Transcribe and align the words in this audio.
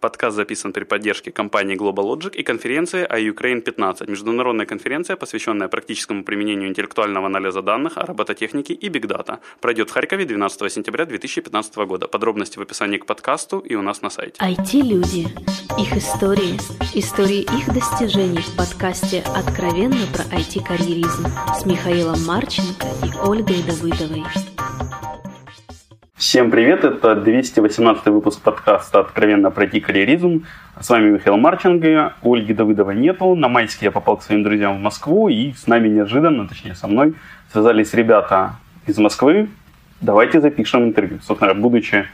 Подкаст 0.00 0.34
записан 0.34 0.72
при 0.72 0.84
поддержке 0.84 1.30
компании 1.30 1.76
Global 1.76 2.04
Logic 2.10 2.34
и 2.34 2.42
конференции 2.42 3.06
iUkraine 3.06 3.60
15, 3.60 4.08
международная 4.08 4.64
конференция, 4.64 5.16
посвященная 5.16 5.68
практическому 5.68 6.24
применению 6.24 6.70
интеллектуального 6.70 7.26
анализа 7.26 7.60
данных, 7.60 7.98
робототехники 7.98 8.72
и 8.72 8.88
бигдата. 8.88 9.40
Пройдет 9.60 9.90
в 9.90 9.92
Харькове 9.92 10.24
12 10.24 10.72
сентября 10.72 11.04
2015 11.04 11.76
года. 11.76 12.08
Подробности 12.08 12.58
в 12.58 12.62
описании 12.62 12.96
к 12.96 13.04
подкасту 13.04 13.58
и 13.58 13.74
у 13.74 13.82
нас 13.82 14.00
на 14.00 14.08
сайте. 14.08 14.40
IT-люди. 14.40 15.28
Их 15.78 15.94
истории. 15.94 16.56
Истории 16.94 17.42
их 17.42 17.74
достижений 17.74 18.40
в 18.40 18.56
подкасте 18.56 19.22
«Откровенно 19.36 20.06
про 20.14 20.24
IT-карьеризм» 20.34 21.26
с 21.54 21.66
Михаилом 21.66 22.24
Марченко 22.24 22.86
и 23.04 23.28
Ольгой 23.28 23.62
Давыдовой. 23.64 24.24
Всем 26.20 26.50
привет, 26.50 26.84
это 26.84 27.14
218 27.14 28.04
выпуск 28.08 28.42
подкаста 28.42 29.00
«Откровенно 29.00 29.50
пройти 29.50 29.80
карьеризм». 29.80 30.44
С 30.78 30.90
вами 30.90 31.12
Михаил 31.12 31.38
Марченко, 31.38 32.12
Ольги 32.22 32.52
Давыдова 32.52 32.90
нету. 32.90 33.34
На 33.34 33.48
майске 33.48 33.86
я 33.86 33.90
попал 33.90 34.18
к 34.18 34.22
своим 34.22 34.42
друзьям 34.42 34.76
в 34.76 34.80
Москву, 34.80 35.30
и 35.30 35.54
с 35.54 35.66
нами 35.66 35.88
неожиданно, 35.88 36.46
точнее 36.46 36.74
со 36.74 36.88
мной, 36.88 37.14
связались 37.50 37.94
ребята 37.94 38.56
из 38.86 38.98
Москвы. 38.98 39.48
Давайте 40.02 40.42
запишем 40.42 40.84
интервью. 40.84 41.20
Собственно, 41.22 41.54
будучи 41.54 42.06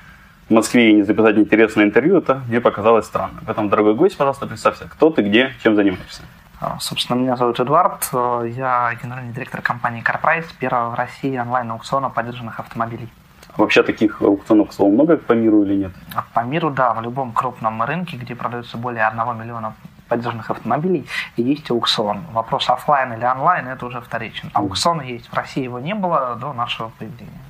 в 0.48 0.52
Москве 0.52 0.90
и 0.90 0.92
не 0.92 1.02
записать 1.02 1.36
интересное 1.36 1.86
интервью, 1.86 2.18
это 2.18 2.42
мне 2.46 2.60
показалось 2.60 3.06
странно. 3.06 3.40
Поэтому, 3.44 3.68
дорогой 3.68 3.96
гость, 3.96 4.16
пожалуйста, 4.16 4.46
представься, 4.46 4.84
кто 4.88 5.10
ты, 5.10 5.22
где, 5.22 5.50
чем 5.64 5.74
занимаешься. 5.74 6.22
А, 6.60 6.78
собственно, 6.78 7.18
меня 7.18 7.34
зовут 7.34 7.58
Эдуард, 7.58 8.08
я 8.12 8.96
генеральный 9.02 9.32
директор 9.32 9.60
компании 9.62 10.04
CarPrice, 10.04 10.46
первого 10.60 10.90
в 10.90 10.94
России 10.94 11.36
онлайн-аукциона 11.36 12.08
поддержанных 12.08 12.60
автомобилей. 12.60 13.08
Вообще 13.56 13.82
таких 13.82 14.20
аукционов, 14.20 14.70
к 14.70 14.72
слову, 14.72 14.92
много 14.92 15.16
по 15.16 15.32
миру 15.32 15.62
или 15.64 15.74
нет? 15.76 15.92
По 16.34 16.40
миру, 16.40 16.70
да, 16.70 16.92
в 16.92 17.02
любом 17.02 17.32
крупном 17.32 17.82
рынке, 17.82 18.16
где 18.16 18.34
продается 18.34 18.76
более 18.76 19.06
1 19.06 19.38
миллиона 19.38 19.74
поддержанных 20.08 20.50
автомобилей, 20.50 21.06
есть 21.36 21.70
аукцион. 21.70 22.26
Вопрос 22.32 22.68
офлайн 22.70 23.14
или 23.14 23.24
онлайн, 23.24 23.66
это 23.68 23.86
уже 23.86 24.00
вторичен. 24.00 24.50
Аукцион 24.52 25.00
есть. 25.00 25.28
В 25.28 25.34
России 25.34 25.64
его 25.64 25.80
не 25.80 25.94
было 25.94 26.36
до 26.36 26.52
нашего 26.52 26.90
появления. 26.98 27.40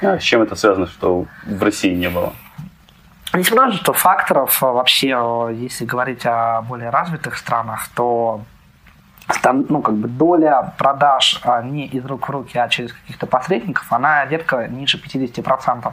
А 0.00 0.18
с 0.18 0.22
чем 0.22 0.42
это 0.42 0.56
связано, 0.56 0.86
что 0.86 1.26
в 1.46 1.62
России 1.62 1.94
не 1.94 2.08
было? 2.08 2.32
Есть 3.34 3.52
множество 3.52 3.94
факторов. 3.94 4.60
Вообще, 4.60 5.16
если 5.54 5.84
говорить 5.84 6.26
о 6.26 6.62
более 6.62 6.90
развитых 6.90 7.36
странах, 7.36 7.88
то 7.94 8.42
там, 9.40 9.64
ну, 9.68 9.82
как 9.82 9.94
бы 9.94 10.08
доля 10.08 10.74
продаж 10.78 11.40
а, 11.44 11.62
не 11.62 11.86
из 11.86 12.04
рук 12.04 12.28
в 12.28 12.30
руки, 12.30 12.58
а 12.58 12.68
через 12.68 12.92
каких-то 12.92 13.26
посредников, 13.26 13.92
она 13.92 14.24
редко 14.26 14.66
ниже 14.68 14.98
50%. 14.98 15.92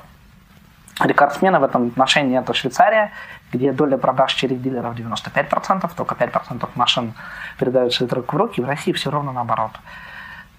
Рекордсмена 0.99 1.59
в 1.59 1.63
этом 1.63 1.87
отношении 1.87 2.37
это 2.37 2.53
Швейцария, 2.53 3.11
где 3.53 3.71
доля 3.71 3.97
продаж 3.97 4.33
через 4.33 4.59
дилеров 4.59 4.95
95%, 4.95 5.89
только 5.95 6.15
5% 6.15 6.69
машин 6.75 7.13
передаются 7.57 8.03
из 8.03 8.11
рук 8.11 8.33
в 8.33 8.37
руки. 8.37 8.61
В 8.61 8.65
России 8.65 8.91
все 8.91 9.09
ровно 9.09 9.31
наоборот. 9.31 9.71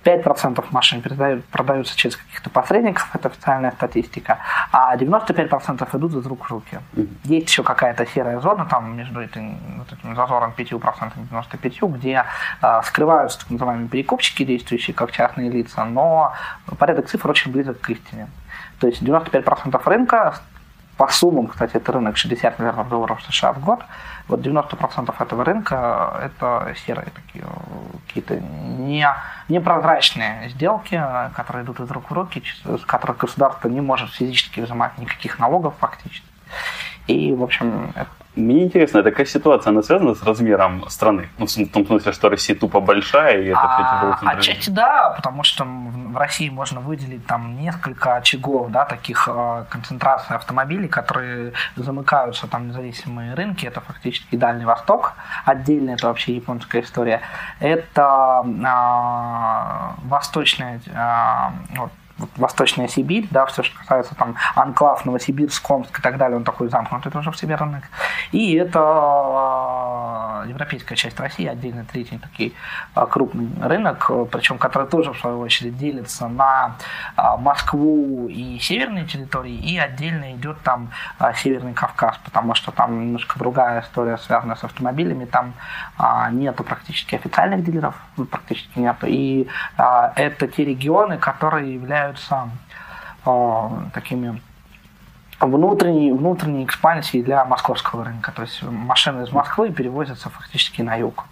5% 0.05 0.65
машин 0.71 1.03
продаются 1.51 1.97
через 1.97 2.17
каких-то 2.17 2.49
посредников, 2.51 3.09
это 3.15 3.29
официальная 3.29 3.73
статистика, 3.73 4.39
а 4.73 4.97
95% 4.97 5.97
идут 5.99 6.15
из 6.15 6.27
рук 6.27 6.47
в 6.47 6.51
руки. 6.51 6.79
Есть 7.25 7.49
еще 7.49 7.63
какая-то 7.63 8.07
серая 8.07 8.41
зона 8.41 8.65
там 8.65 8.97
между 8.97 9.21
этим, 9.21 9.59
вот 9.79 9.93
этим 9.93 10.17
зазором 10.17 10.55
5% 10.57 11.13
и 11.17 11.69
95%, 11.69 11.99
где 11.99 12.25
э, 12.63 12.81
скрываются 12.85 13.41
так 13.41 13.51
называемые 13.51 13.89
перекупщики, 13.89 14.45
действующие 14.45 14.95
как 14.95 15.13
частные 15.13 15.51
лица, 15.51 15.85
но 15.85 16.33
порядок 16.79 17.09
цифр 17.09 17.31
очень 17.31 17.53
близок 17.53 17.81
к 17.81 17.91
истине. 17.91 18.29
То 18.79 18.87
есть 18.87 19.03
95% 19.03 19.81
рынка 19.85 20.35
по 21.01 21.09
суммам, 21.09 21.47
кстати, 21.47 21.79
это 21.79 21.93
рынок 21.93 22.19
60 22.19 22.59
миллиардов 22.59 22.91
долларов 22.91 23.23
США 23.23 23.55
в 23.55 23.65
год, 23.65 23.81
вот 24.29 24.41
90% 24.41 25.15
этого 25.19 25.45
рынка– 25.47 26.21
это 26.23 26.75
серые 26.85 27.09
такие 27.15 27.47
какие-то 28.07 28.39
не, 28.39 29.09
непрозрачные 29.49 30.51
сделки, 30.51 31.03
которые 31.35 31.65
идут 31.65 31.81
из 31.81 31.91
рук 31.91 32.11
в 32.11 32.13
руки, 32.13 32.43
с 32.67 32.85
которых 32.85 33.17
государство 33.17 33.69
не 33.69 33.81
может 33.81 34.11
физически 34.11 34.61
взимать 34.61 34.99
никаких 34.99 35.39
налогов 35.39 35.73
фактически. 35.81 36.27
И, 37.07 37.33
в 37.33 37.43
общем, 37.45 37.93
это 37.95 38.11
мне 38.37 38.65
интересно, 38.65 39.03
такая 39.03 39.27
ситуация, 39.27 39.71
она 39.71 39.83
связана 39.83 40.15
с 40.15 40.23
размером 40.23 40.89
страны? 40.89 41.29
Ну, 41.39 41.47
в 41.47 41.73
том 41.73 41.87
смысле, 41.87 42.13
что 42.13 42.29
Россия 42.29 42.57
тупо 42.57 42.81
большая, 42.81 43.43
и 43.43 43.47
это 43.47 43.61
а, 43.61 44.17
все 44.17 44.27
Отчасти 44.29 44.71
да, 44.71 45.11
потому 45.17 45.43
что 45.43 45.65
в 45.65 46.17
России 46.17 46.49
можно 46.49 46.81
выделить 46.81 47.27
там 47.27 47.57
несколько 47.57 48.15
очагов, 48.17 48.71
да, 48.71 48.85
таких 48.85 49.29
э, 49.29 49.65
концентраций 49.69 50.37
автомобилей, 50.37 50.87
которые 50.87 51.55
замыкаются 51.75 52.47
там 52.47 52.69
независимые 52.69 53.35
рынки. 53.35 53.67
Это 53.67 53.81
фактически 53.81 54.37
Дальний 54.37 54.65
Восток, 54.65 55.15
отдельно 55.45 55.91
это 55.91 56.07
вообще 56.07 56.37
японская 56.37 56.83
история. 56.83 57.23
Это 57.59 58.45
э, 58.45 60.07
восточная, 60.07 60.81
э, 60.87 61.79
вот, 61.79 61.91
Восточная 62.37 62.89
Сибирь, 62.89 63.29
да, 63.31 63.47
все, 63.47 63.63
что 63.63 63.79
касается 63.79 64.15
там 64.15 64.37
анклав, 64.55 65.05
Новосибирск, 65.05 65.71
Омск 65.71 65.99
и 65.99 66.03
так 66.03 66.17
далее, 66.19 66.37
он 66.37 66.45
такой 66.45 66.69
замкнутый 66.69 67.13
тоже 67.13 67.31
в 67.31 67.37
себе 67.37 67.55
рынок. 67.55 67.85
И 68.33 68.55
это 68.55 68.81
европейская 70.51 70.97
часть 70.97 71.19
России, 71.19 71.47
отдельно 71.47 71.85
третий 71.91 72.19
такой 72.19 72.55
а, 72.95 73.07
крупный 73.07 73.49
рынок, 73.61 74.11
причем 74.31 74.59
который 74.59 74.89
тоже, 74.89 75.13
в 75.13 75.19
свою 75.19 75.41
очередь, 75.41 75.77
делится 75.79 76.29
на 76.29 76.77
а, 77.17 77.37
Москву 77.37 78.29
и 78.29 78.59
северные 78.59 79.07
территории, 79.07 79.55
и 79.55 79.79
отдельно 79.79 80.35
идет 80.35 80.61
там 80.63 80.91
Северный 81.37 81.75
Кавказ, 81.75 82.19
потому 82.25 82.55
что 82.55 82.71
там 82.71 83.01
немножко 83.01 83.39
другая 83.39 83.83
история, 83.83 84.19
связанная 84.19 84.57
с 84.57 84.65
автомобилями, 84.65 85.25
там 85.25 85.55
нету 86.33 86.65
практически 86.65 87.15
официальных 87.15 87.65
дилеров, 87.65 87.95
практически 88.31 88.79
нету, 88.79 89.07
и 89.07 89.49
это 89.77 90.49
те 90.49 90.65
регионы, 90.65 91.19
которые 91.19 91.75
являются 91.75 92.51
э, 93.25 93.69
такими 93.93 94.41
внутренней, 95.41 96.13
внутренней 96.13 96.65
экспансией 96.65 97.23
для 97.23 97.45
московского 97.45 98.05
рынка. 98.05 98.33
То 98.33 98.43
есть 98.43 98.63
машины 98.63 99.25
из 99.25 99.33
Москвы 99.33 99.71
перевозятся 99.71 100.29
фактически 100.31 100.83
на 100.83 100.97
юг. 100.97 101.25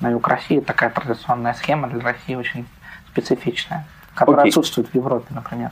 На 0.00 0.10
юг 0.10 0.26
России 0.26 0.60
такая 0.60 0.90
традиционная 0.90 1.54
схема 1.54 1.88
для 1.88 2.00
России 2.00 2.34
очень 2.34 2.66
специфичная, 3.08 3.86
которая 4.14 4.46
okay. 4.46 4.48
отсутствует 4.48 4.88
в 4.88 4.94
Европе, 4.94 5.26
например. 5.30 5.70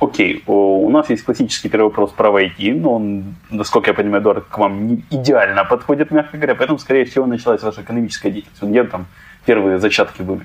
Окей, 0.00 0.38
okay. 0.38 0.42
у 0.46 0.90
нас 0.90 1.08
есть 1.08 1.24
классический 1.24 1.68
первый 1.68 1.86
вопрос 1.86 2.10
про 2.10 2.28
IT, 2.28 2.80
но 2.80 2.94
он, 2.94 3.36
насколько 3.50 3.90
я 3.90 3.94
понимаю, 3.94 4.22
Эдуард, 4.22 4.44
к 4.46 4.58
вам 4.58 4.86
не 4.88 5.04
идеально 5.10 5.64
подходит, 5.64 6.10
мягко 6.10 6.36
говоря, 6.36 6.56
поэтому, 6.56 6.78
скорее 6.78 7.04
всего, 7.04 7.26
началась 7.26 7.62
ваша 7.62 7.82
экономическая 7.82 8.30
деятельность. 8.30 8.62
Где 8.62 8.84
там 8.84 9.06
первые 9.46 9.78
зачатки 9.78 10.22
были? 10.22 10.44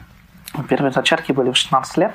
Первые 0.67 0.91
зачатки 0.91 1.31
были 1.31 1.51
в 1.51 1.57
16 1.57 1.97
лет 1.97 2.13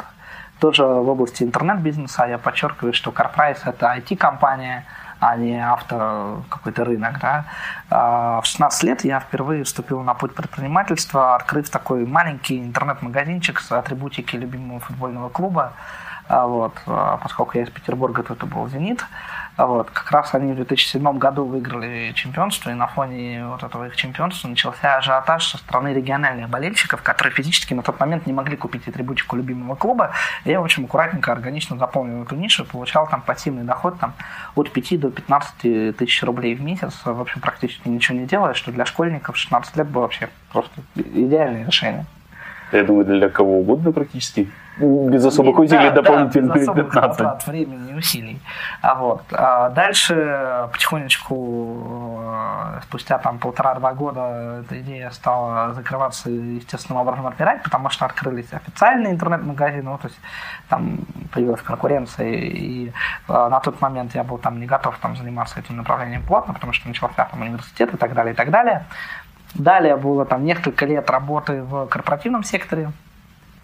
тоже 0.61 0.85
в 0.85 1.09
области 1.09 1.43
интернет-бизнеса 1.43 2.25
я 2.25 2.39
подчеркиваю, 2.39 2.93
что 2.93 3.11
CarPrice– 3.11 3.59
это 3.65 3.95
IT-компания, 3.97 4.85
а 5.21 5.37
не 5.37 5.59
авто 5.61 6.43
какой-то 6.49 6.85
рынок. 6.85 7.19
Да. 7.21 7.45
А, 7.91 8.41
в 8.41 8.47
16 8.47 8.83
лет 8.85 9.05
я 9.05 9.21
впервые 9.21 9.65
вступил 9.65 10.03
на 10.03 10.15
путь 10.15 10.35
предпринимательства, 10.35 11.35
открыв 11.35 11.71
такой 11.71 12.07
маленький 12.07 12.59
интернет-магазинчик 12.63 13.61
с 13.61 13.73
атрибутики 13.73 14.37
любимого 14.37 14.81
футбольного 14.81 15.29
клуба. 15.29 15.73
А, 16.29 16.47
вот, 16.47 16.75
а, 16.87 17.19
поскольку 17.19 17.59
я 17.59 17.65
из 17.65 17.71
Петербурга, 17.71 18.23
то 18.23 18.35
это 18.35 18.47
был 18.47 18.69
«Зенит». 18.69 19.05
Вот. 19.57 19.91
Как 19.91 20.11
раз 20.11 20.35
они 20.35 20.53
в 20.53 20.57
2007 20.57 21.19
году 21.19 21.45
выиграли 21.45 22.13
чемпионство, 22.15 22.71
и 22.71 22.75
на 22.75 22.89
фоне 22.89 23.47
вот 23.47 23.63
этого 23.63 23.87
их 23.87 23.97
чемпионства 23.97 24.49
начался 24.49 24.97
ажиотаж 24.97 25.47
со 25.47 25.59
стороны 25.59 25.95
региональных 25.95 26.49
болельщиков, 26.49 27.03
которые 27.03 27.33
физически 27.33 27.73
на 27.75 27.83
тот 27.83 28.01
момент 28.01 28.27
не 28.27 28.33
могли 28.33 28.57
купить 28.57 28.89
атрибутику 28.89 29.37
любимого 29.37 29.77
клуба. 29.77 30.11
Я 30.45 30.61
очень 30.61 30.85
аккуратненько, 30.85 31.31
органично 31.31 31.77
заполнил 31.77 32.23
эту 32.25 32.35
нишу, 32.35 32.65
получал 32.65 33.09
там 33.09 33.23
пассивный 33.23 33.63
доход 33.63 33.99
там, 34.01 34.15
от 34.57 34.71
5 34.73 35.01
до 35.01 35.11
15 35.11 35.97
тысяч 35.97 36.23
рублей 36.23 36.55
в 36.55 36.63
месяц, 36.63 36.93
в 37.05 37.21
общем, 37.21 37.41
практически 37.41 37.89
ничего 37.89 38.19
не 38.19 38.27
делая, 38.27 38.55
что 38.55 38.73
для 38.73 38.85
школьников 38.85 39.37
16 39.37 39.77
лет 39.77 39.89
было 39.89 40.03
вообще 40.03 40.29
просто 40.53 40.81
идеальное 40.95 41.65
решение. 41.65 42.07
Я 42.72 42.84
думаю, 42.84 43.05
для 43.05 43.28
кого 43.28 43.58
угодно 43.61 43.93
практически 43.93 44.49
без 44.78 45.25
особых 45.25 45.58
усилий 45.58 45.90
да, 45.90 46.02
дополнительные 46.02 46.49
да, 46.49 46.55
без 46.55 46.62
особых 46.62 46.87
15. 46.87 47.19
Затрат 47.19 47.46
времени 47.46 47.93
и 47.93 47.94
усилий. 47.94 48.40
А 48.82 48.94
вот. 48.96 49.22
А 49.31 49.70
дальше 49.70 50.69
потихонечку, 50.72 52.20
э, 52.20 52.81
спустя 52.82 53.19
там 53.19 53.38
полтора-два 53.38 53.94
года, 53.94 54.62
эта 54.64 54.81
идея 54.81 55.11
стала 55.11 55.72
закрываться 55.75 56.28
естественным 56.28 57.02
образом 57.02 57.26
отмирать, 57.26 57.62
потому 57.62 57.88
что 57.90 58.05
открылись 58.05 58.52
официальные 58.52 59.12
интернет-магазины, 59.12 59.82
ну, 59.82 59.99
то 59.99 60.08
есть 60.08 60.19
там 60.69 60.99
появилась 61.32 61.62
конкуренция, 61.62 62.32
и 62.32 62.88
э, 62.88 62.93
на 63.28 63.61
тот 63.61 63.81
момент 63.81 64.14
я 64.14 64.25
был 64.25 64.38
там 64.38 64.58
не 64.58 64.66
готов 64.66 64.99
там 64.99 65.16
заниматься 65.16 65.61
этим 65.61 65.76
направлением 65.76 66.22
плотно, 66.25 66.52
потому 66.52 66.72
что 66.72 66.88
начался 66.88 67.25
там 67.25 67.43
университет 67.43 67.94
и 67.94 67.96
так 67.96 68.12
далее, 68.14 68.34
и 68.34 68.37
так 68.37 68.50
далее. 68.50 68.87
Далее 69.55 69.97
было 69.97 70.25
там 70.25 70.45
несколько 70.45 70.85
лет 70.87 71.09
работы 71.11 71.62
в 71.62 71.87
корпоративном 71.87 72.43
секторе, 72.43 72.91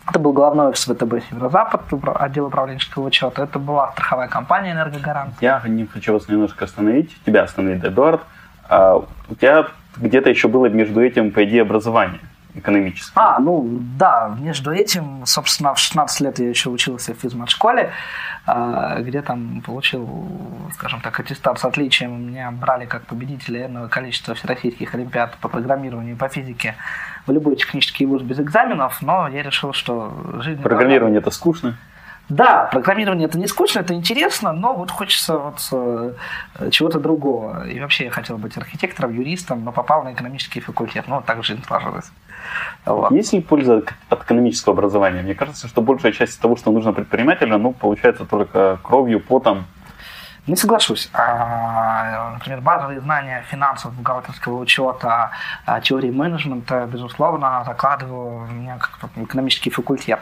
это 0.09 0.19
был 0.19 0.33
главной 0.33 0.67
офис 0.67 0.85
ВТБ 0.85 1.23
Северо-Запад, 1.29 1.83
отдел 2.17 2.47
управленческого 2.47 3.07
учета. 3.07 3.43
Это 3.43 3.59
была 3.59 3.93
страховая 3.93 4.29
компания 4.29 4.73
«Энергогарант». 4.73 5.35
Я 5.41 5.63
не 5.67 5.87
хочу 5.87 6.13
вас 6.13 6.27
немножко 6.29 6.65
остановить, 6.65 7.17
тебя 7.25 7.43
остановить, 7.43 7.85
Эдуард. 7.85 8.23
А 8.69 8.97
у 8.97 9.35
тебя 9.35 9.67
где-то 9.97 10.31
еще 10.31 10.49
было 10.49 10.67
между 10.67 11.01
этим, 11.01 11.31
по 11.31 11.45
идее, 11.45 11.63
образование 11.63 12.21
экономическое. 12.55 13.21
А, 13.21 13.39
ну 13.39 13.79
да, 13.99 14.37
между 14.39 14.73
этим, 14.73 15.25
собственно, 15.27 15.75
в 15.75 15.79
16 15.79 16.21
лет 16.21 16.39
я 16.39 16.49
еще 16.49 16.71
учился 16.71 17.15
в 17.15 17.19
физмат-школе, 17.19 17.93
а, 18.47 19.01
где 19.01 19.23
там 19.23 19.63
получил, 19.65 20.29
скажем 20.75 21.01
так, 21.01 21.19
аттестат 21.21 21.59
с 21.59 21.65
отличием. 21.65 22.29
Меня 22.29 22.51
брали 22.51 22.87
как 22.87 23.07
победителя 23.07 23.67
энного 23.67 23.89
количества 23.89 24.35
всероссийских 24.35 24.95
олимпиад 24.95 25.37
по 25.39 25.49
программированию 25.49 26.15
и 26.15 26.19
по 26.19 26.29
физике 26.29 26.75
в 27.27 27.33
любой 27.33 27.57
технический 27.57 28.07
вуз 28.07 28.23
без 28.23 28.41
экзаменов, 28.41 29.03
но 29.03 29.29
я 29.29 29.43
решил, 29.43 29.73
что 29.73 30.41
жизнь... 30.41 30.63
Программирование 30.63 31.21
это 31.21 31.31
скучно? 31.31 31.77
Да, 32.31 32.69
программирование 32.71 33.27
это 33.27 33.39
не 33.39 33.49
скучно, 33.49 33.81
это 33.81 33.93
интересно, 33.93 34.53
но 34.53 34.73
вот 34.73 34.93
хочется 34.93 35.37
вот 35.37 35.69
э, 35.73 36.13
чего-то 36.71 37.01
другого. 37.01 37.67
И 37.67 37.81
вообще 37.81 38.05
я 38.05 38.11
хотел 38.11 38.39
быть 38.39 38.57
архитектором, 38.57 39.13
юристом, 39.13 39.65
но 39.65 39.73
попал 39.73 40.05
на 40.05 40.13
экономический 40.13 40.61
факультет. 40.61 41.07
Ну, 41.09 41.17
вот 41.17 41.27
так 41.27 41.43
жизнь 41.43 41.65
сложилась. 41.67 42.11
Вот. 42.87 43.11
Есть 43.11 43.33
ли 43.33 43.41
польза 43.41 43.83
от 44.09 44.23
экономического 44.23 44.75
образования? 44.75 45.23
Мне 45.23 45.35
кажется, 45.35 45.67
что 45.67 45.83
большая 45.83 46.13
часть 46.13 46.41
того, 46.41 46.57
что 46.57 46.71
нужно 46.71 46.93
предпринимателю, 46.93 47.59
ну, 47.59 47.73
получается 47.73 48.25
только 48.25 48.79
кровью, 48.83 49.21
потом, 49.21 49.65
не 50.47 50.57
соглашусь. 50.57 51.11
А, 52.31 52.33
например, 52.33 52.61
базовые 52.61 53.01
знания 53.01 53.45
финансов, 53.51 53.93
бухгалтерского 53.93 54.61
учета, 54.61 55.31
а, 55.67 55.81
теории 55.81 56.11
менеджмента, 56.11 56.87
безусловно, 56.87 57.65
закладываю 57.67 58.45
в 58.45 58.53
меня 58.53 58.79
как 58.79 59.11
экономический 59.17 59.71
факультет. 59.71 60.21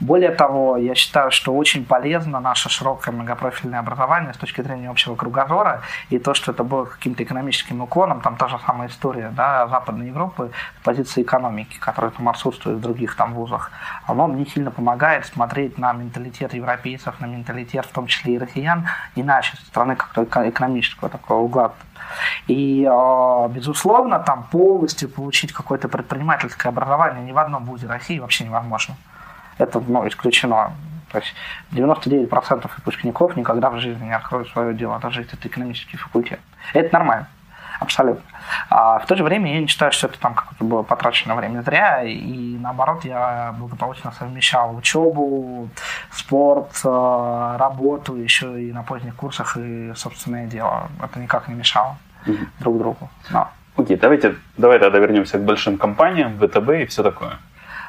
Более 0.00 0.30
того, 0.30 0.76
я 0.76 0.94
считаю, 0.94 1.30
что 1.30 1.54
очень 1.56 1.84
полезно 1.84 2.40
наше 2.40 2.68
широкое 2.68 3.12
многопрофильное 3.12 3.80
образование 3.80 4.32
с 4.34 4.36
точки 4.36 4.60
зрения 4.60 4.88
общего 4.88 5.16
кругозора, 5.16 5.82
и 6.10 6.18
то, 6.18 6.34
что 6.34 6.52
это 6.52 6.62
было 6.62 6.84
каким-то 6.84 7.22
экономическим 7.24 7.80
уклоном, 7.80 8.20
там 8.20 8.36
та 8.36 8.48
же 8.48 8.58
самая 8.64 8.88
история 8.88 9.30
да, 9.30 9.66
Западной 9.66 10.06
Европы 10.06 10.52
с 10.80 10.84
позиции 10.84 11.22
экономики, 11.22 11.78
которая 11.80 12.12
там 12.12 12.28
отсутствует 12.28 12.78
в 12.78 12.80
других 12.80 13.16
там 13.16 13.34
вузах, 13.34 13.72
оно 14.06 14.28
мне 14.28 14.46
сильно 14.46 14.70
помогает 14.70 15.26
смотреть 15.26 15.78
на 15.78 15.92
менталитет 15.92 16.54
европейцев, 16.54 17.18
на 17.20 17.26
менталитет 17.26 17.84
в 17.84 17.92
том 17.92 18.06
числе 18.06 18.34
и 18.34 18.38
россиян 18.38 18.86
иначе, 19.16 19.56
страны 19.66 19.96
как-то 19.96 20.48
экономического 20.48 21.08
такого 21.08 21.47
угла. 21.48 21.72
И, 22.46 22.86
а, 22.90 23.48
безусловно, 23.48 24.18
там 24.18 24.44
полностью 24.50 25.08
получить 25.08 25.52
какое-то 25.52 25.88
предпринимательское 25.88 26.70
образование 26.70 27.22
ни 27.24 27.32
в 27.32 27.38
одном 27.38 27.64
вузе 27.64 27.86
России 27.86 28.18
вообще 28.18 28.44
невозможно. 28.44 28.94
Это 29.58 29.80
ну, 29.80 30.06
исключено. 30.06 30.72
То 31.12 31.18
есть 31.18 31.34
99% 31.72 32.70
выпускников 32.76 33.36
никогда 33.36 33.70
в 33.70 33.78
жизни 33.80 34.04
не 34.04 34.14
откроют 34.14 34.48
свое 34.48 34.74
дело, 34.74 34.98
даже 34.98 35.20
если 35.20 35.38
это 35.38 35.48
экономический 35.48 35.96
факультет. 35.96 36.40
Это 36.74 36.92
нормально. 36.92 37.28
Абсолютно. 37.80 38.22
А 38.70 38.98
в 38.98 39.06
то 39.06 39.14
же 39.14 39.22
время 39.22 39.54
я 39.54 39.60
не 39.60 39.66
считаю, 39.66 39.92
что 39.92 40.08
это 40.08 40.18
там 40.18 40.34
как-то 40.34 40.64
было 40.64 40.82
потрачено 40.82 41.36
время 41.36 41.62
зря, 41.62 42.02
и 42.02 42.58
наоборот, 42.58 43.04
я 43.04 43.54
благополучно 43.58 44.12
совмещал 44.12 44.74
учебу, 44.76 45.68
спорт, 46.10 46.80
э, 46.84 47.56
работу, 47.58 48.16
еще 48.16 48.60
и 48.60 48.72
на 48.72 48.82
поздних 48.82 49.14
курсах, 49.14 49.56
и 49.56 49.92
собственное 49.94 50.46
дело. 50.46 50.88
Это 51.02 51.20
никак 51.20 51.48
не 51.48 51.54
мешало 51.54 51.96
mm-hmm. 52.26 52.46
друг 52.60 52.78
другу. 52.78 53.10
Но. 53.30 53.48
Окей, 53.76 53.96
давайте, 53.96 54.34
давай 54.56 54.80
тогда 54.80 54.98
вернемся 54.98 55.38
к 55.38 55.44
большим 55.44 55.78
компаниям, 55.78 56.36
ВТБ 56.38 56.70
и 56.70 56.86
все 56.86 57.02
такое. 57.04 57.38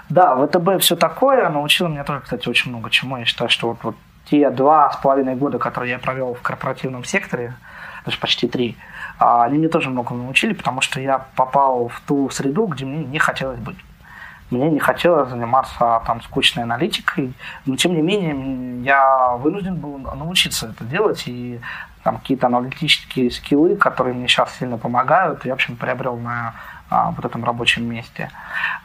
Да, 0.10 0.36
ВТБ 0.36 0.82
все 0.82 0.96
такое 0.96 1.50
научило 1.50 1.88
меня 1.88 2.04
тоже, 2.04 2.22
кстати, 2.22 2.48
очень 2.48 2.70
много 2.70 2.90
чему. 2.92 3.18
Я 3.18 3.26
считаю, 3.26 3.50
что 3.50 3.70
вот, 3.70 3.78
вот 3.84 3.96
те 4.26 4.50
два 4.52 4.92
с 4.92 4.98
половиной 4.98 5.36
года, 5.36 5.58
которые 5.58 5.92
я 5.92 6.00
провел 6.00 6.36
в 6.36 6.42
корпоративном 6.42 7.04
секторе, 7.04 7.56
даже 8.10 8.20
почти 8.20 8.48
три, 8.48 8.76
а 9.20 9.44
они 9.44 9.60
мне 9.60 9.70
тоже 9.70 9.90
много 9.90 10.14
научили, 10.16 10.54
потому 10.54 10.82
что 10.82 11.00
я 11.00 11.20
попал 11.36 11.90
в 11.90 12.02
ту 12.02 12.30
среду, 12.30 12.66
где 12.66 12.86
мне 12.86 13.06
не 13.06 13.20
хотелось 13.20 13.60
быть. 13.60 13.78
Мне 14.50 14.68
не 14.72 14.80
хотелось 14.80 15.30
заниматься 15.30 16.02
там 16.08 16.22
скучной 16.24 16.64
аналитикой, 16.64 17.34
но 17.68 17.76
тем 17.76 17.94
не 17.94 18.02
менее 18.02 18.84
я 18.84 19.36
вынужден 19.38 19.76
был 19.76 20.00
научиться 20.00 20.70
это 20.70 20.84
делать, 20.86 21.24
и 21.28 21.60
там 22.04 22.18
какие-то 22.18 22.48
аналитические 22.48 23.30
скиллы, 23.30 23.76
которые 23.76 24.16
мне 24.16 24.28
сейчас 24.28 24.58
сильно 24.58 24.80
помогают, 24.80 25.46
я, 25.46 25.52
в 25.52 25.56
общем, 25.56 25.76
приобрел 25.76 26.18
на 26.18 26.56
а, 26.90 27.12
вот 27.12 27.24
этом 27.24 27.44
рабочем 27.44 27.86
месте. 27.86 28.32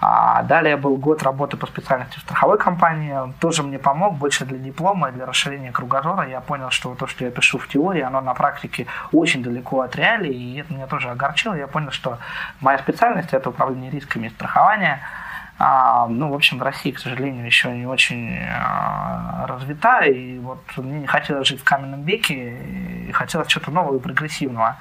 А 0.01 0.43
далее 0.43 0.77
был 0.77 0.97
год 0.97 1.23
работы 1.23 1.57
по 1.57 1.67
специальности 1.67 2.19
в 2.19 2.23
страховой 2.23 2.59
компании. 2.59 3.17
Тоже 3.41 3.63
мне 3.63 3.79
помог 3.79 4.15
больше 4.17 4.45
для 4.45 4.59
диплома 4.59 5.09
и 5.09 5.13
для 5.13 5.27
расширения 5.27 5.73
кругозора. 5.73 6.29
Я 6.29 6.41
понял, 6.41 6.71
что 6.71 6.95
то, 6.95 7.07
что 7.07 7.25
я 7.25 7.31
пишу 7.31 7.59
в 7.59 7.69
теории, 7.69 8.03
оно 8.03 8.21
на 8.21 8.35
практике 8.35 8.87
очень 9.13 9.43
далеко 9.43 9.81
от 9.81 9.97
реалий, 9.97 10.33
и 10.33 10.61
это 10.61 10.73
меня 10.73 10.87
тоже 10.87 11.11
огорчило. 11.11 11.55
Я 11.55 11.67
понял, 11.67 11.91
что 11.91 12.19
моя 12.61 12.79
специальность– 12.79 13.29
это 13.33 13.51
управление 13.51 13.91
рисками 13.91 14.27
и 14.27 14.31
страхование– 14.31 15.01
а, 15.57 16.09
ну, 16.09 16.31
в 16.31 16.35
общем, 16.35 16.59
в 16.59 16.63
России, 16.63 16.91
к 16.91 16.99
сожалению, 16.99 17.47
еще 17.47 17.71
не 17.71 17.87
очень 17.87 18.41
а, 18.41 19.47
развита, 19.47 20.01
и 20.01 20.39
вот 20.41 20.59
мне 20.77 21.01
не 21.01 21.07
хотелось 21.07 21.47
жить 21.47 21.61
в 21.61 21.65
каменном 21.65 22.03
веке, 22.03 22.59
и 23.09 23.13
хотелось 23.13 23.47
чего-то 23.47 23.71
нового 23.71 23.97
и 23.97 24.01
прогрессивного. 24.01 24.77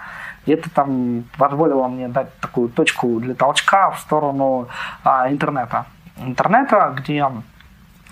И 0.45 0.51
это 0.51 0.69
там 0.69 1.23
позволило 1.37 1.87
мне 1.87 2.07
дать 2.07 2.37
такую 2.39 2.69
точку 2.69 3.19
для 3.19 3.33
толчка 3.33 3.91
в 3.91 3.99
сторону 3.99 4.67
а, 5.03 5.29
интернета. 5.29 5.85
Интернета, 6.17 6.93
где 6.97 7.25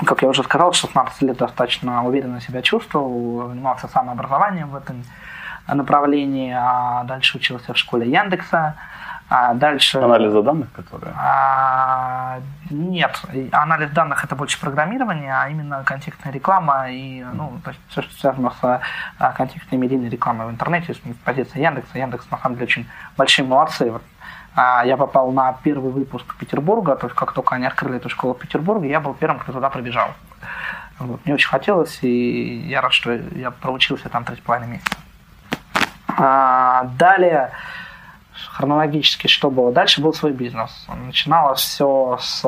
как 0.05 0.21
я 0.21 0.29
уже 0.29 0.43
сказал, 0.43 0.73
16 0.73 1.21
лет 1.21 1.37
достаточно 1.37 2.03
уверенно 2.05 2.41
себя 2.41 2.61
чувствовал, 2.61 3.49
занимался 3.49 3.87
самообразованием 3.87 4.69
в 4.69 4.75
этом 4.75 5.03
направлении, 5.67 6.55
а 6.57 7.03
дальше 7.03 7.37
учился 7.37 7.73
в 7.73 7.77
школе 7.77 8.09
Яндекса, 8.09 8.75
а 9.33 9.53
дальше... 9.53 9.97
Анализа 9.97 10.43
данных, 10.43 10.73
которые? 10.73 11.13
А, 11.15 12.41
нет, 12.69 13.17
анализ 13.53 13.89
данных 13.91 14.25
это 14.25 14.35
больше 14.35 14.59
программирование, 14.59 15.33
а 15.33 15.47
именно 15.47 15.83
контекстная 15.85 16.33
реклама 16.33 16.91
и 16.91 17.23
ну, 17.23 17.61
то 17.63 17.69
есть 17.69 17.79
все, 17.87 18.01
что 18.01 18.13
связано 18.13 18.51
с 18.51 18.81
а, 19.19 19.31
контекстной 19.31 19.79
медийной 19.79 20.09
рекламой 20.09 20.47
в 20.47 20.49
интернете, 20.49 20.93
с 20.93 20.97
позиции 21.23 21.61
Яндекса. 21.61 21.97
Яндекс 21.97 22.29
на 22.29 22.39
самом 22.39 22.55
деле 22.55 22.65
очень 22.65 22.89
большие 23.15 23.45
молодцы. 23.45 23.89
Вот, 23.89 24.01
а, 24.53 24.83
я 24.85 24.97
попал 24.97 25.31
на 25.31 25.53
первый 25.63 25.93
выпуск 25.93 26.35
Петербурга, 26.35 26.97
то 26.97 27.07
есть 27.07 27.15
как 27.15 27.31
только 27.31 27.55
они 27.55 27.65
открыли 27.65 27.95
эту 27.95 28.09
школу 28.09 28.33
в 28.33 28.39
Петербурге, 28.39 28.89
я 28.89 28.99
был 28.99 29.13
первым, 29.13 29.39
кто 29.39 29.53
туда 29.53 29.69
пробежал. 29.69 30.09
Вот, 30.99 31.25
мне 31.25 31.35
очень 31.35 31.47
хотелось, 31.47 31.99
и 32.01 32.67
я 32.67 32.81
рад, 32.81 32.91
что 32.91 33.13
я 33.13 33.51
проучился 33.51 34.09
там 34.09 34.25
три 34.25 34.35
с 34.35 34.39
половиной 34.39 34.73
месяца. 34.73 34.97
А, 36.17 36.83
далее 36.97 37.51
хронологически, 38.51 39.27
что 39.27 39.49
было. 39.49 39.71
Дальше 39.71 40.01
был 40.01 40.13
свой 40.13 40.31
бизнес. 40.31 40.69
Начиналось 41.07 41.61
все 41.61 42.17
с 42.19 42.43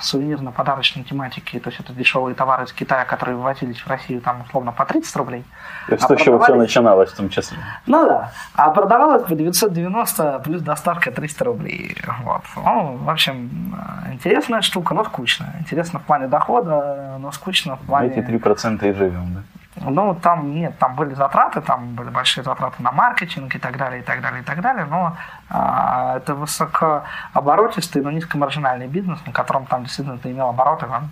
сувенирно-подарочной 0.00 1.04
тематики, 1.04 1.58
то 1.58 1.70
есть 1.70 1.80
это 1.80 1.92
дешевые 1.92 2.34
товары 2.34 2.64
из 2.64 2.72
Китая, 2.72 3.04
которые 3.04 3.36
вывозились 3.36 3.78
в 3.78 3.86
Россию 3.88 4.20
там 4.20 4.42
условно 4.42 4.72
по 4.72 4.84
30 4.84 5.16
рублей. 5.16 5.44
И 5.88 5.94
а 5.94 5.98
с 5.98 6.16
чего 6.16 6.38
все 6.38 6.54
начиналось 6.54 7.10
в 7.10 7.16
том 7.16 7.28
числе. 7.28 7.58
Ну 7.86 8.06
да. 8.06 8.32
А 8.54 8.70
продавалось 8.70 9.24
по 9.24 9.34
990 9.34 10.40
плюс 10.44 10.62
доставка 10.62 11.10
300 11.10 11.44
рублей. 11.44 11.96
Вот. 12.22 12.42
Ну, 12.56 12.96
в 12.96 13.10
общем, 13.10 13.74
интересная 14.12 14.60
штука, 14.60 14.94
но 14.94 15.04
скучная. 15.04 15.56
Интересно 15.60 15.98
в 15.98 16.04
плане 16.04 16.28
дохода, 16.28 17.16
но 17.18 17.32
скучно 17.32 17.76
в 17.76 17.80
плане... 17.80 18.10
Эти 18.10 18.18
3% 18.18 18.88
и 18.88 18.92
живем, 18.92 19.34
да? 19.34 19.42
Ну, 19.80 20.14
там 20.14 20.54
нет, 20.54 20.78
там 20.78 20.96
были 20.96 21.14
затраты, 21.14 21.60
там 21.60 21.94
были 21.94 22.10
большие 22.10 22.44
затраты 22.44 22.82
на 22.82 22.92
маркетинг 22.92 23.54
и 23.54 23.58
так 23.58 23.76
далее, 23.76 24.00
и 24.00 24.02
так 24.02 24.20
далее, 24.20 24.42
и 24.42 24.44
так 24.44 24.60
далее, 24.60 24.86
но 24.86 25.16
а, 25.50 26.16
это 26.16 26.34
высокооборотистый, 26.34 28.02
но 28.02 28.10
низкомаржинальный 28.10 28.88
бизнес, 28.88 29.18
на 29.26 29.32
котором 29.32 29.66
там 29.66 29.84
действительно 29.84 30.18
ты 30.18 30.30
имел 30.30 30.48
обороты, 30.48 30.86
да? 30.86 31.02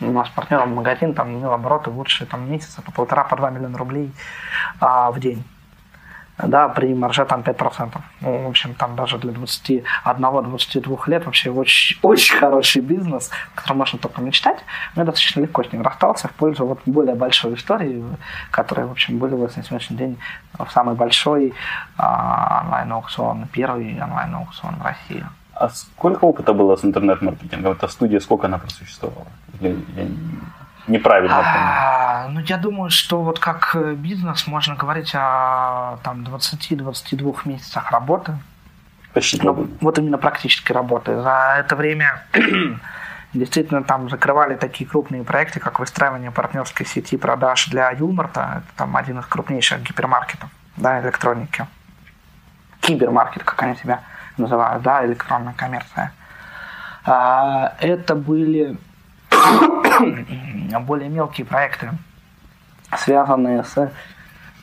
у 0.00 0.10
нас 0.10 0.28
партнером 0.28 0.74
магазин 0.74 1.14
там 1.14 1.28
имел 1.30 1.52
обороты 1.52 1.90
лучшие 1.90 2.26
там 2.26 2.50
месяца 2.50 2.82
по 2.82 2.92
полтора, 2.92 3.24
по 3.24 3.36
два 3.36 3.50
миллиона 3.50 3.78
рублей 3.78 4.12
а, 4.80 5.10
в 5.10 5.20
день 5.20 5.44
да, 6.38 6.68
при 6.68 6.94
марже 6.94 7.24
там 7.24 7.40
5%. 7.40 7.98
Ну, 8.20 8.44
в 8.44 8.48
общем, 8.48 8.74
там 8.74 8.96
даже 8.96 9.18
для 9.18 9.32
21-22 9.32 10.98
лет 11.06 11.24
вообще 11.24 11.50
очень, 11.50 11.98
очень 12.02 12.36
хороший 12.36 12.82
бизнес, 12.82 13.30
о 13.54 13.60
котором 13.60 13.78
можно 13.78 13.98
только 13.98 14.20
мечтать. 14.20 14.58
Но 14.94 15.02
я 15.02 15.06
достаточно 15.06 15.40
легко 15.40 15.62
с 15.62 15.72
ним 15.72 15.82
расстался 15.82 16.28
в 16.28 16.32
пользу 16.32 16.66
вот 16.66 16.80
более 16.86 17.14
большой 17.14 17.54
истории, 17.54 18.04
которая, 18.50 18.86
в 18.86 18.90
общем, 18.90 19.18
вылилась 19.18 19.56
на 19.56 19.62
сегодняшний 19.62 19.96
день 19.96 20.18
в 20.58 20.70
самый 20.70 20.94
большой 20.94 21.54
а, 21.96 22.62
онлайн-аукцион, 22.64 23.48
первый 23.52 24.00
онлайн-аукцион 24.02 24.76
в 24.76 24.84
России. 24.84 25.24
А 25.54 25.70
сколько 25.70 26.24
опыта 26.24 26.52
было 26.52 26.76
с 26.76 26.84
интернет-маркетингом? 26.84 27.72
Эта 27.72 27.88
студия, 27.88 28.20
сколько 28.20 28.46
она 28.46 28.58
просуществовала? 28.58 29.26
Я, 29.60 29.70
я 29.70 30.06
неправильно 30.86 31.38
а, 31.38 32.28
Ну, 32.28 32.40
я 32.40 32.56
думаю, 32.56 32.90
что 32.90 33.22
вот 33.22 33.38
как 33.38 33.74
э, 33.74 33.94
бизнес 33.94 34.46
можно 34.46 34.74
говорить 34.74 35.12
о 35.14 35.98
там 36.02 36.24
20-22 36.24 37.36
месяцах 37.44 37.90
работы. 37.90 38.36
Почти 39.12 39.40
ну, 39.42 39.68
Вот 39.80 39.98
именно 39.98 40.18
практической 40.18 40.72
работы. 40.72 41.20
За 41.20 41.56
это 41.58 41.76
время 41.76 42.22
действительно 43.32 43.82
там 43.82 44.10
закрывали 44.10 44.56
такие 44.56 44.88
крупные 44.88 45.24
проекты, 45.24 45.60
как 45.60 45.80
выстраивание 45.80 46.30
партнерской 46.30 46.86
сети 46.86 47.16
продаж 47.16 47.68
для 47.68 47.90
Юлмарта. 47.90 48.62
Это 48.64 48.76
там 48.76 48.96
один 48.96 49.18
из 49.18 49.26
крупнейших 49.26 49.82
гипермаркетов 49.82 50.50
да, 50.76 51.00
электроники. 51.00 51.66
кибермаркет, 52.80 53.42
как 53.42 53.62
они 53.62 53.76
себя 53.76 54.02
называют, 54.36 54.82
да, 54.82 55.04
электронная 55.04 55.54
коммерция. 55.54 56.12
А, 57.04 57.74
это 57.80 58.14
были 58.14 58.76
более 60.80 61.08
мелкие 61.08 61.46
проекты, 61.46 61.90
связанные 62.96 63.64
с 63.64 63.90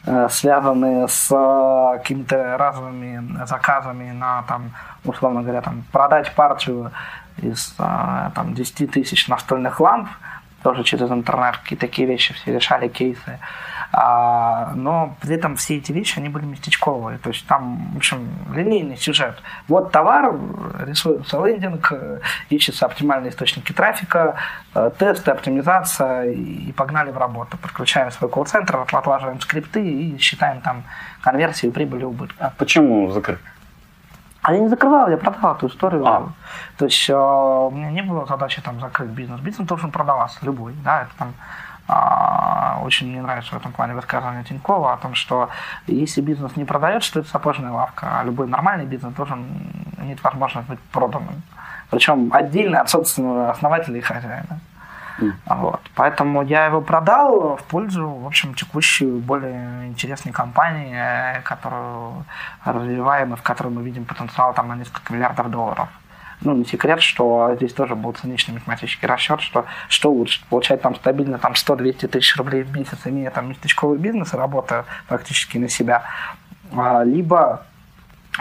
э, 0.05 0.27
связанные 0.29 1.07
с 1.07 1.31
э, 1.31 1.98
какими-то 1.98 2.57
разовыми 2.57 3.45
заказами 3.45 4.12
на, 4.12 4.43
там, 4.43 4.72
условно 5.05 5.41
говоря, 5.41 5.62
там, 5.62 5.83
продать 5.91 6.33
партию 6.36 6.91
из 7.38 7.75
э, 7.79 8.31
там, 8.36 8.53
10 8.53 8.91
тысяч 8.91 9.27
настольных 9.27 9.79
ламп, 9.79 10.10
тоже 10.62 10.83
через 10.83 11.12
интернет, 11.12 11.57
какие 11.57 11.77
такие 11.77 12.07
вещи 12.07 12.33
все 12.33 12.53
решали, 12.53 12.88
кейсы. 12.88 13.39
А, 13.96 14.72
но 14.74 15.16
при 15.22 15.36
этом 15.36 15.56
все 15.56 15.78
эти 15.78 15.92
вещи, 15.92 16.18
они 16.18 16.28
были 16.28 16.46
местечковые. 16.46 17.20
То 17.20 17.30
есть 17.30 17.46
там, 17.46 17.92
в 17.94 17.98
общем, 17.98 18.28
линейный 18.52 18.98
сюжет. 18.98 19.36
Вот 19.68 19.92
товар, 19.92 20.34
рисуется 20.80 21.46
лендинг, 21.46 21.94
ищется 22.50 22.88
оптимальные 22.88 23.30
источники 23.30 23.72
трафика, 23.72 24.36
э, 24.74 24.90
тесты, 24.98 25.30
оптимизация, 25.30 26.32
и 26.32 26.72
погнали 26.72 27.12
в 27.12 27.18
работу. 27.20 27.56
Подключаем 27.58 28.10
свой 28.10 28.32
колл-центр, 28.32 28.78
отлаживаем 28.92 29.40
скрипты 29.40 29.88
и 29.88 30.18
считаем 30.18 30.62
там 30.62 30.84
конверсию, 31.22 31.72
прибыль 31.72 32.04
убыток. 32.04 32.36
А 32.40 32.52
почему 32.58 33.12
закрыт? 33.12 33.40
А 34.42 34.54
я 34.54 34.60
не 34.60 34.70
закрывал, 34.70 35.08
я 35.10 35.18
продавал 35.18 35.56
эту 35.56 35.68
историю. 35.68 36.06
А. 36.06 36.30
То 36.78 36.86
есть 36.86 37.10
э, 37.10 37.16
у 37.16 37.70
меня 37.70 37.92
не 37.92 38.02
было 38.02 38.26
задачи 38.26 38.60
там 38.62 38.80
закрыть 38.80 39.10
бизнес. 39.10 39.40
Бизнес 39.40 39.68
должен 39.68 39.92
продаваться, 39.92 40.40
любой. 40.42 40.74
Да, 40.84 41.04
это 41.04 41.12
там 41.20 41.34
очень 42.84 43.08
мне 43.08 43.22
нравится 43.22 43.56
в 43.56 43.58
этом 43.58 43.72
плане 43.72 43.94
высказывание 43.94 44.44
Тинькова 44.44 44.94
о 44.94 44.98
том, 44.98 45.16
что 45.16 45.50
если 45.88 46.22
бизнес 46.22 46.56
не 46.56 46.66
продается, 46.66 47.14
то 47.14 47.20
это 47.20 47.30
сапожная 47.30 47.72
лавка, 47.72 48.20
а 48.20 48.24
любой 48.24 48.48
нормальный 48.48 48.86
бизнес 48.86 49.14
должен 49.14 49.46
иметь 49.98 50.24
возможность 50.24 50.68
быть 50.68 50.80
проданным. 50.92 51.42
Причем 51.90 52.30
отдельно 52.34 52.82
от 52.82 52.90
собственного 52.90 53.52
основателя 53.52 53.98
и 53.98 54.02
хозяина. 54.02 54.60
Mm. 55.20 55.34
Вот. 55.46 55.82
Поэтому 55.96 56.42
я 56.42 56.66
его 56.66 56.82
продал 56.82 57.56
в 57.56 57.64
пользу, 57.64 58.08
в 58.08 58.26
общем, 58.26 58.54
текущей, 58.56 59.06
более 59.06 59.88
интересной 59.88 60.32
компании, 60.32 61.42
которую 61.44 62.26
развиваем 62.66 63.34
и 63.34 63.36
в 63.36 63.42
которой 63.44 63.70
мы 63.70 63.84
видим 63.84 64.06
потенциал 64.06 64.54
там, 64.54 64.68
на 64.68 64.76
несколько 64.76 65.14
миллиардов 65.14 65.52
долларов 65.52 65.90
ну, 66.44 66.56
не 66.56 66.66
секрет, 66.66 67.02
что 67.02 67.54
здесь 67.56 67.74
тоже 67.74 67.96
был 67.96 68.12
циничный 68.14 68.56
математический 68.56 69.08
расчет, 69.08 69.42
что 69.42 69.66
что 69.88 70.12
лучше, 70.12 70.42
получать 70.50 70.82
там 70.82 70.96
стабильно 70.96 71.38
там 71.38 71.54
100-200 71.54 72.08
тысяч 72.08 72.36
рублей 72.38 72.64
в 72.64 72.76
месяц, 72.76 72.98
имея 73.06 73.32
там 73.32 73.50
местечковый 73.50 73.98
бизнес 73.98 74.34
работая 74.34 74.86
практически 75.08 75.58
на 75.58 75.70
себя, 75.70 76.04
а, 76.76 77.04
либо 77.04 77.64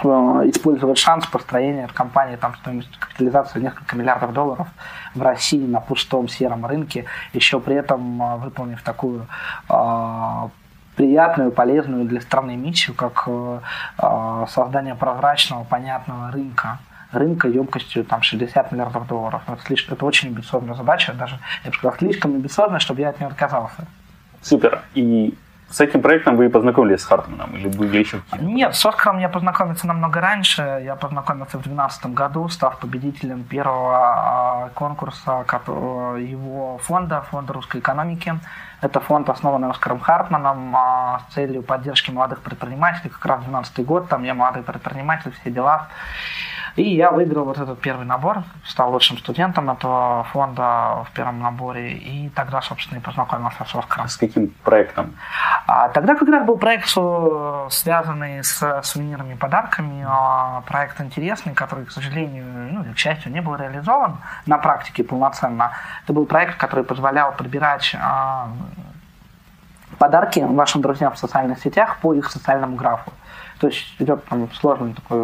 э, 0.02 0.08
использовать 0.08 0.98
шанс 0.98 1.26
построения 1.26 1.88
компании 1.92 2.36
там 2.36 2.56
стоимость 2.56 2.96
капитализации 2.98 3.60
несколько 3.60 3.94
миллиардов 3.96 4.32
долларов 4.32 4.68
в 5.14 5.22
России 5.22 5.64
на 5.64 5.80
пустом 5.80 6.28
сером 6.28 6.66
рынке, 6.66 7.04
еще 7.32 7.60
при 7.60 7.76
этом 7.76 8.22
э, 8.22 8.36
выполнив 8.38 8.82
такую 8.82 9.26
э, 9.68 10.48
приятную, 10.96 11.52
полезную 11.52 12.04
для 12.04 12.20
страны 12.20 12.54
миссию, 12.54 12.94
как 12.94 13.26
создание 14.50 14.94
прозрачного, 14.94 15.64
понятного 15.64 16.30
рынка 16.30 16.80
рынка 17.12 17.48
емкостью 17.48 18.04
там 18.04 18.22
60 18.22 18.72
миллиардов 18.72 19.06
долларов. 19.06 19.42
Это, 19.46 19.62
слишком, 19.62 19.94
это 19.94 20.06
очень 20.06 20.28
амбициозная 20.28 20.74
задача, 20.74 21.12
даже, 21.12 21.38
я 21.64 21.70
бы 21.70 21.76
сказал, 21.76 21.96
слишком 21.98 22.34
амбициозная, 22.34 22.80
чтобы 22.80 23.00
я 23.00 23.10
от 23.10 23.20
нее 23.20 23.28
отказался. 23.28 23.86
Супер. 24.40 24.80
И 24.94 25.34
с 25.72 25.80
этим 25.80 26.02
проектом 26.02 26.36
вы 26.36 26.50
познакомились 26.50 27.00
с 27.00 27.04
Хартманом 27.04 27.56
или 27.56 27.66
были 27.66 27.98
еще 27.98 28.18
какие-то? 28.18 28.44
Нет, 28.44 28.74
с 28.74 28.84
Оскаром 28.84 29.18
я 29.18 29.30
познакомился 29.30 29.86
намного 29.86 30.20
раньше. 30.20 30.82
Я 30.84 30.96
познакомился 30.96 31.58
в 31.58 31.62
2012 31.62 32.06
году, 32.06 32.48
став 32.50 32.78
победителем 32.78 33.42
первого 33.44 33.96
а, 33.96 34.68
конкурса 34.74 35.44
его 36.18 36.76
фонда, 36.76 37.22
фонда 37.30 37.54
русской 37.54 37.80
экономики. 37.80 38.38
Это 38.82 39.00
фонд, 39.00 39.30
основанный 39.30 39.70
Оскаром 39.70 40.00
Хартманом 40.00 40.76
а, 40.76 41.20
с 41.20 41.34
целью 41.34 41.62
поддержки 41.62 42.10
молодых 42.10 42.40
предпринимателей. 42.40 43.08
Как 43.08 43.24
раз 43.24 43.38
2012 43.38 43.86
год, 43.86 44.08
там 44.10 44.24
я 44.24 44.34
молодой 44.34 44.62
предприниматель, 44.62 45.32
все 45.40 45.50
дела. 45.50 45.88
И 46.76 46.82
я 46.96 47.10
выиграл 47.10 47.44
вот 47.44 47.58
этот 47.58 47.80
первый 47.80 48.06
набор, 48.06 48.44
стал 48.64 48.92
лучшим 48.92 49.18
студентом 49.18 49.70
этого 49.70 50.24
фонда 50.32 51.04
в 51.04 51.12
первом 51.14 51.40
наборе, 51.40 51.92
и 51.92 52.30
тогда, 52.30 52.62
собственно, 52.62 52.98
и 52.98 53.02
познакомился 53.02 53.64
с 53.64 53.74
Оскаром. 53.74 54.08
С 54.08 54.16
каким 54.16 54.48
проектом? 54.64 55.14
А, 55.66 55.88
тогда 55.90 56.14
как 56.14 56.28
раз 56.28 56.46
был 56.46 56.56
проект, 56.56 56.86
связанный 56.86 58.42
с 58.42 58.82
сувенирами 58.82 59.34
и 59.34 59.36
подарками, 59.36 60.04
а, 60.08 60.62
проект 60.66 61.00
интересный, 61.00 61.52
который, 61.52 61.84
к 61.84 61.90
сожалению, 61.90 62.44
ну, 62.72 62.84
к 62.94 62.98
счастью, 62.98 63.32
не 63.32 63.40
был 63.40 63.56
реализован 63.56 64.18
на 64.46 64.58
практике 64.58 65.04
полноценно. 65.04 65.72
Это 66.04 66.12
был 66.12 66.24
проект, 66.24 66.56
который 66.56 66.84
позволял 66.84 67.32
подбирать 67.32 67.94
а, 68.00 68.48
подарки 69.98 70.40
вашим 70.40 70.80
друзьям 70.80 71.12
в 71.12 71.18
социальных 71.18 71.60
сетях 71.60 71.98
по 72.00 72.14
их 72.14 72.30
социальному 72.30 72.76
графу. 72.76 73.12
То 73.62 73.68
есть 73.68 73.94
идет 74.00 74.24
там 74.24 74.52
сложный 74.54 74.92
такой 74.92 75.18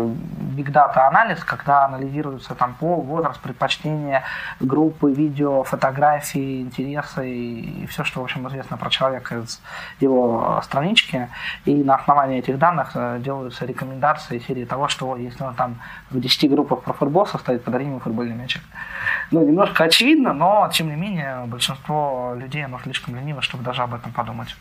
big 0.57 0.71
data 0.71 1.09
анализ, 1.09 1.42
когда 1.42 1.87
анализируется 1.87 2.54
там 2.54 2.75
пол, 2.75 3.00
возраст, 3.00 3.40
предпочтения, 3.40 4.23
группы, 4.61 5.12
видео, 5.12 5.64
фотографии, 5.64 6.62
интересы 6.62 7.28
и 7.28 7.87
все, 7.87 8.04
что, 8.04 8.21
в 8.21 8.23
общем, 8.23 8.47
известно 8.47 8.76
про 8.76 8.90
человека 8.90 9.38
из 9.38 9.61
его 9.99 10.61
странички. 10.62 11.28
И 11.64 11.83
на 11.83 11.97
основании 11.97 12.38
этих 12.38 12.61
данных 12.61 12.92
э, 12.95 13.18
делаются 13.18 13.66
рекомендации 13.66 14.38
серии 14.38 14.64
того, 14.64 14.87
что 14.87 15.16
если 15.16 15.42
он 15.42 15.57
там 15.57 15.80
в 16.11 16.21
10 16.21 16.49
группах 16.49 16.83
про 16.83 16.92
футбол 16.92 17.26
состоит, 17.26 17.64
подари 17.64 17.87
ему 17.87 17.99
футбольный 17.99 18.37
мячик. 18.37 18.62
Ну, 19.33 19.45
немножко 19.45 19.83
очевидно, 19.83 20.33
но, 20.33 20.71
тем 20.73 20.90
не 20.90 20.95
менее, 20.95 21.42
большинство 21.47 22.35
людей, 22.37 22.64
оно 22.64 22.78
слишком 22.78 23.16
лениво, 23.16 23.42
чтобы 23.42 23.64
даже 23.64 23.83
об 23.83 23.95
этом 23.95 24.12
подумать. 24.12 24.54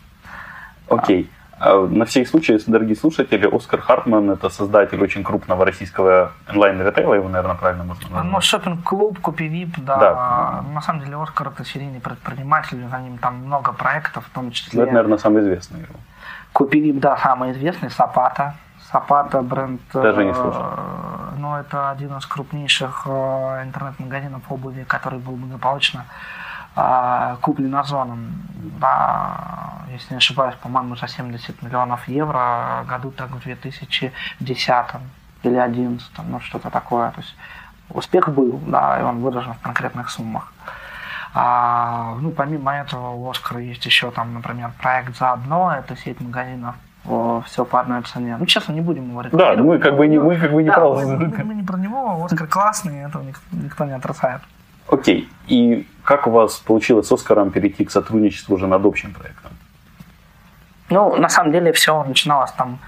Окей. 0.88 1.22
Okay. 1.22 1.37
А 1.60 1.86
на 1.86 2.04
всякий 2.04 2.26
случай, 2.26 2.52
если, 2.52 2.70
дорогие 2.70 2.94
слушатели, 2.94 3.46
Оскар 3.46 3.80
Хартман– 3.80 4.30
это 4.32 4.48
создатель 4.48 5.02
очень 5.02 5.24
крупного 5.24 5.64
российского 5.64 6.32
онлайн-ритейла, 6.48 7.14
его, 7.14 7.28
наверное, 7.28 7.56
правильно 7.56 7.84
можно 7.84 8.08
назвать. 8.08 8.32
Ну, 8.32 8.40
шопинг-клуб, 8.40 9.18
Купи 9.20 9.48
Вип, 9.48 9.78
да. 9.78 9.98
да. 9.98 10.64
На 10.72 10.80
самом 10.80 11.04
деле, 11.04 11.20
Оскар– 11.20 11.48
это 11.54 11.64
серийный 11.64 12.00
предприниматель, 12.00 12.86
за 12.88 12.98
ним 12.98 13.18
там 13.18 13.46
много 13.46 13.72
проектов, 13.72 14.24
в 14.26 14.34
том 14.34 14.52
числе… 14.52 14.78
Ну, 14.78 14.82
это, 14.84 14.92
наверное, 14.92 15.18
самый 15.18 15.42
известный 15.42 15.80
его. 15.80 15.94
Купи 16.52 16.80
Вип, 16.80 17.00
да, 17.00 17.16
самый 17.16 17.50
известный, 17.52 17.90
Сапата. 17.90 18.54
Сапата 18.92 19.42
бренд… 19.42 19.80
Даже 19.92 20.24
не 20.24 20.34
слышал. 20.34 20.62
Э, 20.62 21.34
ну, 21.38 21.56
это 21.56 21.90
один 21.90 22.16
из 22.16 22.26
крупнейших 22.26 23.02
э, 23.06 23.62
интернет-магазинов 23.64 24.42
обуви, 24.48 24.84
который 24.86 25.18
был 25.18 25.34
благополучно 25.34 26.04
куплен 27.40 27.74
Озоном, 27.74 28.32
да, 28.80 29.82
если 29.90 30.14
не 30.14 30.18
ошибаюсь, 30.18 30.54
по-моему, 30.62 30.96
за 30.96 31.08
70 31.08 31.62
миллионов 31.62 32.06
евро 32.08 32.84
году 32.88 33.10
так 33.10 33.30
в 33.30 33.40
2010 33.40 34.12
или 35.42 35.54
2011, 35.54 36.06
ну 36.28 36.40
что-то 36.40 36.70
такое. 36.70 37.10
То 37.10 37.20
есть 37.20 37.34
успех 37.90 38.28
был, 38.28 38.60
да, 38.66 39.00
и 39.00 39.02
он 39.02 39.20
выражен 39.20 39.54
в 39.54 39.60
конкретных 39.60 40.10
суммах. 40.10 40.52
А, 41.34 42.16
ну, 42.20 42.30
помимо 42.30 42.74
этого, 42.74 43.10
у 43.10 43.30
Оскара 43.30 43.60
есть 43.60 43.84
еще 43.86 44.10
там, 44.10 44.34
например, 44.34 44.70
проект 44.80 45.16
«Заодно», 45.16 45.72
это 45.72 45.96
сеть 45.96 46.20
магазинов 46.20 46.74
все 47.46 47.64
по 47.64 47.80
одной 47.80 48.02
цене. 48.02 48.36
Ну, 48.38 48.46
честно, 48.46 48.72
не 48.72 48.80
будем 48.80 49.10
его 49.10 49.22
Да, 49.22 49.54
мы 49.56 49.78
как 49.78 49.96
бы 49.96 50.06
не, 50.06 50.18
мы 50.18 50.36
как 50.36 50.52
бы 50.52 50.62
не 50.62 50.68
да, 50.68 50.74
про 50.74 50.94
мы, 50.94 51.44
мы 51.44 51.54
не 51.54 51.62
про 51.62 51.76
него, 51.78 52.24
Оскар 52.24 52.46
классный, 52.46 53.04
этого 53.04 53.22
никто, 53.22 53.40
никто 53.52 53.84
не 53.84 53.92
отрицает. 53.92 54.42
Окей. 54.90 55.28
И 55.46 55.86
как 56.08 56.26
у 56.26 56.30
вас 56.30 56.56
получилось 56.56 57.06
с 57.06 57.12
Оскаром 57.12 57.50
перейти 57.50 57.84
к 57.84 57.90
сотрудничеству 57.90 58.54
уже 58.54 58.66
над 58.66 58.82
общим 58.86 59.12
проектом? 59.12 59.50
Ну, 60.88 61.16
на 61.16 61.28
самом 61.28 61.52
деле 61.52 61.70
все 61.72 62.02
начиналось 62.04 62.50
там 62.52 62.78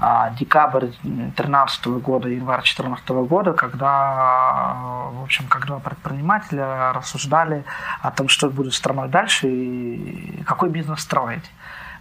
а, 0.00 0.30
декабрь 0.30 0.86
2013 1.02 1.86
года, 1.86 2.28
январь 2.28 2.60
2014 2.60 3.08
года, 3.10 3.52
когда, 3.52 4.76
в 5.12 5.22
общем, 5.22 5.46
когда 5.48 5.78
предприниматели 5.78 6.62
рассуждали 6.94 7.64
о 8.00 8.10
том, 8.10 8.28
что 8.28 8.48
будет 8.48 8.72
страной 8.72 9.08
дальше 9.08 9.46
и 9.46 10.42
какой 10.46 10.70
бизнес 10.70 11.00
строить, 11.00 11.50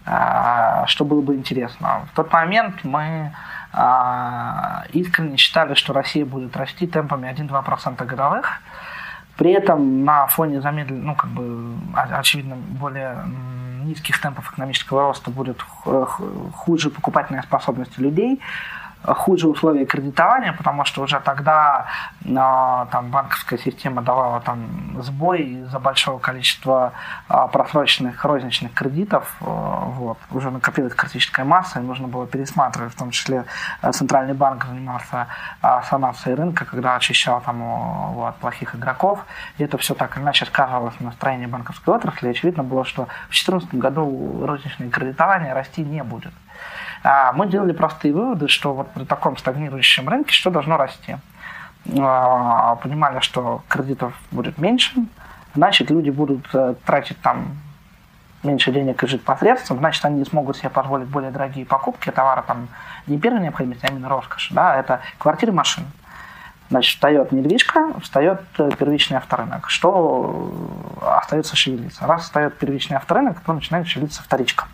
а, 0.06 0.88
что 0.88 1.04
было 1.04 1.22
бы 1.22 1.36
интересно. 1.36 2.08
В 2.14 2.16
тот 2.16 2.32
момент 2.32 2.86
мы 2.86 3.34
а, 3.74 4.86
искренне 4.94 5.36
считали, 5.36 5.74
что 5.74 5.92
Россия 5.92 6.26
будет 6.26 6.56
расти 6.56 6.88
темпами 6.88 7.28
1-2% 7.30 8.06
годовых, 8.06 8.62
при 9.40 9.52
этом 9.52 10.04
на 10.04 10.28
фоне 10.28 10.60
замедленного, 10.60 11.08
ну, 11.08 11.16
как 11.16 11.30
бы, 11.30 11.74
очевидно, 11.94 12.56
более 12.56 13.24
низких 13.86 14.20
темпов 14.20 14.52
экономического 14.52 15.02
роста 15.02 15.32
будет 15.32 15.62
хуже 16.54 16.90
покупательная 16.90 17.44
способность 17.44 17.98
людей, 17.98 18.42
хуже 19.04 19.48
условия 19.48 19.86
кредитования, 19.86 20.54
потому 20.54 20.86
что 20.86 21.02
уже 21.02 21.20
тогда 21.20 21.88
э, 22.22 22.26
там 22.92 23.10
банковская 23.10 23.58
система 23.58 24.02
давала 24.02 24.42
там 24.42 24.98
сбой 25.02 25.42
из-за 25.42 25.80
большого 25.80 26.20
количества 26.20 26.92
э, 27.30 27.48
просроченных 27.52 28.24
розничных 28.26 28.74
кредитов. 28.74 29.36
Э, 29.42 29.46
вот. 29.46 30.18
Уже 30.32 30.52
накопилась 30.52 30.94
критическая 30.94 31.46
масса, 31.46 31.80
и 31.80 31.84
нужно 31.84 32.08
было 32.08 32.28
пересматривать, 32.28 32.94
в 32.94 32.98
том 32.98 33.12
числе 33.12 33.46
э, 33.82 33.92
Центральный 33.92 34.34
банк 34.34 34.66
занимался 34.66 35.28
э, 35.62 35.82
санацией 35.90 36.36
рынка, 36.36 36.66
когда 36.66 36.96
очищал 36.96 37.42
там 37.42 38.14
вот, 38.14 38.36
плохих 38.36 38.76
игроков. 38.76 39.26
И 39.58 39.64
это 39.64 39.78
все 39.78 39.94
так 39.94 40.18
иначе 40.18 40.46
сказывалось 40.46 41.00
на 41.00 41.08
настроении 41.08 41.46
банковской 41.46 41.96
отрасли. 41.96 42.28
И 42.28 42.32
очевидно 42.32 42.64
было, 42.64 42.84
что 42.84 43.06
в 43.06 43.32
2014 43.32 43.74
году 43.76 44.46
розничное 44.46 44.90
кредитование 44.90 45.54
расти 45.54 45.84
не 45.84 46.04
будет. 46.04 46.34
А 47.04 47.32
мы 47.34 47.48
делали 47.48 47.72
простые 47.72 48.14
выводы, 48.14 48.48
что 48.48 48.74
вот 48.74 48.92
при 48.92 49.06
таком 49.06 49.38
стагнирующем 49.38 50.08
рынке 50.10 50.34
что 50.34 50.50
должно 50.50 50.78
расти. 50.78 51.18
А, 51.98 52.76
понимали, 52.76 53.20
что 53.20 53.64
кредитов 53.70 54.14
будет 54.32 54.58
меньше, 54.58 55.06
значит, 55.56 55.90
люди 55.90 56.10
будут 56.10 56.48
э, 56.54 56.76
тратить 56.86 57.20
там 57.22 57.58
меньше 58.44 58.72
денег 58.72 59.02
и 59.02 59.08
жить 59.08 59.24
посредством, 59.24 59.80
значит, 59.80 60.04
они 60.06 60.20
не 60.20 60.26
смогут 60.26 60.58
себе 60.58 60.70
позволить 60.70 61.08
более 61.08 61.32
дорогие 61.32 61.66
покупки 61.66 62.12
товара 62.12 62.44
там 62.46 62.68
не 63.08 63.18
первой 63.18 63.40
необходимости, 63.40 63.86
а 63.86 63.92
именно 63.92 64.10
роскошь, 64.10 64.50
да, 64.52 64.76
это 64.76 65.00
квартиры, 65.18 65.52
машины. 65.52 65.88
Значит, 66.70 66.96
встает 66.96 67.32
недвижка, 67.32 68.00
встает 68.02 68.42
э, 68.60 68.70
первичный 68.78 69.18
авторынок. 69.18 69.70
Что 69.70 70.52
остается 71.02 71.56
шевелиться? 71.56 72.06
Раз 72.06 72.24
встает 72.24 72.58
первичный 72.58 72.98
авторынок, 72.98 73.40
то 73.40 73.54
начинает 73.54 73.88
шевелиться 73.88 74.22
вторичка. 74.22 74.68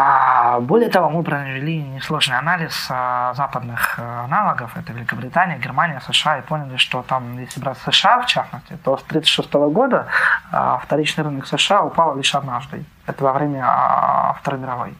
А 0.00 0.60
более 0.60 0.90
того, 0.90 1.10
мы 1.10 1.24
провели 1.24 1.82
несложный 1.82 2.38
анализ 2.38 2.86
а, 2.88 3.34
западных 3.34 3.98
а, 3.98 4.26
аналогов, 4.26 4.76
это 4.76 4.92
Великобритания, 4.92 5.58
Германия, 5.58 6.00
США, 6.06 6.38
и 6.38 6.42
поняли, 6.42 6.76
что 6.76 7.02
там, 7.02 7.36
если 7.36 7.58
брать 7.58 7.78
США 7.78 8.20
в 8.20 8.26
частности, 8.26 8.78
то 8.84 8.96
с 8.96 9.02
1936 9.02 9.52
года 9.74 10.06
а, 10.52 10.78
вторичный 10.78 11.24
рынок 11.24 11.48
США 11.48 11.82
упал 11.82 12.16
лишь 12.16 12.32
однажды. 12.32 12.84
Это 13.06 13.24
во 13.24 13.32
время 13.32 13.64
а, 13.66 14.34
Второй 14.34 14.60
мировой. 14.60 14.94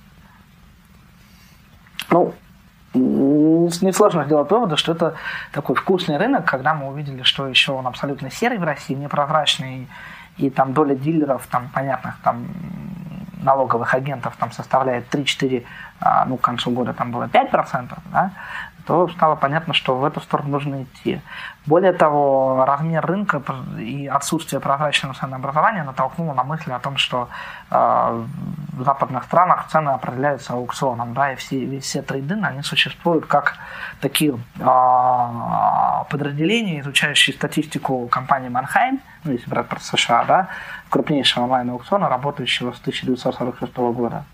Ну, 2.10 2.34
несложно 2.94 4.24
сделать 4.24 4.50
выводы, 4.50 4.76
что 4.76 4.90
это 4.90 5.14
такой 5.52 5.76
вкусный 5.76 6.16
рынок, 6.16 6.44
когда 6.44 6.74
мы 6.74 6.88
увидели, 6.88 7.22
что 7.22 7.46
еще 7.46 7.70
он 7.70 7.86
абсолютно 7.86 8.32
серый 8.32 8.58
в 8.58 8.64
России, 8.64 8.94
непрозрачный, 8.94 9.86
и 10.38 10.50
там 10.50 10.72
доля 10.72 10.96
дилеров, 10.96 11.46
там, 11.46 11.68
понятных, 11.68 12.16
там, 12.24 12.48
налоговых 13.42 13.94
агентов 13.94 14.36
там 14.36 14.52
составляет 14.52 15.12
3-4, 15.14 15.64
а, 16.00 16.24
ну, 16.26 16.36
к 16.36 16.40
концу 16.40 16.70
года 16.70 16.92
там 16.92 17.10
было 17.10 17.24
5%, 17.24 17.98
да, 18.12 18.30
то 18.88 19.06
стало 19.08 19.36
понятно, 19.36 19.74
что 19.74 19.96
в 19.96 20.04
эту 20.04 20.18
сторону 20.20 20.48
нужно 20.48 20.84
идти. 20.84 21.20
Более 21.66 21.92
того, 21.92 22.64
размер 22.66 23.04
рынка 23.04 23.42
и 23.78 24.06
отсутствие 24.06 24.60
прозрачного 24.60 25.14
ценообразования 25.14 25.84
натолкнуло 25.84 26.32
на 26.32 26.42
мысли 26.42 26.72
о 26.72 26.78
том, 26.78 26.96
что 26.96 27.28
э, 27.70 27.74
в 27.76 28.82
западных 28.82 29.24
странах 29.24 29.66
цены 29.68 29.90
определяются 29.90 30.54
аукционом, 30.54 31.12
да, 31.12 31.32
и 31.32 31.36
все, 31.36 31.80
все 31.80 32.00
трейды, 32.00 32.38
они 32.42 32.62
существуют 32.62 33.26
как 33.26 33.56
такие 34.00 34.38
э, 34.58 36.04
подразделения, 36.08 36.80
изучающие 36.80 37.36
статистику 37.36 38.08
компании 38.08 38.48
Манхайм, 38.48 39.02
ну, 39.24 39.32
если 39.32 39.50
брать 39.50 39.68
про 39.68 39.80
США, 39.80 40.24
да, 40.24 40.48
крупнейшего 40.88 41.44
онлайн-аукциона, 41.44 42.08
работающего 42.08 42.72
с 42.72 42.80
1946 42.80 43.76
года. 43.76 44.24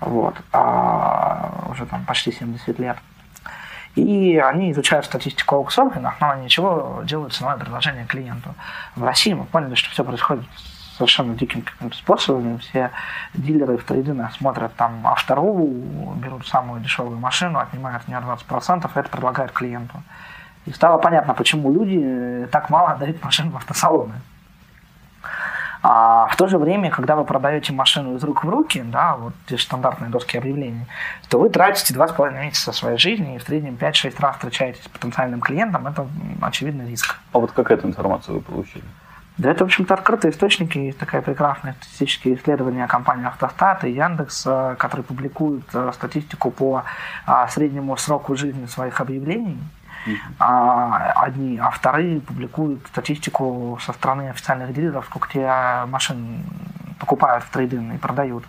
Вот. 0.00 0.34
А 0.52 1.68
уже 1.70 1.86
там 1.86 2.04
почти 2.04 2.32
70 2.32 2.78
лет. 2.78 2.96
И 3.96 4.38
они 4.38 4.70
изучают 4.70 5.04
статистику 5.04 5.56
аукционов 5.56 5.96
и 5.96 6.00
на 6.00 6.10
основании 6.10 6.48
чего 6.48 7.02
делают 7.04 7.32
ценовое 7.32 7.58
предложение 7.58 8.06
клиенту. 8.06 8.54
В 8.94 9.02
России 9.04 9.32
мы 9.32 9.44
поняли, 9.44 9.74
что 9.74 9.90
все 9.90 10.04
происходит 10.04 10.44
совершенно 10.96 11.34
диким 11.34 11.62
каким-то 11.62 11.96
способом. 11.96 12.58
Все 12.58 12.90
дилеры 13.34 13.78
в 13.78 13.84
трейдинах 13.84 14.32
смотрят 14.34 14.74
там 14.76 15.06
автору, 15.06 15.66
берут 16.16 16.46
самую 16.46 16.80
дешевую 16.82 17.18
машину, 17.18 17.58
отнимают 17.58 18.02
от 18.02 18.08
нее 18.08 18.18
20%, 18.18 18.86
и 18.86 18.98
это 18.98 19.08
предлагают 19.08 19.52
клиенту. 19.52 20.02
И 20.66 20.72
стало 20.72 20.98
понятно, 20.98 21.34
почему 21.34 21.72
люди 21.72 22.46
так 22.52 22.70
мало 22.70 22.90
отдают 22.92 23.24
машин 23.24 23.50
в 23.50 23.56
автосалоны. 23.56 24.14
А 25.82 26.26
в 26.26 26.36
то 26.36 26.46
же 26.46 26.58
время, 26.58 26.90
когда 26.90 27.16
вы 27.16 27.24
продаете 27.24 27.72
машину 27.72 28.16
из 28.16 28.22
рук 28.22 28.44
в 28.44 28.48
руки, 28.48 28.82
да, 28.84 29.16
вот 29.16 29.32
стандартные 29.58 30.10
доски 30.10 30.36
объявлений, 30.36 30.86
то 31.28 31.38
вы 31.38 31.48
тратите 31.48 31.94
2,5 31.94 32.38
месяца 32.38 32.72
своей 32.72 32.98
жизни 32.98 33.36
и 33.36 33.38
в 33.38 33.42
среднем 33.42 33.76
5-6 33.80 34.14
раз 34.20 34.36
встречаетесь 34.36 34.84
с 34.84 34.88
потенциальным 34.88 35.40
клиентом. 35.40 35.86
Это 35.86 36.06
очевидный 36.42 36.88
риск. 36.88 37.16
А 37.32 37.38
вот 37.38 37.52
как 37.52 37.70
эту 37.70 37.88
информацию 37.88 38.36
вы 38.36 38.40
получили? 38.42 38.84
Да, 39.38 39.50
это, 39.52 39.64
в 39.64 39.68
общем-то, 39.68 39.94
открытые 39.94 40.32
источники. 40.32 40.76
Есть 40.76 40.98
такая 40.98 41.22
прекрасная 41.22 41.72
статистические 41.80 42.34
исследования 42.34 42.86
компании 42.86 43.26
Автостат 43.26 43.84
и 43.84 43.90
Яндекс, 43.90 44.44
э, 44.46 44.74
которые 44.78 45.02
публикуют 45.02 45.64
э, 45.72 45.90
статистику 45.94 46.50
по 46.50 46.84
а, 47.24 47.48
среднему 47.48 47.96
сроку 47.96 48.36
жизни 48.36 48.66
своих 48.66 49.00
объявлений 49.00 49.56
а, 50.38 51.12
одни, 51.16 51.58
а 51.58 51.70
вторые 51.70 52.20
публикуют 52.20 52.86
статистику 52.86 53.78
со 53.80 53.92
стороны 53.92 54.30
официальных 54.30 54.72
дилеров, 54.72 55.06
сколько 55.06 55.28
те 55.32 55.50
машин 55.86 56.44
покупают 56.98 57.44
в 57.44 57.50
трейдинг 57.50 57.94
и 57.94 57.98
продают. 57.98 58.44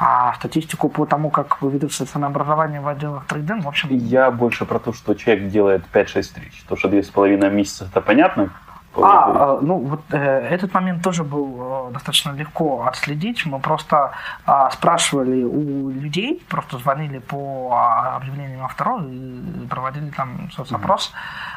А 0.00 0.32
статистику 0.34 0.88
по 0.88 1.06
тому, 1.06 1.28
как 1.28 1.60
ведутся 1.60 2.06
ценообразование 2.06 2.80
в 2.80 2.86
отделах 2.86 3.26
трейдинг, 3.26 3.64
в 3.64 3.68
общем... 3.68 3.88
Я 3.90 4.30
больше 4.30 4.64
про 4.64 4.78
то, 4.78 4.92
что 4.92 5.14
человек 5.14 5.48
делает 5.48 5.82
5-6 5.92 6.22
встреч. 6.22 6.64
То, 6.68 6.76
что 6.76 6.88
2,5 6.88 7.50
месяца, 7.50 7.86
это 7.86 8.00
понятно. 8.00 8.50
А, 8.96 9.58
ну 9.60 9.78
вот 9.78 10.00
э, 10.10 10.48
этот 10.50 10.74
момент 10.74 11.02
тоже 11.02 11.22
был 11.22 11.88
э, 11.88 11.92
достаточно 11.92 12.32
легко 12.32 12.84
отследить. 12.84 13.46
Мы 13.46 13.60
просто 13.60 14.12
э, 14.46 14.52
спрашивали 14.72 15.44
у 15.44 15.90
людей, 15.90 16.42
просто 16.48 16.78
звонили 16.78 17.18
по 17.18 17.70
а, 17.72 18.16
объявлениям 18.16 18.64
авторов 18.64 19.02
и 19.04 19.66
проводили 19.68 20.10
там 20.10 20.50
соцопрос 20.50 21.12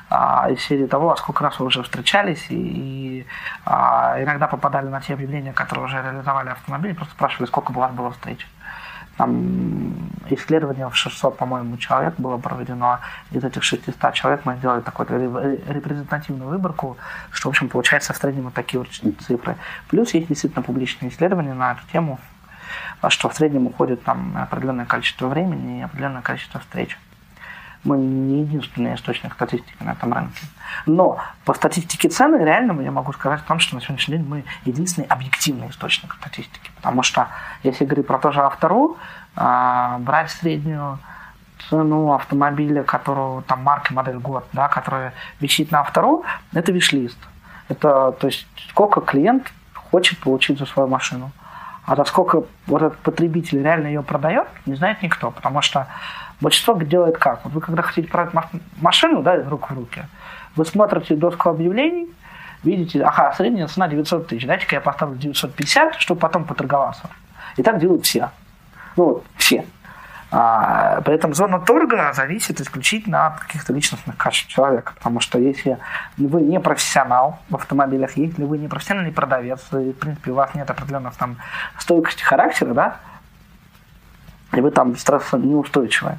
mm-hmm. 0.10 0.50
э, 0.50 0.54
из 0.54 0.62
серии 0.62 0.86
того, 0.86 1.12
а 1.12 1.17
сколько 1.17 1.44
раз 1.44 1.60
вы 1.60 1.67
уже 1.67 1.82
встречались, 1.84 2.46
и, 2.50 2.56
и 2.56 3.28
э, 3.65 4.24
иногда 4.24 4.48
попадали 4.48 4.88
на 4.88 5.02
те 5.02 5.13
объявления, 5.13 5.54
которые 5.54 5.86
уже 5.86 6.02
реализовали 6.02 6.50
автомобили, 6.50 6.94
просто 6.94 7.13
спрашивали, 7.13 7.48
сколько 7.48 7.72
у 7.72 7.76
вас 7.76 7.91
было 7.91 8.12
встреч. 8.12 8.46
Там 9.17 9.93
исследование 10.30 10.89
в 10.89 10.95
600, 10.95 11.38
по-моему, 11.38 11.78
человек 11.78 12.15
было 12.17 12.38
проведено. 12.38 13.00
Из 13.32 13.43
этих 13.43 13.63
600 13.63 14.13
человек 14.13 14.41
мы 14.45 14.56
сделали 14.56 14.82
такую 14.82 15.08
репрезентативную 15.67 16.50
выборку, 16.50 16.97
что, 17.32 17.50
в 17.50 17.52
общем, 17.52 17.69
получается 17.69 18.13
в 18.13 18.17
среднем 18.17 18.43
вот 18.43 18.54
такие 18.54 18.80
вот 18.80 18.89
цифры. 19.19 19.58
Плюс 19.89 20.13
есть 20.13 20.28
действительно 20.28 20.63
публичные 20.63 21.12
исследования 21.12 21.54
на 21.54 21.74
эту 21.74 21.82
тему, 21.91 22.19
что 23.10 23.30
в 23.30 23.34
среднем 23.34 23.67
уходит 23.67 24.04
там 24.04 24.36
определенное 24.38 24.86
количество 24.86 25.28
времени 25.28 25.80
и 25.80 25.84
определенное 25.84 26.21
количество 26.21 26.60
встреч. 26.60 26.97
Мы 27.84 27.98
не 27.98 28.41
единственный 28.41 28.96
источник 28.96 29.34
статистики 29.34 29.82
на 29.82 29.91
этом 29.91 30.13
рынке. 30.13 30.46
Но 30.86 31.20
по 31.46 31.54
статистике 31.54 32.10
цены 32.10 32.44
реально 32.44 32.80
я 32.82 32.91
могу 32.91 33.12
сказать 33.13 33.41
о 33.41 33.48
том, 33.48 33.60
что 33.60 33.76
на 33.76 33.82
сегодняшний 33.82 34.17
день 34.17 34.28
мы 34.28 34.44
единственный 34.65 35.06
объективный 35.06 35.70
источник 35.70 36.13
статистики. 36.13 36.70
Потому 36.76 37.02
что 37.02 37.28
если 37.63 37.86
говорить 37.86 38.08
про 38.08 38.20
то 38.20 38.32
же 38.32 38.41
автору, 38.41 38.98
а, 39.36 39.98
брать 40.00 40.30
среднюю 40.30 41.00
цену 41.70 42.13
автомобиля, 42.13 42.84
которого 42.84 43.41
там 43.44 43.63
марка, 43.63 43.94
модель, 43.94 44.17
год, 44.17 44.46
да, 44.54 44.67
которая 44.67 45.13
висит 45.39 45.72
на 45.72 45.80
автору, 45.82 46.24
это 46.54 46.72
виш-лист. 46.72 47.17
Это 47.67 48.12
то 48.12 48.28
есть 48.28 48.46
сколько 48.70 49.02
клиент 49.02 49.52
хочет 49.74 50.20
получить 50.20 50.60
за 50.60 50.65
свою 50.65 50.88
машину. 50.88 51.32
А 51.86 51.96
за 51.96 52.04
сколько 52.06 52.44
вот 52.67 52.82
этот 52.82 53.00
потребитель 53.00 53.63
реально 53.63 53.88
ее 53.88 54.04
продает, 54.04 54.48
не 54.65 54.76
знает 54.76 55.02
никто. 55.02 55.32
Потому 55.32 55.62
что 55.62 55.88
Большинство 56.42 56.74
делает 56.74 57.18
как? 57.18 57.46
Вот 57.46 57.54
вы 57.54 57.62
когда 57.62 57.84
хотите 57.84 58.08
продать 58.10 58.34
машину, 58.82 59.22
да, 59.22 59.38
из 59.38 59.48
рук 59.48 59.70
в 59.70 59.74
руки, 59.76 60.04
вы 60.56 60.66
смотрите 60.66 61.16
доску 61.16 61.50
объявлений, 61.50 62.10
видите, 62.64 63.04
ага, 63.04 63.34
средняя 63.38 63.68
цена 63.68 63.88
900 63.88 64.28
тысяч, 64.28 64.46
дайте-ка 64.46 64.76
я 64.76 64.82
поставлю 64.82 65.18
950, 65.18 65.96
чтобы 65.96 66.20
потом 66.20 66.46
поторговаться. 66.46 67.10
И 67.58 67.64
так 67.64 67.80
делают 67.80 68.06
все. 68.06 68.32
Ну, 68.98 69.06
вот, 69.06 69.26
все. 69.38 69.66
А, 70.34 71.02
при 71.02 71.16
этом 71.16 71.34
зона 71.34 71.60
торга 71.60 72.14
зависит 72.14 72.62
исключительно 72.62 73.28
от 73.28 73.40
каких-то 73.42 73.74
личностных 73.74 74.16
качеств 74.16 74.50
человека. 74.50 74.94
Потому 74.96 75.20
что 75.20 75.38
если 75.38 75.78
вы 76.16 76.42
не 76.42 76.60
профессионал 76.60 77.40
в 77.50 77.56
автомобилях, 77.56 78.16
если 78.16 78.46
вы 78.46 78.58
не 78.58 78.70
профессиональный 78.70 79.12
продавец, 79.12 79.62
и, 79.74 79.92
в 79.92 80.00
принципе, 80.00 80.32
у 80.32 80.36
вас 80.36 80.56
нет 80.56 80.70
определенных 80.70 81.16
там 81.18 81.38
стойкости 81.78 82.24
характера, 82.24 82.74
да, 82.74 82.96
и 84.54 84.62
вы 84.62 84.72
там 84.72 84.98
стрессо 84.98 85.38
неустойчивые, 85.38 86.18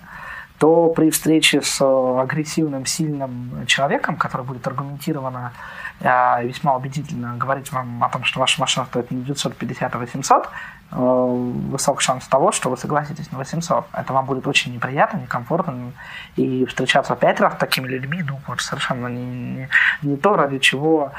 то 0.62 0.90
при 0.90 1.10
встрече 1.10 1.60
с 1.60 1.80
э, 1.80 2.20
агрессивным, 2.20 2.86
сильным 2.86 3.66
человеком, 3.66 4.14
который 4.14 4.46
будет 4.46 4.64
аргументированно 4.64 5.52
э, 5.98 6.46
весьма 6.46 6.76
убедительно 6.76 7.36
говорить 7.36 7.72
вам 7.72 8.04
о 8.04 8.08
том, 8.08 8.22
что 8.22 8.38
ваша 8.38 8.60
машина 8.60 8.86
стоит 8.86 9.10
не 9.10 9.22
950, 9.22 9.92
а 9.92 9.98
800, 9.98 10.48
высок 10.92 12.00
шанс 12.00 12.28
того, 12.28 12.52
что 12.52 12.70
вы 12.70 12.76
согласитесь 12.76 13.32
на 13.32 13.38
800. 13.38 13.86
Это 13.92 14.12
вам 14.12 14.24
будет 14.24 14.46
очень 14.46 14.72
неприятно, 14.72 15.18
некомфортно. 15.18 15.94
И 16.36 16.64
встречаться 16.66 17.16
пять 17.16 17.40
раз 17.40 17.54
с 17.54 17.56
такими 17.56 17.88
людьми, 17.88 18.22
ну, 18.22 18.38
вот 18.46 18.60
совершенно 18.60 19.08
не, 19.08 19.24
не, 19.24 19.68
не 20.02 20.16
то, 20.16 20.36
ради 20.36 20.60
чего 20.60 21.10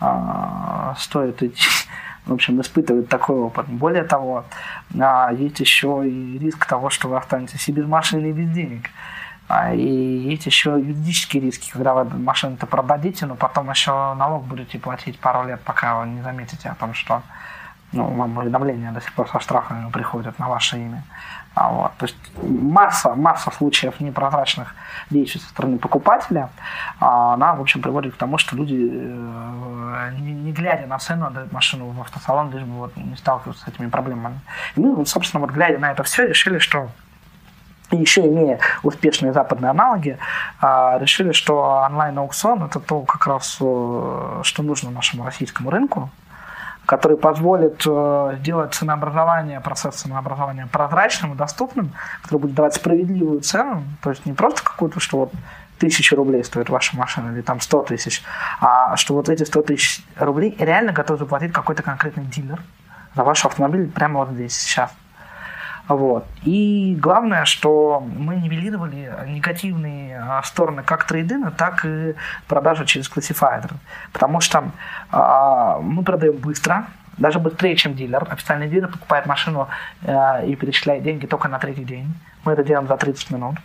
э, 0.00 0.94
стоит 0.96 1.42
идти 1.42 1.66
в 2.26 2.32
общем, 2.32 2.60
испытывать 2.60 3.08
такой 3.08 3.36
опыт. 3.36 3.66
Более 3.66 4.04
того, 4.04 4.44
а, 4.98 5.32
есть 5.32 5.60
еще 5.60 6.02
и 6.08 6.38
риск 6.38 6.66
того, 6.66 6.90
что 6.90 7.08
вы 7.08 7.16
останетесь 7.16 7.68
и 7.68 7.72
без 7.72 7.86
машины, 7.86 8.30
и 8.30 8.32
без 8.32 8.50
денег. 8.50 8.90
А, 9.48 9.74
и 9.74 9.82
есть 9.82 10.46
еще 10.46 10.70
юридические 10.70 11.42
риски, 11.42 11.70
когда 11.70 11.94
вы 11.94 12.04
машину-то 12.04 12.66
продадите, 12.66 13.26
но 13.26 13.34
потом 13.34 13.70
еще 13.70 14.14
налог 14.14 14.44
будете 14.44 14.78
платить 14.78 15.18
пару 15.18 15.46
лет, 15.46 15.60
пока 15.62 16.00
вы 16.00 16.06
не 16.06 16.22
заметите 16.22 16.68
о 16.68 16.74
том, 16.74 16.94
что 16.94 17.22
ну, 17.92 18.06
вам 18.06 18.38
уведомления 18.38 18.92
до 18.92 19.00
сих 19.00 19.12
пор 19.12 19.28
со 19.28 19.40
штрафами 19.40 19.90
приходят 19.90 20.38
на 20.38 20.48
ваше 20.48 20.78
имя. 20.78 21.02
А 21.54 21.70
вот, 21.70 21.92
то 21.98 22.06
есть 22.06 22.16
масса, 22.42 23.14
масса 23.14 23.50
случаев 23.50 24.00
непрозрачных 24.00 24.74
действий 25.10 25.40
со 25.40 25.48
стороны 25.48 25.78
покупателя, 25.78 26.48
а 26.98 27.34
она, 27.34 27.54
в 27.54 27.60
общем, 27.60 27.82
приводит 27.82 28.14
к 28.14 28.16
тому, 28.16 28.38
что 28.38 28.56
люди, 28.56 28.88
э, 28.90 30.10
не, 30.18 30.52
глядя 30.52 30.86
на 30.86 30.98
цену, 30.98 31.26
отдают 31.26 31.52
машину 31.52 31.90
в 31.90 32.00
автосалон, 32.00 32.50
лишь 32.52 32.62
бы 32.62 32.78
вот 32.78 32.96
не 32.96 33.16
сталкиваться 33.16 33.64
с 33.64 33.68
этими 33.68 33.88
проблемами. 33.88 34.40
И 34.76 34.80
мы, 34.80 35.04
собственно, 35.04 35.40
вот 35.40 35.50
глядя 35.50 35.78
на 35.78 35.90
это 35.90 36.02
все, 36.04 36.26
решили, 36.26 36.58
что 36.58 36.88
еще 37.90 38.26
имея 38.26 38.58
успешные 38.82 39.34
западные 39.34 39.70
аналоги, 39.70 40.18
а, 40.60 40.98
решили, 40.98 41.32
что 41.32 41.60
онлайн-аукцион 41.86 42.64
это 42.64 42.80
то, 42.80 43.00
как 43.02 43.26
раз, 43.26 43.58
э, 43.60 44.40
что 44.42 44.62
нужно 44.62 44.90
нашему 44.90 45.24
российскому 45.24 45.68
рынку, 45.68 46.10
который 46.92 47.16
позволит 47.16 47.82
э, 47.86 48.36
сделать 48.40 48.74
ценообразование, 48.74 49.62
процесс 49.62 49.94
ценообразования 49.94 50.68
прозрачным 50.70 51.32
и 51.32 51.36
доступным, 51.36 51.92
который 52.20 52.40
будет 52.40 52.54
давать 52.54 52.74
справедливую 52.74 53.40
цену, 53.40 53.82
то 54.02 54.10
есть 54.10 54.26
не 54.26 54.34
просто 54.34 54.62
какую-то, 54.62 55.00
что 55.00 55.16
вот 55.20 55.32
тысяча 55.78 56.14
рублей 56.16 56.44
стоит 56.44 56.68
ваша 56.68 56.94
машина, 56.94 57.32
или 57.32 57.40
там 57.40 57.62
100 57.62 57.84
тысяч, 57.84 58.22
а 58.60 58.94
что 58.96 59.14
вот 59.14 59.30
эти 59.30 59.44
100 59.44 59.62
тысяч 59.62 60.04
рублей 60.18 60.54
реально 60.58 60.92
готов 60.92 61.18
заплатить 61.18 61.54
какой-то 61.54 61.82
конкретный 61.82 62.24
дилер 62.24 62.60
за 63.16 63.24
ваш 63.24 63.42
автомобиль 63.46 63.90
прямо 63.90 64.26
вот 64.26 64.34
здесь, 64.34 64.52
сейчас. 64.52 64.90
Вот. 65.96 66.24
И 66.44 66.96
главное, 66.98 67.44
что 67.44 68.00
мы 68.00 68.36
нивелировали 68.36 69.12
негативные 69.26 70.18
а, 70.20 70.42
стороны 70.42 70.82
как 70.82 71.04
трейдина, 71.04 71.50
так 71.50 71.84
и 71.84 72.14
продажи 72.48 72.86
через 72.86 73.08
классифайдер. 73.08 73.70
Потому 74.12 74.40
что 74.40 74.70
а, 75.10 75.78
мы 75.80 76.02
продаем 76.02 76.36
быстро, 76.36 76.86
даже 77.18 77.38
быстрее, 77.38 77.76
чем 77.76 77.94
дилер. 77.94 78.26
Официальный 78.30 78.68
дилер 78.68 78.88
покупает 78.88 79.26
машину 79.26 79.68
а, 80.06 80.42
и 80.42 80.54
перечисляет 80.56 81.02
деньги 81.02 81.26
только 81.26 81.48
на 81.48 81.58
третий 81.58 81.84
день. 81.84 82.14
Мы 82.44 82.52
это 82.52 82.64
делаем 82.64 82.88
за 82.88 82.96
30 82.96 83.30
минут. 83.30 83.56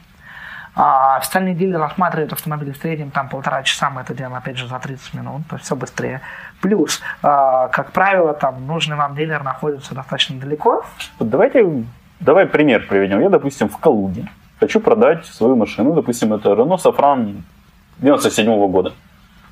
А 0.79 1.15
официальный 1.17 1.55
дилер 1.55 1.79
рассматривает 1.79 2.33
автомобиль 2.33 2.71
в 2.71 2.77
среднем 2.77 3.09
там 3.09 3.29
полтора 3.29 3.63
часа, 3.63 3.89
мы 3.89 4.01
это 4.01 4.13
делаем 4.13 4.35
опять 4.35 4.57
же 4.57 4.67
за 4.67 4.77
30 4.77 5.15
минут, 5.15 5.41
то 5.47 5.55
есть 5.55 5.65
все 5.65 5.75
быстрее. 5.75 6.21
Плюс, 6.61 7.01
а, 7.23 7.67
как 7.69 7.93
правило, 7.93 8.35
там 8.35 8.67
нужный 8.67 8.95
вам 8.95 9.15
дилер 9.15 9.43
находится 9.43 9.95
достаточно 9.95 10.39
далеко. 10.39 10.85
Давайте 11.19 11.85
Давай 12.19 12.45
пример 12.45 12.87
приведем. 12.87 13.19
Я, 13.21 13.29
допустим, 13.29 13.69
в 13.69 13.77
Калуге 13.77 14.27
хочу 14.59 14.79
продать 14.79 15.25
свою 15.25 15.55
машину, 15.55 15.93
допустим, 15.93 16.33
это 16.33 16.49
Renault 16.49 16.83
Safran 16.83 17.41
97 17.99 18.47
-го 18.47 18.67
года. 18.67 18.93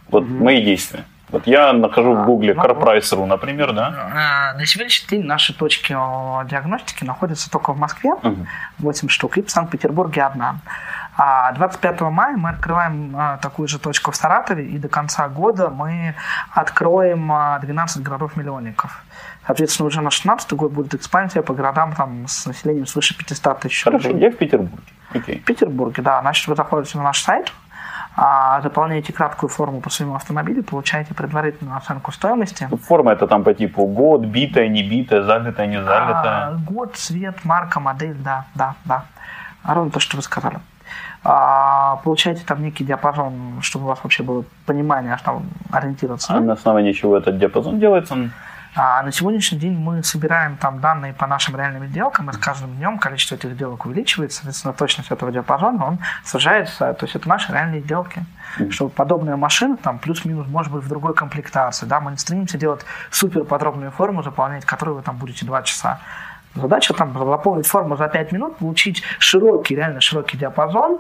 Вот 0.10 0.24
угу. 0.24 0.44
мои 0.44 0.64
действия. 0.64 1.04
Вот 1.30 1.48
я 1.48 1.74
нахожу 1.74 2.14
в 2.14 2.26
Гугле 2.26 2.54
ну, 2.54 2.64
CarPrice.ru, 2.64 3.26
например, 3.26 3.74
да? 3.74 3.94
А, 4.14 4.58
на 4.58 4.66
сегодняшний 4.66 5.18
день 5.18 5.26
наши 5.26 5.54
точки 5.54 5.94
диагностики 5.94 7.04
находятся 7.04 7.50
только 7.50 7.74
в 7.74 7.80
Москве, 7.80 8.12
угу. 8.14 8.46
8 8.80 9.10
штук, 9.10 9.38
и 9.38 9.42
в 9.42 9.50
Санкт-Петербурге 9.50 10.24
одна. 10.24 10.60
А 11.18 11.52
25 11.54 12.02
мая 12.02 12.38
мы 12.38 12.50
открываем 12.50 13.16
а, 13.18 13.38
такую 13.38 13.68
же 13.68 13.80
точку 13.80 14.12
в 14.12 14.16
Саратове, 14.16 14.66
и 14.66 14.78
до 14.78 14.88
конца 14.88 15.28
года 15.28 15.70
мы 15.70 16.14
откроем 16.52 17.32
12 17.62 18.04
городов-миллионников. 18.04 19.04
Соответственно, 19.46 19.88
уже 19.88 20.02
на 20.02 20.10
16 20.10 20.52
год 20.54 20.72
будет 20.72 20.94
экспансия 20.94 21.42
по 21.42 21.54
городам 21.54 21.94
там, 21.94 22.28
с 22.28 22.46
населением 22.46 22.88
свыше 22.88 23.16
500 23.18 23.60
тысяч 23.60 23.84
Хорошо, 23.84 24.10
я 24.10 24.32
в 24.32 24.38
Петербурге. 24.38 24.84
Okay. 25.14 25.40
В 25.40 25.44
Петербурге, 25.44 26.02
да. 26.02 26.22
Значит, 26.22 26.48
вы 26.48 26.56
заходите 26.56 26.98
на 26.98 27.04
наш 27.04 27.22
сайт, 27.22 27.54
а, 28.18 28.62
заполняете 28.62 29.14
краткую 29.14 29.50
форму 29.50 29.82
по 29.82 29.90
своему 29.90 30.16
автомобилю, 30.16 30.64
получаете 30.64 31.14
предварительную 31.14 31.78
оценку 31.78 32.12
стоимости. 32.12 32.68
Форма 32.84 33.12
это 33.12 33.28
там 33.28 33.44
по 33.44 33.54
типу 33.54 33.86
год, 33.86 34.22
битая, 34.22 34.68
не 34.68 34.82
битая, 34.84 35.22
залитая, 35.22 35.68
не 35.68 35.78
залитая. 35.78 36.48
А, 36.48 36.58
год, 36.66 36.96
цвет, 36.96 37.46
марка, 37.46 37.80
модель, 37.80 38.16
да, 38.16 38.46
да, 38.56 38.76
да. 38.86 39.06
Ровно 39.64 39.92
то, 39.92 40.00
что 40.00 40.18
вы 40.18 40.24
сказали. 40.24 40.58
А, 41.24 41.98
получаете 42.04 42.44
там 42.46 42.64
некий 42.64 42.84
диапазон, 42.84 43.60
чтобы 43.62 43.86
у 43.86 43.88
вас 43.90 44.00
вообще 44.04 44.24
было 44.24 44.44
понимание, 44.66 45.14
а 45.14 45.18
что 45.18 45.42
ориентироваться. 45.72 46.34
А 46.34 46.40
на 46.40 46.54
основании 46.54 46.94
чего 46.94 47.18
этот 47.18 47.38
диапазон 47.38 47.80
делается? 47.80 48.16
А 48.78 49.02
на 49.04 49.12
сегодняшний 49.14 49.58
день 49.58 49.74
мы 49.74 50.04
собираем 50.04 50.58
там 50.58 50.82
данные 50.82 51.14
по 51.14 51.28
нашим 51.28 51.56
реальным 51.56 51.88
сделкам, 51.88 52.30
и 52.30 52.34
с 52.34 52.38
каждым 52.38 52.76
днем 52.76 53.00
количество 53.00 53.36
этих 53.36 53.54
сделок 53.54 53.86
увеличивается, 53.86 54.40
соответственно, 54.40 54.74
точность 54.74 55.12
этого 55.12 55.32
диапазона, 55.32 55.86
он 55.86 56.00
сужается, 56.26 56.94
то 56.94 57.06
есть 57.06 57.16
это 57.16 57.30
наши 57.30 57.54
реальные 57.54 57.82
сделки. 57.82 58.26
Mm-hmm. 58.60 58.72
Что 58.72 58.90
подобная 58.90 59.38
машина 59.38 59.78
там 59.78 59.98
плюс-минус 59.98 60.48
может 60.48 60.74
быть 60.74 60.84
в 60.84 60.90
другой 60.90 61.14
комплектации, 61.14 61.86
да, 61.86 62.02
мы 62.02 62.12
не 62.12 62.18
стремимся 62.18 62.58
делать 62.58 62.86
супер 63.12 63.46
подробную 63.46 63.92
форму, 63.92 64.24
заполнять 64.24 64.66
которую 64.66 64.98
вы 64.98 65.04
там 65.04 65.16
будете 65.16 65.46
два 65.46 65.64
часа. 65.64 66.02
Задача 66.54 66.94
там 66.94 67.14
заполнить 67.14 67.68
форму 67.68 67.96
за 67.96 68.08
5 68.08 68.32
минут, 68.34 68.58
получить 68.58 69.04
широкий, 69.20 69.76
реально 69.76 70.02
широкий 70.02 70.38
диапазон, 70.38 71.00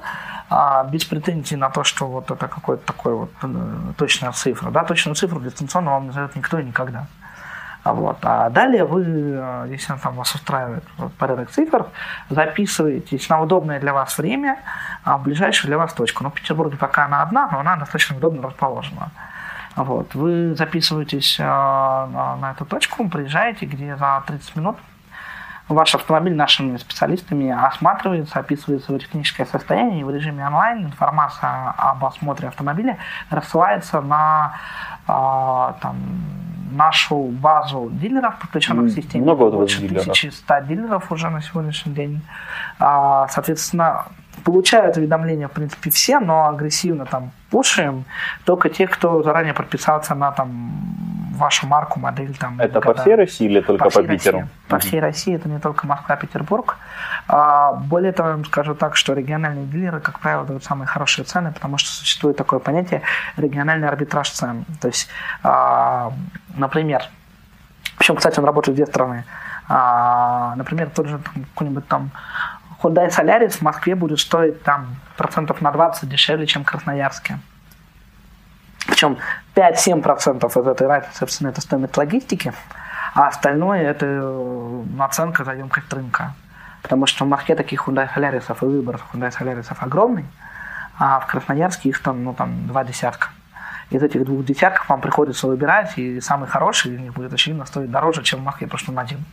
а, 0.49 0.83
без 0.85 1.05
претензий 1.05 1.55
на 1.55 1.69
то, 1.69 1.83
что 1.83 2.07
вот 2.07 2.31
это 2.31 2.47
какой-то 2.47 2.85
такой 2.85 3.13
вот 3.13 3.31
э, 3.41 3.47
точная 3.97 4.33
цифра. 4.33 4.69
Да, 4.69 4.83
точную 4.83 5.15
цифру 5.15 5.39
дистанционно 5.39 5.91
вам 5.91 6.03
не 6.03 6.07
назовет 6.07 6.35
никто 6.35 6.59
и 6.59 6.63
никогда. 6.63 7.07
А 7.85 7.93
вот. 7.93 8.17
А 8.23 8.49
далее 8.49 8.83
вы, 8.83 9.03
э, 9.05 9.67
если 9.69 9.93
там 9.93 10.15
вас 10.15 10.33
устраивает 10.33 10.83
порядок 11.19 11.51
цифр, 11.51 11.85
записываетесь 12.31 13.29
на 13.29 13.39
удобное 13.39 13.79
для 13.79 13.93
вас 13.93 14.17
время 14.17 14.57
а 15.03 15.19
в 15.19 15.23
ближайшую 15.23 15.69
для 15.69 15.77
вас 15.77 15.93
точку. 15.93 16.23
Ну, 16.23 16.31
в 16.31 16.33
Петербурге 16.33 16.77
пока 16.77 17.05
она 17.05 17.21
одна, 17.21 17.47
но 17.51 17.59
она 17.59 17.75
достаточно 17.75 18.17
удобно 18.17 18.41
расположена. 18.41 19.11
Вот. 19.75 20.15
Вы 20.15 20.55
записываетесь 20.55 21.39
э, 21.39 21.43
на, 21.43 22.53
эту 22.55 22.65
точку, 22.65 23.07
приезжаете, 23.07 23.67
где 23.67 23.95
за 23.95 24.23
30 24.25 24.55
минут 24.55 24.77
ваш 25.67 25.93
автомобиль 25.93 26.35
нашими 26.35 26.77
специалистами 26.77 27.51
осматривается, 27.51 28.39
описывается 28.39 28.93
его 28.93 28.99
техническое 28.99 29.45
состояние, 29.45 30.03
в 30.05 30.09
режиме 30.09 30.47
онлайн 30.47 30.85
информация 30.85 31.69
об 31.77 32.03
осмотре 32.03 32.47
автомобиля 32.47 32.97
рассылается 33.29 34.01
на 34.01 34.55
э, 35.07 35.73
там, 35.81 35.97
нашу 36.71 37.25
базу 37.25 37.89
дилеров, 37.91 38.39
подключенных 38.39 38.91
к 38.91 38.95
системе. 38.95 39.23
Много 39.23 39.49
больше 39.49 39.85
1100 39.85 40.59
дилеров 40.61 41.11
уже 41.11 41.29
на 41.29 41.41
сегодняшний 41.41 41.93
день. 41.93 42.21
А, 42.79 43.27
соответственно, 43.29 44.05
получают 44.43 44.97
уведомления, 44.97 45.47
в 45.47 45.51
принципе, 45.51 45.89
все, 45.89 46.19
но 46.19 46.47
агрессивно 46.47 47.05
там 47.05 47.31
пушаем 47.49 48.05
только 48.43 48.69
те, 48.69 48.87
кто 48.87 49.23
заранее 49.23 49.53
подписался 49.53 50.15
на 50.15 50.31
там 50.31 50.71
вашу 51.35 51.67
марку, 51.67 51.99
модель. 51.99 52.35
Там, 52.37 52.59
это 52.59 52.79
когда... 52.79 52.93
по 52.93 53.01
всей 53.01 53.15
России 53.15 53.45
или 53.45 53.61
только 53.61 53.85
по, 53.85 53.89
по 53.89 54.03
Питеру? 54.03 54.39
России. 54.39 54.51
По 54.67 54.79
всей 54.79 54.99
России, 54.99 55.35
это 55.35 55.49
не 55.49 55.59
только 55.59 55.85
Москва, 55.85 56.15
Петербург. 56.15 56.77
А, 57.27 57.73
более 57.73 58.11
того, 58.11 58.29
я 58.29 58.35
вам 58.35 58.45
скажу 58.45 58.75
так, 58.75 58.95
что 58.95 59.13
региональные 59.13 59.65
дилеры, 59.65 59.99
как 59.99 60.19
правило, 60.19 60.45
дают 60.45 60.63
самые 60.63 60.87
хорошие 60.87 61.25
цены, 61.25 61.51
потому 61.51 61.77
что 61.77 61.89
существует 61.89 62.37
такое 62.37 62.59
понятие 62.59 63.01
региональный 63.37 63.87
арбитраж 63.87 64.29
цен. 64.29 64.65
То 64.81 64.87
есть, 64.87 65.09
а, 65.43 66.13
например, 66.55 67.03
причем, 67.97 68.15
кстати, 68.15 68.39
он 68.39 68.45
работает 68.45 68.75
в 68.75 68.77
две 68.77 68.85
стороны. 68.85 69.23
А, 69.67 70.55
например, 70.55 70.89
тот 70.89 71.07
же 71.07 71.19
какой-нибудь 71.53 71.87
там 71.87 72.11
Hyundai 72.81 73.09
Solaris 73.09 73.57
в 73.57 73.61
Москве 73.61 73.95
будет 73.95 74.19
стоить 74.19 74.61
там 74.63 74.97
процентов 75.17 75.61
на 75.61 75.71
20 75.71 76.07
дешевле, 76.07 76.45
чем 76.45 76.63
в 76.63 76.67
Красноярске. 76.67 77.39
Причем 78.85 79.17
5-7% 79.55 80.61
из 80.61 80.67
этой 80.67 80.87
разницы, 80.87 81.17
собственно, 81.17 81.49
это 81.49 81.61
стоимость 81.61 81.97
логистики, 81.97 82.53
а 83.15 83.27
остальное 83.27 83.81
это 83.81 84.05
э, 84.05 84.83
наценка 84.95 85.43
за 85.43 85.53
емкость 85.53 85.91
рынка. 85.91 86.33
Потому 86.83 87.07
что 87.07 87.25
в 87.25 87.27
Москве 87.27 87.55
таких 87.55 87.87
Hyundai 87.87 88.07
Solaris 88.13 88.55
и 88.61 88.65
выбор 88.65 88.99
Hyundai 89.11 89.35
Solaris 89.35 89.73
огромный, 89.79 90.25
а 90.99 91.19
в 91.19 91.25
Красноярске 91.25 91.89
их 91.89 92.01
там, 92.01 92.23
ну, 92.23 92.33
там 92.33 92.67
два 92.67 92.83
десятка. 92.83 93.29
Из 93.91 94.01
этих 94.01 94.25
двух 94.25 94.43
десятков 94.45 94.89
вам 94.89 94.99
приходится 95.01 95.47
выбирать, 95.47 95.97
и 95.97 96.19
самый 96.19 96.47
хороший 96.47 96.95
из 96.95 96.99
них 96.99 97.13
будет, 97.13 97.33
очевидно, 97.33 97.65
стоить 97.65 97.91
дороже, 97.91 98.23
чем 98.23 98.39
в 98.39 98.43
Москве, 98.43 98.67
потому 98.67 98.79
что 98.79 98.91
он 98.91 98.99
один. 98.99 99.23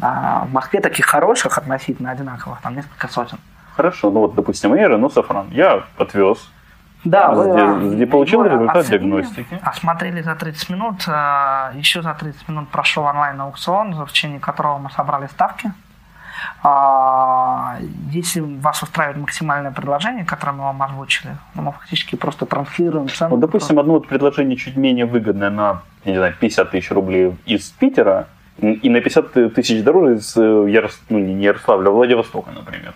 А 0.00 0.44
в 0.46 0.52
Москве 0.52 0.80
таких 0.80 1.06
хороших 1.06 1.58
относительно 1.58 2.10
одинаковых, 2.10 2.60
там 2.60 2.74
несколько 2.74 3.08
сотен. 3.08 3.38
Хорошо, 3.76 4.10
ну 4.10 4.20
вот, 4.20 4.34
допустим, 4.34 4.74
я 4.74 4.88
Renault 4.88 5.14
Safran, 5.14 5.52
я 5.52 5.84
отвез, 5.96 6.50
Да, 7.04 7.30
вы, 7.30 7.52
где, 7.52 7.94
где 7.96 8.06
получил 8.06 8.44
результат 8.44 8.76
оценили, 8.76 9.22
диагностики. 9.22 9.58
Осмотрели 9.62 10.22
за 10.22 10.34
30 10.34 10.70
минут. 10.70 11.04
а, 11.06 11.72
Еще 11.74 12.02
за 12.02 12.14
30 12.14 12.48
минут 12.48 12.68
прошел 12.68 13.04
онлайн-аукцион, 13.04 13.94
в 14.04 14.08
течение 14.12 14.40
которого 14.40 14.78
мы 14.78 14.90
собрали 14.90 15.26
ставки. 15.26 15.72
А, 16.62 17.76
Если 18.10 18.40
вас 18.40 18.82
устраивает 18.82 19.18
максимальное 19.18 19.70
предложение, 19.72 20.24
которое 20.24 20.52
мы 20.52 20.64
вам 20.64 20.82
озвучили, 20.82 21.36
ну, 21.54 21.62
мы 21.62 21.72
фактически 21.72 22.16
просто 22.16 22.46
транслируем 22.46 23.08
цену. 23.08 23.30
Вот, 23.30 23.40
допустим, 23.40 23.78
одно 23.78 23.94
вот 23.94 24.08
предложение 24.08 24.56
чуть 24.56 24.76
менее 24.76 25.06
выгодное 25.06 25.50
на, 25.50 25.82
я 26.04 26.12
не 26.12 26.18
знаю, 26.18 26.34
50 26.38 26.70
тысяч 26.70 26.90
рублей 26.90 27.36
из 27.46 27.70
Питера 27.70 28.26
и 28.58 28.88
на 28.90 29.00
50 29.00 29.54
тысяч 29.54 29.82
дороже 29.82 30.16
из 30.16 30.36
э, 30.36 30.40
Ярос... 30.70 31.00
ну, 31.08 31.18
не 31.18 31.42
Ярославля, 31.44 31.88
а 31.88 31.90
Владивостока, 31.90 32.50
например. 32.50 32.94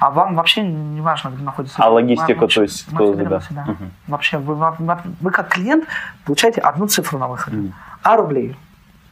А 0.00 0.10
вам 0.10 0.34
вообще 0.36 0.62
не 0.62 1.00
важно, 1.00 1.30
где 1.30 1.42
находится. 1.44 1.82
А 1.82 1.88
логистика, 1.90 2.40
Вам- 2.40 2.48
то 2.48 2.62
есть, 2.62 2.86
кто- 2.86 3.14
да. 3.14 3.40
Мгм. 3.66 3.90
Вообще, 4.06 4.38
вы, 4.38 4.54
вы- 4.54 4.98
вы 5.20 5.30
как 5.30 5.48
клиент 5.48 5.84
получаете 6.24 6.60
одну 6.60 6.86
цифру 6.86 7.18
на 7.18 7.28
выходе. 7.28 7.56
Мгм. 7.56 7.74
А 8.02 8.16
рублей. 8.16 8.56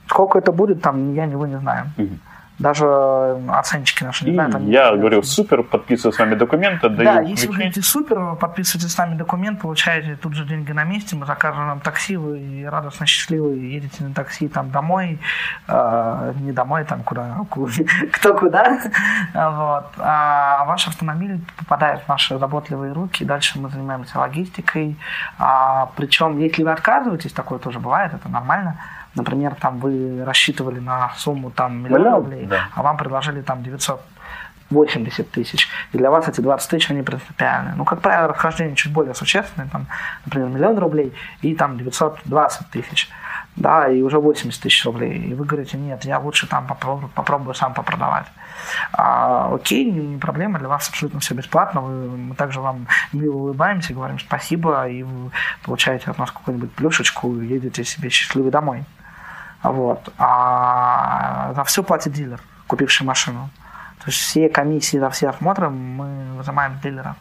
Сколько 0.07 0.39
это 0.39 0.53
будет, 0.53 0.83
там 0.83 1.15
я 1.15 1.27
не 1.27 1.37
вы 1.37 1.49
не 1.49 1.59
знаем. 1.59 1.93
Мгм. 1.97 2.19
Даже 2.61 2.85
э, 2.85 3.49
оценщики 3.49 4.05
наши 4.05 4.27
не 4.27 4.35
знают. 4.35 4.55
они 4.55 4.71
я 4.71 4.95
говорю, 4.95 5.23
супер, 5.23 5.63
подписываю 5.63 6.13
с 6.13 6.19
вами 6.19 6.35
документы, 6.35 6.91
Да, 6.91 7.15
даю 7.17 7.27
если 7.29 7.47
вы 7.47 7.55
ключи. 7.55 7.59
говорите 7.59 7.83
супер, 7.83 8.19
вы 8.21 8.37
подписываете 8.37 8.89
с 8.89 8.99
нами 8.99 9.17
документ, 9.17 9.61
получаете 9.61 10.17
тут 10.17 10.35
же 10.35 10.45
деньги 10.45 10.71
на 10.73 10.85
месте, 10.85 11.17
мы 11.17 11.25
закажем 11.25 11.67
вам 11.67 11.81
такси, 11.81 12.17
вы 12.19 12.69
радостно 12.71 13.07
счастливы, 13.07 13.57
едете 13.57 14.05
на 14.05 14.13
такси 14.13 14.47
там 14.49 14.71
домой, 14.71 15.19
э, 15.69 16.33
не 16.41 16.53
домой, 16.53 16.85
там 16.85 17.03
куда, 17.03 17.35
ку- 17.49 17.69
кто 18.13 18.35
куда, 18.35 18.79
вот. 19.35 19.87
А 19.99 20.65
ваш 20.67 20.87
автомобиль 20.87 21.41
попадает 21.57 22.03
в 22.03 22.09
наши 22.09 22.39
заботливые 22.39 22.93
руки, 22.93 23.25
дальше 23.25 23.59
мы 23.59 23.71
занимаемся 23.71 24.19
логистикой, 24.19 24.97
А, 25.39 25.87
причем 25.97 26.39
если 26.39 26.63
вы 26.63 26.73
отказываетесь, 26.73 27.33
такое 27.33 27.59
тоже 27.59 27.79
бывает, 27.81 28.13
это 28.13 28.29
нормально, 28.29 28.77
Например, 29.15 29.55
там 29.55 29.81
вы 29.81 30.25
рассчитывали 30.25 30.79
на 30.79 31.13
сумму 31.17 31.51
там 31.51 31.83
миллион 31.83 32.01
Миллион, 32.01 32.15
рублей, 32.25 32.47
да. 32.47 32.69
а 32.75 32.83
вам 32.83 32.97
предложили 32.97 33.43
там 33.43 33.63
900 33.63 34.01
80 34.71 35.31
тысяч. 35.31 35.69
И 35.93 35.99
для 35.99 36.11
вас 36.11 36.29
эти 36.29 36.41
20 36.41 36.71
тысяч, 36.71 36.91
они 36.91 37.03
принципиальны. 37.03 37.73
Ну, 37.77 37.85
как 37.85 38.01
правило, 38.01 38.29
расхождение 38.29 38.77
чуть 38.77 38.93
более 38.93 39.15
существенное, 39.15 39.69
там, 39.69 39.87
например, 40.25 40.49
миллион 40.49 40.79
рублей 40.79 41.13
и 41.43 41.55
там 41.55 41.77
920 41.77 42.71
тысяч. 42.71 43.09
Да, 43.57 43.89
и 43.89 44.01
уже 44.01 44.21
80 44.21 44.63
тысяч 44.63 44.85
рублей. 44.85 45.19
И 45.19 45.35
вы 45.35 45.45
говорите, 45.45 45.77
нет, 45.77 46.05
я 46.05 46.19
лучше 46.21 46.47
там 46.47 46.67
попробую, 46.69 47.11
попробую 47.15 47.55
сам 47.55 47.75
попродавать. 47.75 48.27
А, 48.93 49.53
окей, 49.53 49.91
не, 49.91 50.07
не 50.07 50.19
проблема, 50.19 50.59
для 50.61 50.69
вас 50.69 50.89
абсолютно 50.89 51.19
все 51.19 51.35
бесплатно. 51.35 51.81
Вы- 51.81 52.17
мы 52.17 52.35
также 52.37 52.61
вам 52.61 52.87
мило 53.13 53.35
улыбаемся, 53.35 53.93
говорим 53.93 54.21
спасибо, 54.21 54.89
и 54.89 55.03
вы 55.03 55.31
получаете 55.65 56.11
от 56.11 56.19
нас 56.19 56.31
какую-нибудь 56.31 56.73
плюшечку 56.73 57.35
и 57.41 57.47
едете 57.47 57.85
себе 57.85 58.09
счастливы 58.09 58.51
домой. 58.53 58.85
Вот. 59.63 60.13
А 60.19 61.53
за 61.55 61.65
все 61.65 61.83
платит 61.83 62.13
дилер, 62.13 62.41
купивший 62.67 63.07
машину. 63.07 63.51
То 63.99 64.05
есть 64.07 64.19
все 64.19 64.49
комиссии 64.49 64.99
за 64.99 65.11
все 65.11 65.29
осмотры 65.29 65.69
мы 65.69 66.41
взимаем 66.41 66.73
дилера. 66.83 67.17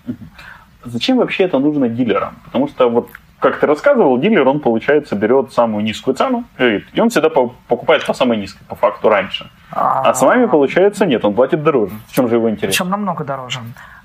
Зачем 0.86 1.18
вообще 1.18 1.44
это 1.44 1.60
нужно 1.60 1.90
дилерам? 1.90 2.36
Потому 2.46 2.68
что 2.70 2.90
вот 2.90 3.10
как 3.40 3.60
ты 3.60 3.68
рассказывал, 3.68 4.18
дилер, 4.18 4.48
он, 4.48 4.60
получается, 4.60 5.16
берет 5.16 5.54
самую 5.54 5.84
низкую 5.84 6.14
цену, 6.16 6.44
и 6.58 7.00
он 7.00 7.10
всегда 7.10 7.30
по- 7.30 7.54
покупает 7.68 8.06
по 8.06 8.14
самой 8.14 8.38
низкой, 8.38 8.64
по 8.68 8.76
факту, 8.76 9.08
раньше. 9.10 9.50
А 9.72 10.14
с 10.14 10.22
вами, 10.22 10.46
получается, 10.46 11.06
нет, 11.06 11.24
он 11.24 11.34
платит 11.34 11.64
дороже. 11.64 11.94
В 12.08 12.12
чем 12.14 12.28
же 12.28 12.36
его 12.36 12.50
интерес? 12.50 12.76
Причем 12.76 12.90
намного 12.90 13.24
дороже. 13.24 13.60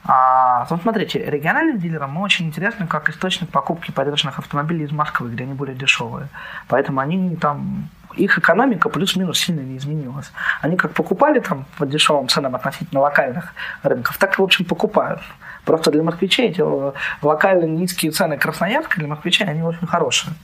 А, 0.06 0.66
вот 0.68 0.82
смотрите, 0.82 1.18
региональным 1.18 1.78
дилерам 1.78 2.12
мы 2.12 2.22
очень 2.22 2.46
интересны 2.46 2.86
как 2.86 3.08
источник 3.08 3.48
покупки 3.48 3.90
подержанных 3.90 4.38
автомобилей 4.38 4.84
из 4.84 4.92
Москвы, 4.92 5.30
где 5.30 5.44
они 5.44 5.54
более 5.54 5.74
дешевые. 5.74 6.28
Поэтому 6.68 7.00
они 7.00 7.36
там 7.36 7.88
их 8.14 8.38
экономика 8.38 8.88
плюс-минус 8.90 9.38
сильно 9.38 9.60
не 9.60 9.78
изменилась. 9.78 10.30
Они 10.60 10.76
как 10.76 10.92
покупали 10.92 11.40
там 11.40 11.64
по 11.78 11.86
дешевым 11.86 12.28
ценам 12.28 12.54
относительно 12.54 13.00
локальных 13.00 13.54
рынков, 13.82 14.18
так 14.18 14.38
и, 14.38 14.42
в 14.42 14.44
общем, 14.44 14.64
покупают. 14.66 15.20
Просто 15.64 15.90
для 15.90 16.02
москвичей 16.02 16.50
эти 16.50 16.60
э, 16.60 16.92
локальные 17.22 17.70
низкие 17.70 18.12
цены 18.12 18.36
Красноярска 18.36 18.98
для 18.98 19.08
москвичей, 19.08 19.46
они 19.46 19.62
очень 19.62 19.86
хорошие. 19.86 20.34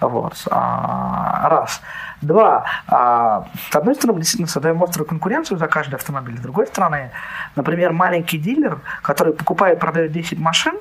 Вот. 0.00 0.34
А, 0.50 1.48
раз. 1.48 1.80
Два. 2.20 2.64
А, 2.88 3.46
с 3.70 3.76
одной 3.76 3.94
стороны, 3.94 4.14
мы 4.14 4.20
действительно 4.20 4.48
создаем 4.48 4.82
острую 4.82 5.06
конкуренцию 5.06 5.58
за 5.58 5.66
каждый 5.66 5.96
автомобиль. 5.96 6.36
С 6.36 6.40
другой 6.40 6.66
стороны, 6.66 7.10
например, 7.54 7.92
маленький 7.92 8.38
дилер, 8.38 8.80
который 9.02 9.32
покупает 9.32 9.78
и 9.78 9.80
продает 9.80 10.12
10 10.12 10.38
машин, 10.38 10.74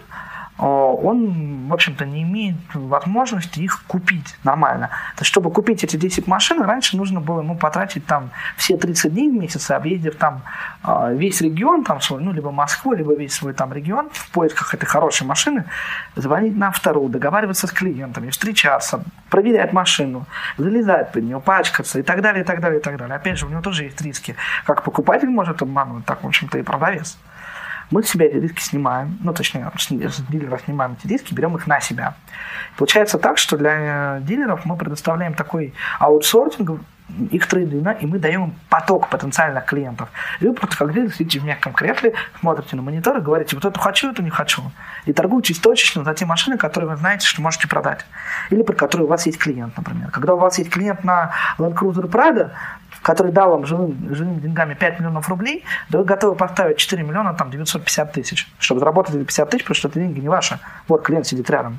он, 0.57 1.67
в 1.67 1.73
общем-то, 1.73 2.05
не 2.05 2.23
имеет 2.23 2.55
возможности 2.73 3.59
их 3.59 3.83
купить 3.87 4.37
нормально. 4.43 4.87
То 5.15 5.21
есть, 5.21 5.27
чтобы 5.27 5.51
купить 5.51 5.83
эти 5.83 5.97
10 5.97 6.27
машин, 6.27 6.61
раньше 6.61 6.95
нужно 6.95 7.19
было 7.19 7.41
ему 7.41 7.57
потратить 7.57 8.05
там 8.05 8.29
все 8.55 8.77
30 8.77 9.13
дней 9.13 9.29
в 9.29 9.33
месяц, 9.33 9.69
объездив 9.71 10.15
там 10.15 10.43
а, 10.81 11.11
весь 11.11 11.41
регион, 11.41 11.83
там 11.83 11.99
свой, 11.99 12.21
ну, 12.21 12.31
либо 12.31 12.51
Москву, 12.51 12.93
либо 12.93 13.13
весь 13.13 13.33
свой 13.33 13.53
там 13.53 13.73
регион 13.73 14.09
в 14.13 14.29
поисках 14.31 14.73
этой 14.73 14.85
хорошей 14.85 15.27
машины, 15.27 15.65
звонить 16.15 16.55
на 16.55 16.71
вторую, 16.71 17.09
договариваться 17.09 17.67
с 17.67 17.71
клиентами, 17.71 18.29
встречаться, 18.29 19.03
проверять 19.29 19.73
машину, 19.73 20.25
залезать 20.57 21.11
под 21.11 21.23
нее, 21.23 21.41
пачкаться 21.41 21.99
и 21.99 22.01
так 22.01 22.21
далее, 22.21 22.43
и 22.43 22.47
так 22.47 22.61
далее, 22.61 22.79
и 22.79 22.83
так 22.83 22.97
далее. 22.97 23.17
Опять 23.17 23.37
же, 23.39 23.45
у 23.45 23.49
него 23.49 23.61
тоже 23.61 23.83
есть 23.83 24.01
риски. 24.01 24.35
Как 24.65 24.83
покупатель 24.83 25.29
может 25.29 25.61
обмануть, 25.61 26.05
так, 26.05 26.23
в 26.23 26.27
общем-то, 26.27 26.57
и 26.57 26.61
продавец. 26.61 27.17
Мы 27.91 28.03
с 28.03 28.09
себя 28.09 28.25
эти 28.25 28.35
риски 28.35 28.61
снимаем, 28.61 29.17
ну, 29.21 29.33
точнее, 29.33 29.71
с 29.77 30.21
дилера 30.29 30.57
снимаем 30.65 30.97
эти 30.99 31.07
риски, 31.07 31.33
берем 31.33 31.55
их 31.55 31.67
на 31.67 31.79
себя. 31.79 32.15
Получается 32.77 33.17
так, 33.17 33.37
что 33.37 33.57
для 33.57 34.17
э, 34.17 34.21
дилеров 34.21 34.65
мы 34.65 34.75
предоставляем 34.75 35.33
такой 35.33 35.73
аутсортинг 35.99 36.81
их 37.31 37.47
трейдина, 37.47 37.89
и 37.89 38.05
мы 38.05 38.17
даем 38.17 38.45
им 38.45 38.55
поток 38.67 39.09
потенциальных 39.09 39.65
клиентов. 39.65 40.09
И 40.39 40.47
вы 40.47 40.53
просто 40.53 40.75
как 40.77 40.93
дилер 40.93 41.13
сидите 41.13 41.39
в 41.39 41.45
мягком 41.45 41.73
кресле, 41.73 42.13
смотрите 42.39 42.75
на 42.75 42.81
монитор 42.81 43.17
и 43.17 43.21
говорите, 43.21 43.55
вот 43.55 43.63
это 43.63 43.79
хочу, 43.79 44.11
это 44.11 44.23
не 44.23 44.31
хочу. 44.31 44.63
И 45.05 45.13
торгуетесь 45.13 45.59
точечно 45.59 46.03
за 46.03 46.13
те 46.15 46.25
машины, 46.25 46.57
которые 46.57 46.89
вы 46.89 46.97
знаете, 46.97 47.27
что 47.27 47.41
можете 47.41 47.67
продать. 47.67 48.05
Или 48.49 48.63
про 48.63 48.73
которые 48.73 49.05
у 49.05 49.09
вас 49.09 49.25
есть 49.27 49.37
клиент, 49.37 49.77
например. 49.77 50.09
Когда 50.09 50.33
у 50.33 50.37
вас 50.37 50.57
есть 50.57 50.71
клиент 50.71 51.03
на 51.03 51.31
Land 51.59 51.75
Cruiser 51.75 52.09
Prado, 52.09 52.51
который 53.05 53.31
дал 53.31 53.51
вам 53.51 53.67
живым, 53.67 54.15
живыми 54.15 54.39
деньгами 54.39 54.73
5 54.73 54.99
миллионов 54.99 55.29
рублей, 55.29 55.63
да 55.89 55.99
вы 55.99 56.05
готовы 56.05 56.35
поставить 56.35 56.77
4 56.77 57.03
миллиона, 57.03 57.35
там 57.35 57.51
950 57.51 58.11
тысяч, 58.11 58.47
чтобы 58.57 58.79
заработать 58.79 59.13
эти 59.13 59.23
50 59.23 59.49
тысяч, 59.51 59.63
потому 59.63 59.75
что 59.75 59.87
это 59.89 59.99
деньги 59.99 60.19
не 60.19 60.27
ваши. 60.27 60.57
Вот 60.87 61.03
клиент 61.03 61.27
сидит 61.27 61.47
рядом. 61.51 61.77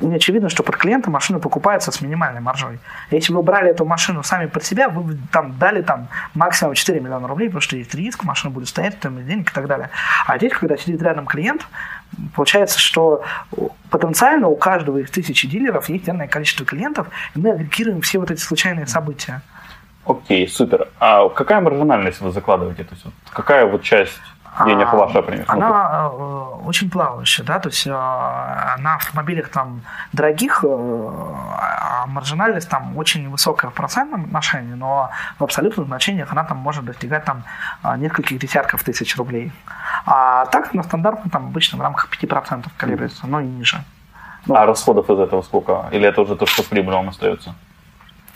Очевидно, 0.00 0.48
что 0.48 0.62
под 0.62 0.76
клиента 0.76 1.10
машина 1.10 1.38
покупается 1.38 1.90
с 1.90 2.00
минимальной 2.00 2.40
маржой. 2.40 2.78
Если 3.10 3.32
вы 3.32 3.42
брали 3.42 3.70
эту 3.70 3.84
машину 3.84 4.22
сами 4.22 4.46
под 4.46 4.64
себя, 4.64 4.88
вы 4.88 5.02
бы 5.02 5.18
там 5.32 5.58
дали 5.58 5.82
там 5.82 6.08
максимум 6.34 6.74
4 6.74 7.00
миллиона 7.00 7.28
рублей, 7.28 7.48
потому 7.48 7.60
что 7.60 7.76
есть 7.76 7.94
риск, 7.94 8.24
машина 8.24 8.52
будет 8.52 8.68
стоять, 8.68 8.94
стоимость 8.94 9.26
денег 9.26 9.50
и 9.50 9.54
так 9.54 9.66
далее. 9.66 9.90
А 10.26 10.36
здесь, 10.38 10.52
когда 10.52 10.76
сидит 10.76 11.02
рядом 11.02 11.26
клиент, 11.26 11.66
получается, 12.34 12.78
что 12.78 13.22
потенциально 13.90 14.48
у 14.48 14.56
каждого 14.56 14.98
из 14.98 15.10
тысячи 15.10 15.48
дилеров 15.48 15.88
есть 15.88 16.08
энное 16.08 16.28
количество 16.28 16.66
клиентов, 16.66 17.08
и 17.34 17.38
мы 17.38 17.50
агрегируем 17.50 18.00
все 18.00 18.18
вот 18.18 18.30
эти 18.30 18.40
случайные 18.40 18.86
события. 18.86 19.42
Окей, 20.06 20.46
супер. 20.48 20.88
А 21.00 21.28
какая 21.30 21.60
маржинальность 21.60 22.20
вы 22.20 22.30
закладываете? 22.30 22.84
То 22.84 22.94
есть, 22.94 23.06
какая 23.32 23.64
вот 23.66 23.82
часть 23.82 24.20
денег 24.66 24.88
А, 24.92 24.96
ваша? 24.96 25.22
Ну, 25.22 25.44
Она 25.48 26.10
э, 26.12 26.66
очень 26.66 26.90
плавающая, 26.90 27.44
да, 27.44 27.58
то 27.58 27.68
есть 27.68 27.86
э, 27.86 27.90
на 27.90 28.94
автомобилях 28.96 29.48
там 29.48 29.82
дорогих 30.12 30.64
э, 30.64 30.68
а 31.94 32.06
маржинальность 32.06 32.68
там 32.68 32.96
очень 32.96 33.28
высокая 33.30 33.70
в 33.70 33.74
процентном 33.74 34.24
отношении, 34.24 34.74
но 34.74 35.10
в 35.38 35.44
абсолютных 35.44 35.86
значениях 35.86 36.32
она 36.32 36.44
там 36.44 36.58
может 36.58 36.84
достигать 36.84 37.24
там 37.24 37.42
э, 37.82 37.96
нескольких 37.96 38.38
десятков 38.38 38.82
тысяч 38.82 39.16
рублей. 39.16 39.52
А 40.06 40.46
так 40.46 40.74
на 40.74 40.82
стандартном 40.82 41.30
там 41.30 41.46
обычно 41.46 41.78
в 41.78 41.82
рамках 41.82 42.08
5% 42.10 42.66
колеблется, 42.76 43.26
но 43.26 43.40
и 43.40 43.46
ниже. 43.46 43.84
Ну, 44.46 44.54
А 44.54 44.66
расходов 44.66 45.10
из 45.10 45.18
этого 45.18 45.42
сколько? 45.42 45.86
Или 45.90 46.06
это 46.06 46.20
уже 46.22 46.36
то, 46.36 46.46
что 46.46 46.62
с 46.62 46.66
прибылью 46.66 46.98
вам 46.98 47.08
остается? 47.08 47.54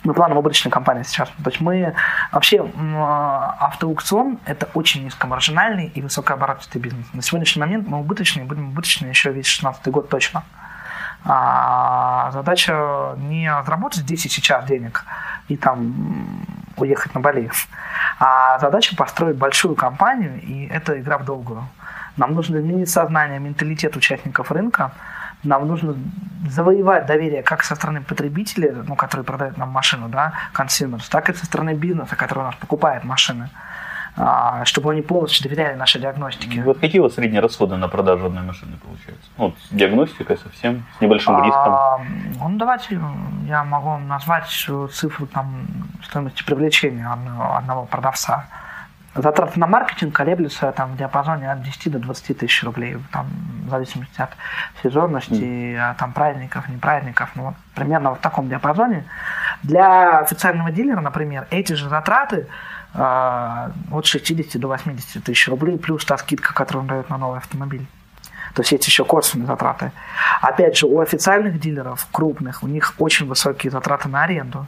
Мы 0.05 0.15
планово 0.15 0.39
убыточная 0.39 0.71
компания 0.71 1.05
сейчас. 1.05 1.29
То 1.43 1.51
есть 1.51 1.61
мы 1.61 1.95
вообще 2.33 2.59
м, 2.59 2.97
автоаукцион 2.97 4.39
это 4.45 4.69
очень 4.75 5.05
низкомаржинальный 5.05 5.87
и 5.87 6.03
высокооборотистый 6.03 6.81
бизнес. 6.81 7.07
На 7.13 7.23
сегодняшний 7.23 7.61
момент 7.61 7.89
мы 7.89 7.99
убыточные, 7.99 8.45
будем 8.45 8.69
убыточные 8.69 9.11
еще 9.11 9.33
весь 9.33 9.47
16 9.47 9.87
год 9.89 10.09
точно. 10.09 10.45
А 11.25 12.31
задача 12.33 13.15
не 13.17 13.53
заработать 13.65 14.01
здесь 14.01 14.25
и 14.25 14.29
сейчас 14.29 14.65
денег 14.65 15.05
и 15.49 15.57
там 15.57 16.45
уехать 16.77 17.15
на 17.15 17.21
Бали, 17.21 17.51
а 18.21 18.59
задача 18.59 18.95
построить 18.95 19.37
большую 19.37 19.75
компанию, 19.75 20.41
и 20.41 20.67
это 20.67 20.99
игра 21.01 21.19
в 21.19 21.25
долгую. 21.25 21.67
Нам 22.17 22.35
нужно 22.35 22.59
изменить 22.59 22.91
сознание, 22.91 23.39
менталитет 23.39 23.97
участников 23.97 24.51
рынка, 24.51 24.93
нам 25.45 25.67
нужно 25.67 25.95
завоевать 26.49 27.07
доверие 27.07 27.43
как 27.43 27.63
со 27.63 27.75
стороны 27.75 28.03
потребителей, 28.03 28.71
ну, 28.71 28.97
которые 28.97 29.25
продают 29.25 29.57
нам 29.57 29.71
машину, 29.71 30.09
да, 30.09 30.33
consumers, 30.55 31.09
так 31.11 31.31
и 31.31 31.35
со 31.35 31.47
стороны 31.47 31.75
бизнеса, 31.75 32.17
который 32.17 32.41
у 32.41 32.43
нас 32.45 32.55
покупает 32.57 33.05
машины. 33.05 33.49
а, 34.21 34.65
чтобы 34.65 34.91
они 34.91 35.03
полностью 35.03 35.49
доверяли 35.49 35.77
нашей 35.77 36.01
диагностике. 36.01 36.63
Вот 36.63 36.79
какие 36.79 37.01
вот 37.01 37.15
средние 37.15 37.41
расходы 37.41 37.77
на 37.77 37.89
продажу 37.89 38.27
одной 38.27 38.43
машины 38.43 38.77
получаются? 38.77 39.31
Ну, 39.37 39.45
вот 39.47 39.55
с 39.59 39.75
диагностикой 39.75 40.37
совсем, 40.39 40.85
с 40.99 41.01
небольшим 41.01 41.37
а, 41.37 41.45
риском. 41.47 42.51
Ну, 42.51 42.59
давайте 42.59 43.01
я 43.47 43.65
могу 43.65 43.97
назвать 43.99 44.49
цифру 44.49 45.27
там, 45.27 45.67
стоимости 46.03 46.43
привлечения 46.43 47.09
одного 47.57 47.87
продавца. 47.87 48.47
Затраты 49.19 49.59
на 49.59 49.67
маркетинг 49.67 50.15
колеблются 50.15 50.71
там, 50.71 50.93
в 50.93 50.97
диапазоне 50.97 51.51
от 51.51 51.63
10 51.63 51.91
до 51.91 51.99
20 51.99 52.39
тысяч 52.39 52.63
рублей, 52.63 52.97
там, 53.13 53.27
в 53.67 53.71
зависимости 53.71 54.21
от 54.21 54.31
сезонности, 54.81 55.75
mm. 55.75 55.97
там, 55.99 56.13
праздников, 56.13 56.69
не 56.69 56.77
праздников. 56.77 57.31
Ну, 57.35 57.47
вот, 57.47 57.55
примерно 57.75 58.15
в 58.15 58.19
таком 58.19 58.49
диапазоне. 58.49 59.05
Для 59.65 60.21
официального 60.21 60.71
дилера, 60.71 61.01
например, 61.01 61.49
эти 61.51 61.73
же 61.73 61.89
затраты 61.89 62.47
э, 62.95 63.71
от 63.91 64.07
60 64.07 64.61
до 64.61 64.69
80 64.69 65.25
тысяч 65.25 65.49
рублей, 65.49 65.79
плюс 65.79 66.05
та 66.05 66.17
скидка, 66.17 66.55
которую 66.55 66.83
он 66.83 66.89
дает 66.89 67.11
на 67.11 67.19
новый 67.19 67.39
автомобиль. 67.39 67.87
То 68.55 68.63
есть 68.63 68.73
есть 68.73 68.87
еще 68.87 69.05
косвенные 69.05 69.47
затраты. 69.47 69.91
Опять 70.41 70.77
же, 70.77 70.87
у 70.87 71.01
официальных 71.01 71.61
дилеров, 71.61 72.07
крупных, 72.13 72.63
у 72.63 72.69
них 72.69 72.95
очень 72.99 73.27
высокие 73.27 73.71
затраты 73.71 74.09
на 74.09 74.23
аренду. 74.23 74.67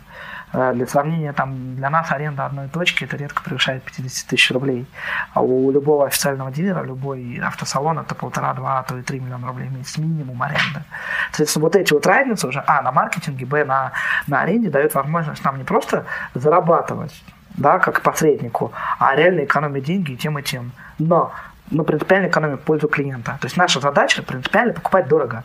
Э, 0.53 0.73
для 0.75 0.87
сравнения, 0.87 1.33
там, 1.33 1.77
для 1.77 1.91
нас 1.91 2.11
аренда 2.11 2.47
одной 2.47 2.69
точки 2.69 3.05
это 3.05 3.17
редко 3.17 3.43
превышает 3.43 3.85
50 3.85 4.29
тысяч 4.29 4.51
рублей. 4.51 4.87
А 5.33 5.43
у 5.43 5.71
любого 5.71 6.07
официального 6.07 6.51
дилера, 6.51 6.83
любой 6.83 7.41
автосалон 7.43 8.01
это 8.01 8.15
полтора-два, 8.15 8.81
а 8.81 8.83
то 8.83 8.99
и 8.99 9.03
три 9.03 9.21
миллиона 9.21 9.47
рублей 9.47 9.69
в 9.69 9.73
месяц 9.73 9.99
минимум 9.99 10.43
аренда. 10.43 10.83
Соответственно, 11.31 11.65
вот 11.65 11.77
эти 11.77 11.93
вот 11.93 12.07
разницы 12.07 12.49
уже, 12.49 12.65
а, 12.67 12.83
на 12.83 12.91
маркетинге, 12.91 13.47
б, 13.47 13.65
на, 13.65 13.93
на 14.27 14.43
аренде 14.43 14.71
дают 14.71 14.95
возможность 14.95 15.45
нам 15.45 15.57
не 15.57 15.65
просто 15.65 16.05
зарабатывать, 16.35 17.23
да, 17.57 17.79
как 17.79 18.03
посреднику, 18.03 18.73
а 18.99 19.15
реально 19.15 19.45
экономить 19.45 19.85
деньги 19.85 20.13
и 20.13 20.17
тем 20.17 20.37
и 20.39 20.43
тем. 20.43 20.73
Но 20.99 21.33
мы 21.71 21.85
принципиально 21.85 22.27
экономим 22.27 22.59
пользу 22.59 22.89
клиента. 22.89 23.39
То 23.41 23.47
есть 23.47 23.57
наша 23.57 23.79
задача 23.79 24.25
принципиально 24.25 24.73
покупать 24.73 25.07
дорого. 25.07 25.45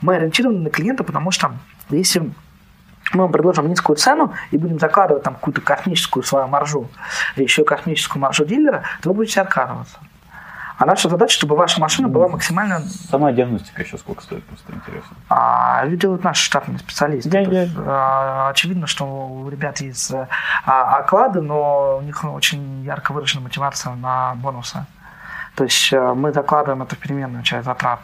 Мы 0.00 0.16
ориентированы 0.16 0.60
на 0.60 0.70
клиента, 0.70 1.04
потому 1.04 1.30
что 1.32 1.52
если 1.90 2.30
мы 3.12 3.22
вам 3.22 3.32
предложим 3.32 3.68
низкую 3.68 3.96
цену 3.96 4.32
и 4.50 4.58
будем 4.58 4.78
закладывать 4.78 5.22
там 5.22 5.34
какую-то 5.34 5.60
космическую 5.60 6.22
свою 6.22 6.46
маржу, 6.46 6.88
еще 7.36 7.64
космическую 7.64 8.20
маржу 8.20 8.44
дилера, 8.44 8.82
то 9.02 9.10
вы 9.10 9.16
будете 9.16 9.40
отказываться. 9.40 9.98
А 10.78 10.86
наша 10.86 11.08
задача, 11.08 11.34
чтобы 11.34 11.56
ваша 11.56 11.80
машина 11.80 12.06
была 12.06 12.28
максимально... 12.28 12.80
Сама 13.10 13.32
диагностика 13.32 13.82
еще 13.82 13.98
сколько 13.98 14.22
стоит, 14.22 14.44
просто 14.44 14.72
интересно. 14.72 15.16
А, 15.28 15.84
делают 15.88 16.22
наши 16.22 16.44
штатные 16.44 16.78
специалисты. 16.78 17.30
Я, 17.30 17.40
я... 17.40 17.68
А, 17.78 18.50
очевидно, 18.50 18.86
что 18.86 19.04
у 19.04 19.48
ребят 19.48 19.80
есть 19.80 20.12
а, 20.64 20.98
оклады, 20.98 21.40
но 21.40 21.98
у 21.98 22.02
них 22.02 22.22
очень 22.22 22.84
ярко 22.84 23.10
выражена 23.10 23.42
мотивация 23.42 23.94
на 23.94 24.36
бонусы. 24.36 24.86
То 25.56 25.64
есть 25.64 25.92
а, 25.92 26.14
мы 26.14 26.32
закладываем 26.32 26.80
это 26.82 26.94
в 26.94 26.98
переменную 26.98 27.42
часть 27.42 27.64
затрат. 27.64 27.98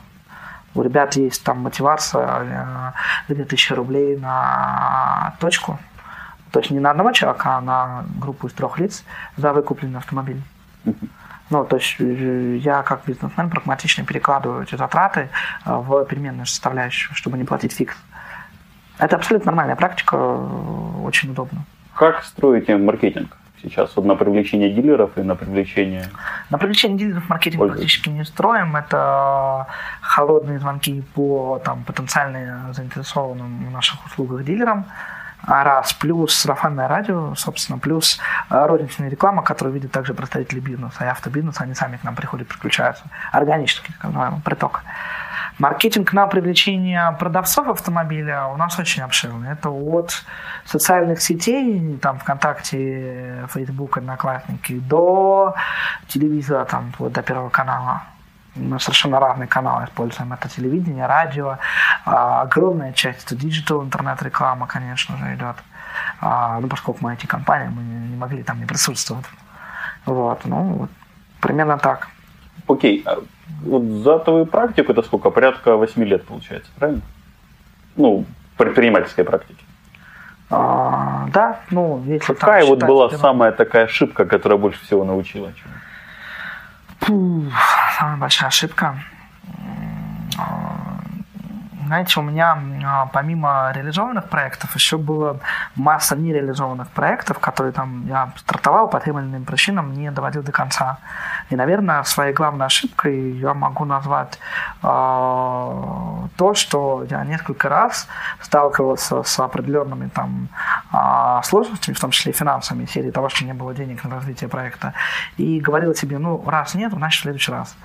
У 0.75 0.83
ребят 0.83 1.15
есть 1.17 1.45
там 1.45 1.61
мотивация 1.61 2.95
2000 3.29 3.73
э, 3.73 3.77
рублей 3.77 4.17
на 4.17 5.35
точку. 5.39 5.79
То 6.51 6.61
есть 6.61 6.71
не 6.71 6.81
на 6.81 6.91
одного 6.91 7.13
человека, 7.13 7.57
а 7.57 7.61
на 7.61 8.05
группу 8.21 8.47
из 8.47 8.53
трех 8.53 8.79
лиц 8.79 9.05
за 9.37 9.53
выкупленный 9.53 9.99
автомобиль. 9.99 10.43
Ну, 11.51 11.65
то 11.65 11.77
есть 11.77 11.97
э, 12.01 12.57
я 12.57 12.83
как 12.83 13.05
бизнесмен 13.07 13.51
прагматично 13.51 14.05
перекладываю 14.05 14.63
эти 14.63 14.77
затраты 14.77 15.29
э, 15.65 15.73
в 15.73 16.05
переменную 16.07 16.47
составляющую, 16.47 17.15
чтобы 17.15 17.39
не 17.39 17.45
платить 17.45 17.73
фикс. 17.73 17.97
Это 18.99 19.17
абсолютно 19.17 19.47
нормальная 19.47 19.77
практика, 19.77 20.15
очень 20.15 21.31
удобно. 21.31 21.65
Как 21.95 22.25
строите 22.25 22.77
маркетинг? 22.77 23.37
Сейчас? 23.65 23.97
Вот 23.97 24.05
на 24.05 24.15
привлечение 24.15 24.71
дилеров 24.71 25.17
и 25.17 25.23
на 25.23 25.35
привлечение... 25.35 26.09
На 26.51 26.59
привлечение 26.59 26.99
дилеров 26.99 27.29
маркетинг 27.29 27.67
практически 27.67 28.09
не 28.11 28.25
строим. 28.25 28.77
Это 28.77 29.67
холодные 30.01 30.59
звонки 30.59 31.03
по 31.15 31.61
там, 31.65 31.85
потенциально 31.85 32.73
заинтересованным 32.73 33.67
в 33.67 33.71
наших 33.71 34.05
услугах 34.07 34.45
дилерам. 34.45 34.87
А 35.47 35.63
раз, 35.63 35.93
плюс 35.93 36.35
сарафанное 36.35 36.89
радио, 36.89 37.35
собственно, 37.35 37.79
плюс 37.79 38.19
э, 38.49 38.67
розничная 38.67 39.11
реклама, 39.11 39.43
которую 39.43 39.75
видят 39.75 39.93
также 39.93 40.15
представители 40.15 40.59
бизнеса 40.59 41.05
и 41.05 41.07
автобизнеса, 41.07 41.65
они 41.65 41.75
сами 41.75 41.99
к 41.99 42.05
нам 42.05 42.15
приходят, 42.15 42.49
подключаются. 42.49 43.05
Органический, 43.31 43.93
так 43.93 44.05
называемый, 44.05 44.41
приток. 44.41 44.83
Маркетинг 45.59 46.13
на 46.13 46.27
привлечение 46.27 47.17
продавцов 47.19 47.69
автомобиля 47.69 48.47
у 48.47 48.57
нас 48.57 48.77
очень 48.79 49.03
обширный. 49.03 49.53
Это 49.53 49.71
от 49.71 50.25
социальных 50.65 51.23
сетей, 51.23 51.97
там 51.99 52.19
ВКонтакте, 52.19 53.47
Facebook, 53.53 53.99
Одноклассники, 53.99 54.81
до 54.81 55.55
телевизора, 56.09 56.65
там, 56.65 56.93
вот, 56.99 57.13
до 57.13 57.23
Первого 57.23 57.51
канала. 57.51 58.03
Мы 58.57 58.81
совершенно 58.81 59.21
разные 59.21 59.47
каналы 59.47 59.85
используем. 59.85 60.33
Это 60.33 60.49
телевидение, 60.49 61.07
радио. 61.07 61.59
А, 62.05 62.43
огромная 62.43 62.93
часть 62.93 63.25
это 63.25 63.37
digital, 63.37 63.85
интернет-реклама, 63.85 64.67
конечно 64.67 65.17
же, 65.17 65.35
идет. 65.35 65.57
А, 66.21 66.59
ну, 66.61 66.67
поскольку 66.67 66.99
мы 67.03 67.15
IT-компания, 67.15 67.71
мы 67.71 67.83
не 67.83 68.17
могли 68.17 68.43
там 68.43 68.59
не 68.59 68.67
присутствовать. 68.67 69.27
Вот, 70.05 70.45
ну, 70.45 70.63
вот, 70.63 70.91
примерно 71.41 71.79
так. 71.79 72.09
Окей, 72.67 73.03
а 73.07 73.19
вот 73.63 73.83
за 73.83 74.19
твою 74.19 74.47
практику 74.47 74.93
это 74.93 75.03
сколько? 75.03 75.31
Порядка 75.31 75.77
8 75.77 76.05
лет 76.05 76.25
получается, 76.25 76.71
правильно? 76.79 77.03
Ну, 77.97 78.25
предпринимательской 78.57 79.25
практики. 79.25 79.65
А, 80.51 81.29
да, 81.33 81.61
ну, 81.71 82.03
если 82.07 82.33
Какая 82.33 82.61
там, 82.61 82.71
вот 82.71 82.85
была 82.85 83.07
это... 83.07 83.19
самая 83.19 83.53
такая 83.53 83.85
ошибка, 83.85 84.25
которая 84.25 84.59
больше 84.59 84.81
всего 84.85 85.05
научила? 85.05 85.53
Чему? 85.53 85.75
самая 87.99 88.17
большая 88.17 88.49
ошибка. 88.49 88.97
Знаете, 91.87 92.21
у 92.21 92.23
меня 92.23 92.59
а, 92.85 93.07
помимо 93.07 93.71
реализованных 93.75 94.29
проектов 94.29 94.75
еще 94.75 94.97
было 94.97 95.41
масса 95.77 96.17
нереализованных 96.17 96.89
проектов, 96.89 97.39
которые 97.39 97.73
там 97.73 98.07
я 98.07 98.33
стартовал 98.37 98.89
по 98.89 99.01
тем 99.01 99.19
или 99.19 99.27
иным 99.27 99.45
причинам, 99.45 99.93
не 99.93 100.11
доводил 100.11 100.43
до 100.43 100.53
конца. 100.53 100.99
И, 101.51 101.57
наверное, 101.57 102.03
своей 102.05 102.33
главной 102.33 102.67
ошибкой 102.67 103.33
я 103.33 103.55
могу 103.55 103.85
назвать 103.85 104.39
э, 104.83 104.87
то, 106.37 106.55
что 106.55 107.07
я 107.11 107.25
несколько 107.25 107.69
раз 107.69 108.09
сталкивался 108.41 109.23
с 109.23 109.39
определенными 109.41 110.09
там 110.09 110.49
э, 110.93 111.41
сложностями, 111.45 111.95
в 111.95 112.01
том 112.01 112.11
числе 112.11 112.33
и 112.33 112.35
финансовыми, 112.35 112.87
серии 112.87 113.11
того, 113.11 113.29
что 113.29 113.45
не 113.45 113.53
было 113.53 113.75
денег 113.75 114.05
на 114.05 114.11
развитие 114.11 114.49
проекта, 114.49 114.95
и 115.37 115.61
говорил 115.61 115.95
себе, 115.95 116.19
ну, 116.19 116.43
раз 116.47 116.75
нет, 116.75 116.93
значит, 116.93 117.21
в 117.21 117.23
следующий 117.23 117.53
раз 117.53 117.77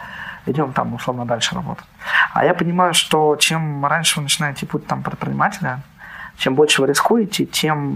идем 0.45 0.73
там 0.73 0.93
условно 0.93 1.25
дальше 1.25 1.55
работать. 1.55 1.85
А 2.33 2.45
я 2.45 2.53
понимаю, 2.53 2.93
что 2.93 3.35
чем 3.35 3.85
раньше 3.85 4.17
вы 4.17 4.23
начинаете 4.23 4.65
путь 4.65 4.87
там 4.87 5.03
предпринимателя, 5.03 5.81
чем 6.37 6.55
больше 6.55 6.81
вы 6.81 6.87
рискуете, 6.87 7.45
тем 7.45 7.91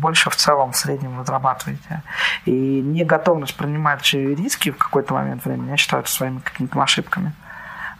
больше 0.00 0.30
в 0.30 0.36
целом 0.36 0.72
в 0.72 0.76
среднем 0.76 1.16
вы 1.16 1.24
зарабатываете. 1.24 2.02
И 2.44 2.50
неготовность 2.50 3.56
принимать 3.56 4.12
риски 4.12 4.70
в 4.70 4.76
какой-то 4.76 5.14
момент 5.14 5.44
времени, 5.44 5.70
я 5.70 5.76
считаю, 5.76 6.02
это 6.02 6.10
своими 6.10 6.38
какими-то 6.38 6.80
ошибками. 6.82 7.32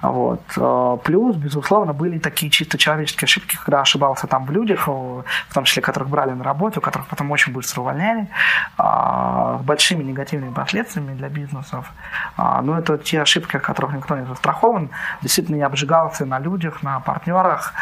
Вот. 0.02 0.42
Э, 0.56 0.98
плюс, 1.04 1.36
безусловно, 1.36 1.92
были 1.92 2.18
такие 2.18 2.50
чисто 2.50 2.76
человеческие 2.76 3.26
ошибки, 3.26 3.56
когда 3.56 3.80
ошибался 3.80 4.26
там 4.26 4.44
в 4.44 4.50
людях, 4.50 4.88
в 4.88 5.54
том 5.54 5.64
числе, 5.64 5.80
которых 5.80 6.08
брали 6.08 6.32
на 6.32 6.44
работу, 6.44 6.80
которых 6.80 7.06
потом 7.06 7.30
очень 7.30 7.52
быстро 7.52 7.82
увольняли, 7.82 8.28
а, 8.76 9.58
с 9.60 9.64
большими 9.64 10.02
негативными 10.02 10.52
последствиями 10.52 11.14
для 11.14 11.28
бизнесов. 11.28 11.90
А, 12.36 12.62
но 12.62 12.78
это 12.78 12.98
те 12.98 13.22
ошибки, 13.22 13.56
от 13.56 13.62
которых 13.62 13.94
никто 13.94 14.16
не 14.16 14.26
застрахован. 14.26 14.90
Действительно, 15.22 15.56
я 15.56 15.66
обжигался 15.66 16.26
на 16.26 16.40
людях, 16.40 16.82
на 16.82 17.00
партнерах, 17.00 17.72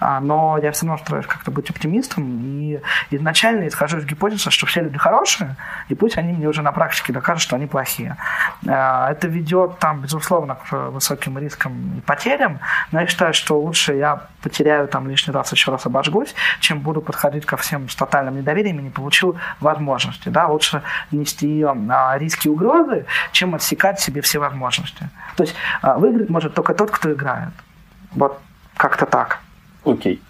а, 0.00 0.20
но 0.20 0.58
я 0.58 0.72
все 0.72 0.86
равно 0.86 1.02
стараюсь 1.02 1.26
как-то 1.26 1.50
быть 1.50 1.70
оптимистом 1.70 2.24
и 2.42 2.80
изначально 3.10 3.68
исхожу 3.68 3.98
из 3.98 4.04
гипотезы, 4.04 4.50
что 4.50 4.66
все 4.66 4.82
люди 4.82 4.98
хорошие, 4.98 5.54
и 5.88 5.94
пусть 5.94 6.18
они 6.18 6.32
мне 6.32 6.48
уже 6.48 6.62
на 6.62 6.72
практике 6.72 7.12
докажут, 7.12 7.42
что 7.42 7.56
они 7.56 7.66
плохие. 7.66 8.16
Это 8.64 9.28
ведет 9.28 9.78
там, 9.78 10.00
безусловно, 10.00 10.56
к 10.56 10.90
высоким 10.90 11.38
рискам 11.38 11.67
и 11.96 12.00
потерям, 12.00 12.60
но 12.92 13.00
я 13.00 13.06
считаю, 13.06 13.34
что 13.34 13.60
лучше 13.60 13.94
я 13.94 14.22
потеряю 14.42 14.88
там 14.88 15.08
лишний 15.08 15.32
раз, 15.32 15.52
еще 15.52 15.70
раз 15.70 15.86
обожгусь, 15.86 16.34
чем 16.60 16.80
буду 16.80 17.00
подходить 17.00 17.46
ко 17.46 17.56
всем 17.56 17.88
с 17.88 17.94
тотальным 17.94 18.36
недоверием 18.36 18.78
и 18.78 18.82
не 18.82 18.90
получил 18.90 19.36
возможности. 19.60 20.28
Да? 20.28 20.46
Лучше 20.46 20.82
нести 21.10 21.64
а, 21.64 22.16
риски 22.18 22.48
и 22.48 22.50
угрозы, 22.50 23.06
чем 23.32 23.54
отсекать 23.54 24.00
себе 24.00 24.20
все 24.20 24.38
возможности. 24.38 25.08
То 25.36 25.44
есть 25.44 25.54
а, 25.82 25.98
выиграть 25.98 26.30
может 26.30 26.54
только 26.54 26.74
тот, 26.74 26.90
кто 26.90 27.12
играет. 27.12 27.52
Вот 28.12 28.40
как-то 28.76 29.06
так. 29.06 29.40
Окей. 29.84 30.22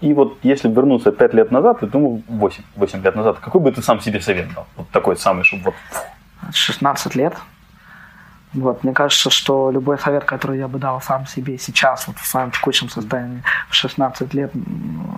И 0.00 0.14
вот 0.14 0.38
если 0.42 0.68
вернуться 0.68 1.12
5 1.12 1.34
лет 1.34 1.50
назад, 1.50 1.82
я 1.82 1.88
думаю, 1.88 2.22
8, 2.28 2.62
8 2.76 3.02
лет 3.02 3.16
назад, 3.16 3.38
какой 3.38 3.60
бы 3.60 3.70
ты 3.70 3.82
сам 3.82 4.00
себе 4.00 4.20
совет 4.20 4.52
дал? 4.54 4.66
Вот 4.76 4.88
такой 4.90 5.16
самый, 5.16 5.44
чтобы 5.44 5.64
вот... 5.64 5.74
16 6.52 7.14
лет. 7.16 7.34
Вот, 8.52 8.82
мне 8.82 8.92
кажется, 8.92 9.30
что 9.30 9.70
любой 9.70 9.98
совет, 9.98 10.24
который 10.24 10.58
я 10.58 10.66
бы 10.66 10.78
дал 10.78 11.00
сам 11.00 11.26
себе 11.26 11.56
сейчас, 11.56 12.08
вот 12.08 12.16
в 12.18 12.26
своем 12.26 12.50
текущем 12.50 12.88
состоянии, 12.88 13.42
в 13.68 13.74
16 13.74 14.34
лет 14.34 14.52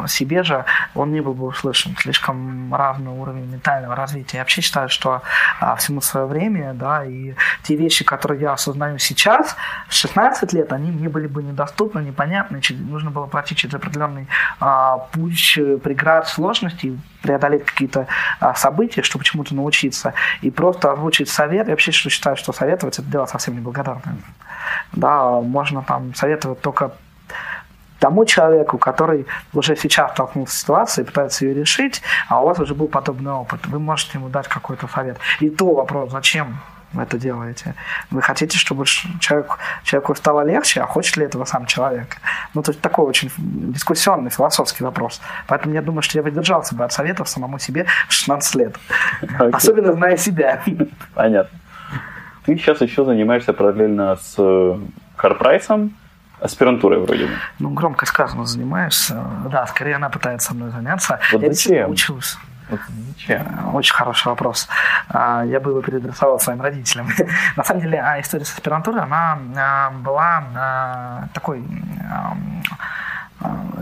себе 0.07 0.43
же, 0.43 0.65
он 0.95 1.13
не 1.13 1.21
был 1.21 1.33
бы 1.33 1.47
услышан. 1.47 1.97
Слишком 1.99 2.75
разный 2.75 3.11
уровень 3.11 3.47
ментального 3.47 3.97
развития. 3.97 4.39
Я 4.39 4.43
вообще 4.43 4.61
считаю, 4.61 4.91
что 4.91 5.23
а, 5.61 5.77
всему 5.77 6.03
свое 6.03 6.27
время, 6.27 6.75
да, 6.75 7.05
и 7.05 7.35
те 7.63 7.77
вещи, 7.77 8.05
которые 8.05 8.43
я 8.43 8.53
осознаю 8.53 8.99
сейчас, 8.99 9.57
в 9.89 9.95
16 9.95 10.53
лет, 10.53 10.73
они 10.73 10.91
мне 10.91 11.09
были 11.09 11.27
бы 11.27 11.43
недоступны, 11.43 12.01
непонятны, 12.01 12.61
нужно 12.71 13.11
было 13.11 13.27
пройти 13.27 13.57
через 13.57 13.75
определенный 13.75 14.27
а, 14.61 14.99
путь 14.99 15.59
преград, 15.83 16.29
сложностей, 16.29 16.99
преодолеть 17.23 17.65
какие-то 17.65 18.07
а, 18.41 18.55
события, 18.55 19.03
чтобы 19.03 19.25
чему-то 19.25 19.55
научиться, 19.55 20.13
и 20.43 20.51
просто 20.51 20.93
озвучить 20.93 21.31
совет. 21.31 21.69
Я 21.69 21.73
вообще 21.73 21.93
считаю, 21.93 22.37
что 22.37 22.53
советовать 22.53 22.99
это 22.99 23.09
дело 23.23 23.27
совсем 23.27 23.57
неблагодарное. 23.57 24.17
Да, 24.93 25.41
можно 25.41 25.83
там 25.83 26.15
советовать 26.15 26.61
только 26.61 26.93
тому 27.99 28.25
человеку, 28.25 28.79
который 28.79 29.27
уже 29.55 29.77
сейчас 29.77 30.11
столкнулся 30.13 30.55
с 30.55 30.61
ситуацией, 30.61 31.07
пытается 31.07 31.45
ее 31.45 31.55
решить, 31.55 32.03
а 32.29 32.43
у 32.43 32.47
вас 32.47 32.59
уже 32.59 32.75
был 32.75 32.89
подобный 32.89 33.33
опыт. 33.33 33.67
Вы 33.67 33.79
можете 33.79 34.19
ему 34.19 34.29
дать 34.29 34.49
какой-то 34.49 34.89
совет. 34.89 35.19
И 35.41 35.51
то 35.51 35.75
вопрос, 35.75 36.11
зачем 36.11 36.59
вы 36.93 37.03
это 37.05 37.17
делаете? 37.19 37.75
Вы 38.11 38.21
хотите, 38.23 38.59
чтобы 38.59 38.85
человек, 39.21 39.59
человеку 39.85 40.15
стало 40.15 40.45
легче, 40.45 40.81
а 40.81 40.87
хочет 40.87 41.17
ли 41.17 41.25
этого 41.25 41.45
сам 41.45 41.67
человек? 41.67 42.17
Ну, 42.55 42.63
то 42.63 42.73
есть 42.73 42.83
такой 42.83 43.07
очень 43.07 43.31
дискуссионный, 43.39 44.31
философский 44.31 44.85
вопрос. 44.85 45.21
Поэтому 45.47 45.75
я 45.75 45.83
думаю, 45.83 46.03
что 46.03 46.19
я 46.19 46.23
выдержался 46.23 46.75
бы 46.75 46.85
от 46.85 46.93
советов 46.93 47.29
самому 47.29 47.59
себе 47.61 47.87
в 48.09 48.13
16 48.13 48.55
лет. 48.57 48.77
Okay. 49.23 49.51
Особенно 49.53 49.93
зная 49.93 50.17
себя. 50.17 50.61
Понятно. 51.15 51.62
Ты 52.45 52.57
сейчас 52.57 52.81
еще 52.81 53.05
занимаешься 53.05 53.53
параллельно 53.53 54.17
с 54.17 54.37
Карпрайсом, 55.17 55.87
э, 56.41 56.45
аспирантурой 56.45 56.99
вроде 57.01 57.27
бы. 57.27 57.33
Ну, 57.59 57.71
громко 57.71 58.05
сказано, 58.07 58.45
занимаешься. 58.45 59.23
Да, 59.51 59.67
скорее 59.67 59.97
она 59.97 60.09
пытается 60.09 60.49
со 60.49 60.55
мной 60.55 60.71
заняться. 60.71 61.21
Вот 61.33 61.43
я 61.43 61.53
зачем? 61.53 61.91
учился. 61.91 62.39
Вот 62.69 62.81
зачем? 63.09 63.75
Очень 63.75 63.95
хороший 63.95 64.29
вопрос. 64.29 64.69
А, 65.09 65.45
я 65.45 65.61
бы 65.61 65.71
его 65.71 65.83
переадресовал 65.83 66.41
своим 66.41 66.61
родителям. 66.61 67.09
На 67.57 67.65
самом 67.65 67.83
деле, 67.83 68.01
а, 68.01 68.21
история 68.21 68.45
с 68.45 68.53
аспирантурой, 68.53 69.03
она 69.03 69.39
а, 69.57 69.91
была 69.91 71.29
такой 71.33 71.63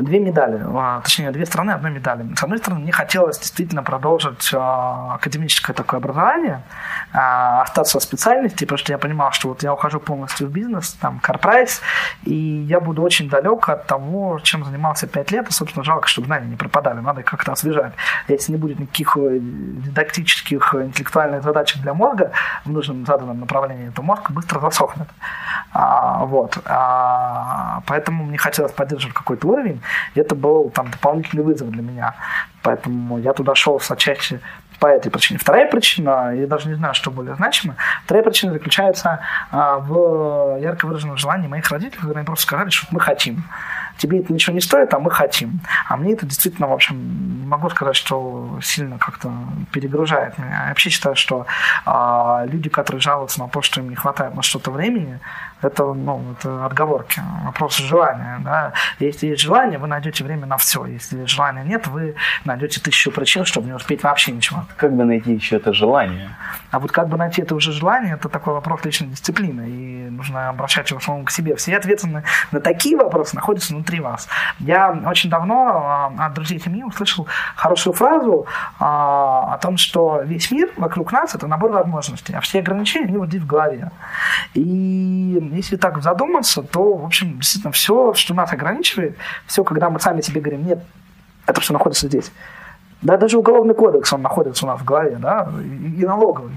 две 0.00 0.20
медали, 0.20 0.64
точнее, 1.02 1.30
две 1.30 1.46
стороны 1.46 1.72
одной 1.72 1.90
медали. 1.90 2.26
С 2.34 2.42
одной 2.42 2.58
стороны, 2.58 2.82
мне 2.82 2.92
хотелось 2.92 3.38
действительно 3.38 3.82
продолжить 3.82 4.50
академическое 4.52 5.74
такое 5.74 5.98
образование, 5.98 6.62
остаться 7.12 7.98
в 7.98 8.02
специальности, 8.02 8.64
потому 8.64 8.78
что 8.78 8.92
я 8.92 8.98
понимал, 8.98 9.32
что 9.32 9.48
вот 9.48 9.62
я 9.62 9.72
ухожу 9.72 10.00
полностью 10.00 10.48
в 10.48 10.50
бизнес, 10.50 10.92
там, 10.94 11.18
карпрайс, 11.20 11.80
и 12.24 12.34
я 12.34 12.80
буду 12.80 13.02
очень 13.02 13.28
далек 13.28 13.68
от 13.68 13.86
того, 13.86 14.38
чем 14.42 14.64
занимался 14.64 15.06
пять 15.06 15.30
лет, 15.30 15.48
и, 15.48 15.52
собственно, 15.52 15.84
жалко, 15.84 16.08
чтобы 16.08 16.26
знания 16.26 16.46
не 16.46 16.56
пропадали, 16.56 17.00
надо 17.00 17.22
как-то 17.22 17.52
освежать. 17.52 17.92
Если 18.28 18.52
не 18.52 18.58
будет 18.58 18.78
никаких 18.78 19.16
э, 19.16 19.38
дидактических, 19.40 20.74
э, 20.74 20.84
интеллектуальных 20.86 21.42
задач 21.42 21.74
для 21.76 21.94
мозга 21.94 22.32
в 22.64 22.70
нужном 22.70 23.06
заданном 23.06 23.40
направлении, 23.40 23.90
то 23.90 24.02
мозг 24.02 24.30
быстро 24.30 24.61
засохнет. 24.61 25.08
А, 25.72 26.24
вот. 26.24 26.58
А, 26.64 27.82
поэтому 27.86 28.24
мне 28.24 28.38
хотелось 28.38 28.72
поддерживать 28.72 29.14
какой-то 29.14 29.48
уровень, 29.51 29.80
это 30.14 30.34
был 30.34 30.70
там 30.70 30.90
дополнительный 30.90 31.42
вызов 31.42 31.70
для 31.70 31.82
меня. 31.82 32.14
Поэтому 32.62 33.18
я 33.18 33.32
туда 33.32 33.55
шел 33.55 33.80
отчасти 33.88 34.40
по 34.80 34.86
этой 34.86 35.11
причине. 35.11 35.38
Вторая 35.38 35.70
причина, 35.70 36.34
я 36.34 36.46
даже 36.46 36.68
не 36.68 36.74
знаю, 36.74 36.94
что 36.94 37.11
более 37.11 37.34
значимо, 37.36 37.76
вторая 38.05 38.24
причина 38.24 38.53
заключается 38.53 39.20
а, 39.51 39.78
в 39.78 40.59
ярко 40.61 40.86
выраженном 40.86 41.18
желании 41.18 41.48
моих 41.48 41.70
родителей, 41.70 42.12
они 42.14 42.24
просто 42.24 42.46
сказали, 42.46 42.70
что 42.70 42.86
мы 42.90 43.01
хотим 43.01 43.44
тебе 44.01 44.20
это 44.20 44.32
ничего 44.32 44.55
не 44.55 44.61
стоит, 44.61 44.92
а 44.94 44.98
мы 44.98 45.11
хотим. 45.11 45.61
А 45.88 45.96
мне 45.96 46.14
это 46.14 46.26
действительно, 46.26 46.68
в 46.68 46.72
общем, 46.72 47.40
не 47.40 47.46
могу 47.46 47.68
сказать, 47.70 47.96
что 47.96 48.59
сильно 48.62 48.98
как-то 48.98 49.30
перегружает 49.72 50.38
меня. 50.38 50.62
Я 50.62 50.68
вообще 50.68 50.90
считаю, 50.90 51.16
что 51.16 51.46
а, 51.84 52.44
люди, 52.46 52.70
которые 52.70 53.01
жалуются 53.01 53.40
на 53.40 53.48
то, 53.48 53.61
что 53.62 53.80
им 53.80 53.90
не 53.90 53.96
хватает 53.96 54.34
на 54.34 54.42
что-то 54.42 54.70
времени, 54.70 55.20
это, 55.62 55.92
ну, 55.92 56.22
это 56.32 56.64
отговорки, 56.64 57.20
вопрос 57.44 57.76
желания. 57.76 58.40
Да? 58.44 58.72
Если 58.98 59.26
есть 59.26 59.42
желание, 59.42 59.78
вы 59.78 59.86
найдете 59.86 60.24
время 60.24 60.46
на 60.46 60.57
все. 60.57 60.86
Если 60.86 61.26
желания 61.26 61.62
нет, 61.64 61.86
вы 61.86 62.14
найдете 62.44 62.80
тысячу 62.80 63.11
причин, 63.11 63.44
чтобы 63.44 63.66
не 63.66 63.74
успеть 63.74 64.03
вообще 64.03 64.32
ничего. 64.32 64.64
Как 64.76 64.94
бы 64.94 65.05
найти 65.05 65.34
еще 65.34 65.57
это 65.57 65.72
желание? 65.72 66.30
А 66.70 66.78
вот 66.78 66.92
как 66.92 67.09
бы 67.09 67.18
найти 67.18 67.42
это 67.42 67.55
уже 67.55 67.72
желание, 67.72 68.14
это 68.14 68.28
такой 68.28 68.55
вопрос 68.55 68.84
личной 68.84 69.09
дисциплины. 69.09 69.68
И 69.68 70.11
нужно 70.11 70.48
обращать 70.48 70.90
его 70.90 71.01
к 71.24 71.30
себе. 71.30 71.57
Все 71.57 71.76
ответы 71.76 72.24
на 72.53 72.61
такие 72.61 72.96
вопросы 72.96 73.34
находятся 73.36 73.74
внутри 73.74 73.89
вас. 73.99 74.28
Я 74.61 74.97
очень 75.07 75.30
давно 75.30 76.12
а, 76.16 76.26
от 76.26 76.34
друзей 76.34 76.61
семьи 76.61 76.84
услышал 76.84 77.26
хорошую 77.57 77.95
фразу 77.95 78.47
а, 78.78 79.55
о 79.55 79.59
том, 79.59 79.76
что 79.76 80.20
весь 80.22 80.51
мир 80.53 80.70
вокруг 80.76 81.11
нас– 81.11 81.34
это 81.34 81.49
набор 81.49 81.72
возможностей, 81.72 82.34
а 82.34 82.41
все 82.41 82.61
ограничения, 82.61 83.09
они 83.09 83.16
вот 83.16 83.28
здесь 83.28 83.43
в 83.43 83.47
голове. 83.47 83.91
И 84.55 85.51
если 85.53 85.76
так 85.76 86.01
задуматься, 86.03 86.62
то, 86.62 86.95
в 86.95 87.05
общем, 87.05 87.38
действительно, 87.38 87.72
все, 87.72 88.14
что 88.14 88.34
нас 88.34 88.53
ограничивает, 88.53 89.16
все, 89.47 89.64
когда 89.64 89.91
мы 89.91 89.99
сами 89.99 90.20
себе 90.20 90.41
говорим, 90.41 90.64
нет, 90.64 90.84
это 91.47 91.61
все 91.61 91.72
находится 91.72 92.07
здесь. 92.07 92.30
Да, 93.03 93.16
даже 93.16 93.38
уголовный 93.38 93.74
кодекс, 93.74 94.12
он 94.12 94.20
находится 94.20 94.66
у 94.66 94.68
нас 94.68 94.80
в 94.80 94.84
голове, 94.84 95.16
да, 95.18 95.49
и, 95.62 96.03
и 96.03 96.05
налоговый. 96.05 96.53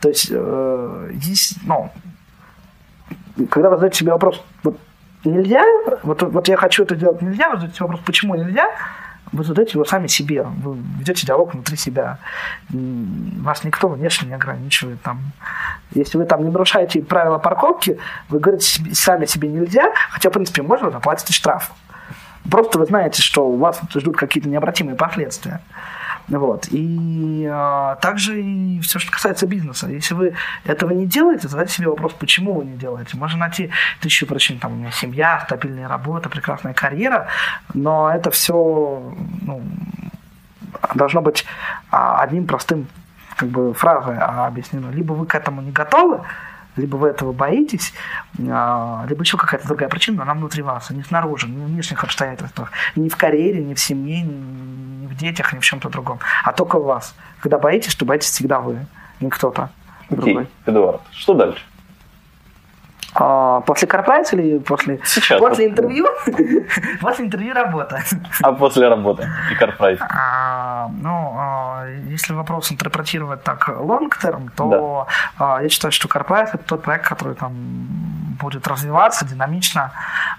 То 0.00 0.08
есть, 0.08 0.28
э, 0.30 1.10
есть, 1.12 1.58
ну, 1.64 1.90
когда 3.50 3.68
вы 3.68 3.76
задаете 3.76 3.98
себе 3.98 4.12
вопрос, 4.12 4.42
вот 4.62 4.78
нельзя, 5.28 5.62
вот, 6.02 6.22
вот 6.22 6.48
я 6.48 6.56
хочу 6.56 6.84
это 6.84 6.96
делать 6.96 7.22
нельзя, 7.22 7.50
вы 7.50 7.56
задаете 7.56 7.84
вопрос, 7.84 8.00
почему 8.04 8.34
нельзя, 8.34 8.68
вы 9.32 9.44
задаете 9.44 9.72
его 9.72 9.84
сами 9.84 10.06
себе, 10.06 10.42
вы 10.42 10.76
ведете 10.98 11.26
диалог 11.26 11.52
внутри 11.52 11.76
себя. 11.76 12.18
Вас 12.70 13.64
никто 13.64 13.88
внешне 13.88 14.28
не 14.28 14.34
ограничивает. 14.34 15.02
Там. 15.02 15.32
Если 15.94 16.16
вы 16.16 16.24
там 16.24 16.44
не 16.44 16.50
нарушаете 16.50 17.02
правила 17.02 17.38
парковки, 17.38 17.98
вы 18.28 18.38
говорите 18.38 18.66
себе, 18.66 18.94
сами 18.94 19.26
себе 19.26 19.48
нельзя, 19.48 19.92
хотя, 20.10 20.30
в 20.30 20.32
принципе, 20.32 20.62
можно 20.62 20.90
заплатить 20.90 21.34
штраф. 21.34 21.72
Просто 22.50 22.78
вы 22.78 22.86
знаете, 22.86 23.22
что 23.22 23.48
у 23.48 23.56
вас 23.56 23.80
ждут 23.94 24.16
какие-то 24.16 24.48
необратимые 24.48 24.96
последствия. 24.96 25.60
Вот. 26.28 26.68
И 26.70 27.48
а, 27.50 27.96
также 27.96 28.42
и 28.42 28.80
все, 28.80 28.98
что 28.98 29.12
касается 29.12 29.46
бизнеса. 29.46 29.86
Если 29.88 30.14
вы 30.14 30.34
этого 30.64 30.90
не 30.90 31.06
делаете, 31.06 31.48
задайте 31.48 31.72
себе 31.72 31.88
вопрос, 31.88 32.12
почему 32.14 32.54
вы 32.54 32.64
не 32.64 32.76
делаете. 32.76 33.16
Можно 33.16 33.40
найти 33.40 33.70
тысячу 34.00 34.26
причин. 34.26 34.58
Там 34.58 34.72
у 34.72 34.76
меня 34.76 34.90
семья, 34.90 35.42
стабильная 35.46 35.88
работа, 35.88 36.28
прекрасная 36.28 36.74
карьера, 36.74 37.28
но 37.74 38.10
это 38.12 38.30
все 38.30 39.14
ну, 39.42 39.62
должно 40.94 41.20
быть 41.20 41.44
а, 41.90 42.20
одним 42.20 42.46
простым 42.46 42.88
как 43.36 43.48
бы 43.48 43.74
фразой 43.74 44.18
объяснено. 44.18 44.90
Либо 44.90 45.12
вы 45.12 45.26
к 45.26 45.34
этому 45.34 45.60
не 45.60 45.70
готовы, 45.70 46.22
либо 46.76 46.96
вы 46.96 47.08
этого 47.08 47.32
боитесь, 47.32 47.92
а, 48.48 49.04
либо 49.08 49.22
еще 49.22 49.36
какая-то 49.36 49.66
другая 49.66 49.88
причина, 49.88 50.18
но 50.18 50.22
она 50.22 50.34
внутри 50.34 50.62
вас, 50.62 50.90
а 50.90 50.94
не 50.94 51.02
снаружи, 51.02 51.48
не 51.48 51.64
в 51.64 51.68
внешних 51.68 52.02
обстоятельствах, 52.04 52.70
не 52.94 53.08
в 53.08 53.16
карьере, 53.16 53.62
не 53.62 53.74
в 53.74 53.80
семье, 53.80 54.22
не 54.22 55.06
в 55.06 55.16
детях, 55.16 55.52
не 55.52 55.60
в 55.60 55.64
чем-то 55.64 55.88
другом, 55.88 56.18
а 56.44 56.52
только 56.52 56.78
в 56.78 56.84
вас. 56.84 57.14
Когда 57.40 57.58
боитесь, 57.58 57.94
то 57.94 58.04
боитесь 58.04 58.30
всегда 58.30 58.60
вы, 58.60 58.86
не 59.20 59.30
кто-то 59.30 59.70
Окей, 60.08 60.16
другой. 60.16 60.48
Эдуард, 60.66 61.00
что 61.12 61.34
дальше? 61.34 61.62
А, 63.18 63.60
после 63.62 63.88
корпорации 63.88 64.36
или 64.36 64.58
после, 64.58 65.00
Сейчас, 65.04 65.40
после 65.40 65.66
интервью? 65.66 66.06
после 67.00 67.26
интервью 67.26 67.54
работа. 67.54 68.02
А 68.42 68.52
после 68.52 68.88
работы 68.88 69.28
и 69.50 69.54
корпорации? 69.54 70.04
А, 70.08 70.88
ну, 71.00 71.34
а, 71.36 71.86
если 72.08 72.34
вопрос 72.34 72.70
интерпретировать 72.72 73.42
так 73.42 73.68
long 73.68 74.10
term, 74.22 74.50
то 74.54 75.06
да. 75.38 75.56
а, 75.56 75.62
я 75.62 75.68
считаю, 75.68 75.92
что 75.92 76.08
корпорация 76.08 76.56
это 76.56 76.64
тот 76.64 76.82
проект, 76.82 77.08
который 77.08 77.34
там 77.34 77.52
будет 78.38 78.66
развиваться 78.68 79.24
динамично 79.24 79.92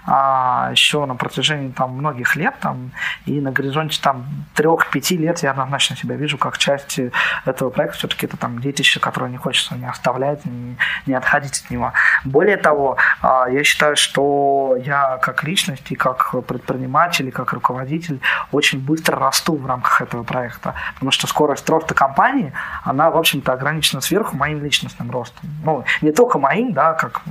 а, 0.06 0.68
еще 0.70 1.04
на 1.04 1.16
протяжении 1.16 1.70
там 1.70 1.92
многих 1.92 2.36
лет 2.36 2.54
там 2.60 2.92
и 3.26 3.40
на 3.40 3.50
горизонте 3.50 4.00
там 4.00 4.24
трех-пяти 4.54 5.16
лет 5.16 5.40
я 5.40 5.50
однозначно 5.50 5.96
себя 5.96 6.14
вижу 6.14 6.38
как 6.38 6.58
часть 6.58 7.00
этого 7.44 7.70
проекта 7.70 7.98
все-таки 7.98 8.26
это 8.26 8.36
там 8.36 8.60
детище, 8.60 9.00
которое 9.00 9.30
не 9.30 9.36
хочется 9.36 9.74
не 9.74 9.86
оставлять, 9.86 10.44
не, 10.44 10.76
не 11.06 11.14
отходить 11.14 11.62
от 11.64 11.70
него. 11.70 11.92
Более 12.24 12.56
того, 12.56 12.67
того, 12.68 12.96
а, 13.22 13.48
я 13.48 13.64
считаю, 13.64 13.96
что 13.96 14.76
я 14.84 15.18
как 15.22 15.44
личность 15.44 15.90
и 15.90 15.94
как 15.94 16.34
предприниматель, 16.46 17.28
и 17.28 17.30
как 17.30 17.52
руководитель 17.52 18.20
очень 18.52 18.80
быстро 18.80 19.16
расту 19.16 19.56
в 19.56 19.66
рамках 19.66 20.02
этого 20.02 20.22
проекта, 20.22 20.74
потому 20.94 21.10
что 21.10 21.26
скорость 21.26 21.70
роста 21.70 21.94
компании, 21.94 22.52
она, 22.84 23.10
в 23.10 23.16
общем-то, 23.16 23.52
ограничена 23.52 24.00
сверху 24.00 24.36
моим 24.36 24.62
личностным 24.62 25.10
ростом. 25.10 25.48
Ну, 25.64 25.84
не 26.02 26.12
только 26.12 26.38
моим, 26.38 26.72
да, 26.72 26.92
как 26.92 27.22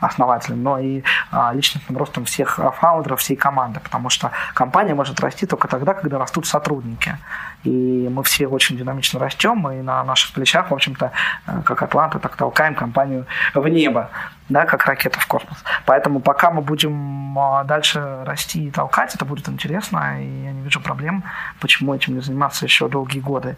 основателем, 0.00 0.62
но 0.62 0.78
и 0.78 1.02
а, 1.30 1.52
личностным 1.54 1.96
ростом 1.98 2.24
всех 2.24 2.58
фаундеров, 2.80 3.20
всей 3.20 3.36
команды, 3.36 3.80
потому 3.80 4.10
что 4.10 4.30
компания 4.54 4.94
может 4.94 5.20
расти 5.20 5.46
только 5.46 5.68
тогда, 5.68 5.94
когда 5.94 6.18
растут 6.18 6.46
сотрудники. 6.46 7.16
И 7.64 8.08
мы 8.10 8.22
все 8.22 8.46
очень 8.46 8.76
динамично 8.76 9.20
растем, 9.20 9.68
и 9.70 9.82
на 9.82 10.02
наших 10.04 10.32
плечах, 10.32 10.70
в 10.70 10.74
общем-то, 10.74 11.12
э, 11.46 11.62
как 11.64 11.82
Атланта, 11.82 12.18
так 12.18 12.36
толкаем 12.36 12.74
компанию 12.74 13.26
в 13.54 13.66
небо 13.68 14.10
да, 14.52 14.66
как 14.66 14.84
ракета 14.86 15.18
в 15.18 15.26
космос. 15.26 15.56
Поэтому 15.86 16.20
пока 16.20 16.50
мы 16.50 16.62
будем 16.62 17.38
а, 17.38 17.64
дальше 17.64 18.24
расти 18.24 18.68
и 18.68 18.70
толкать, 18.70 19.14
это 19.14 19.24
будет 19.24 19.48
интересно, 19.48 20.20
и 20.20 20.44
я 20.44 20.52
не 20.52 20.62
вижу 20.62 20.80
проблем, 20.80 21.24
почему 21.60 21.94
этим 21.94 22.14
не 22.14 22.20
заниматься 22.20 22.64
еще 22.64 22.88
долгие 22.88 23.20
годы. 23.20 23.56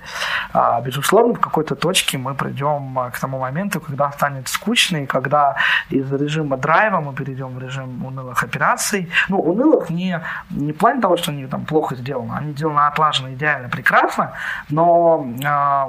А, 0.53 0.81
безусловно, 0.81 1.35
в 1.35 1.41
какой-то 1.41 1.75
точке 1.75 2.19
мы 2.19 2.35
придем 2.35 2.99
а, 2.99 3.11
к 3.11 3.19
тому 3.19 3.39
моменту, 3.39 3.81
когда 3.81 4.11
станет 4.13 4.49
скучно, 4.49 4.99
и 4.99 5.07
когда 5.07 5.57
из 5.91 6.11
режима 6.13 6.57
драйва 6.57 7.01
мы 7.01 7.15
перейдем 7.15 7.49
в 7.49 7.59
режим 7.59 8.05
унылых 8.05 8.43
операций. 8.43 9.11
Ну, 9.29 9.41
унылых 9.41 9.91
не, 9.91 10.21
не 10.51 10.73
в 10.73 10.77
плане 10.77 11.01
того, 11.01 11.17
что 11.17 11.33
они 11.33 11.47
там 11.47 11.65
плохо 11.65 11.97
сделаны, 11.97 12.35
они 12.35 12.53
сделаны 12.53 12.81
отлаженно, 12.81 13.35
идеально, 13.35 13.69
прекрасно, 13.69 14.33
но 14.69 15.19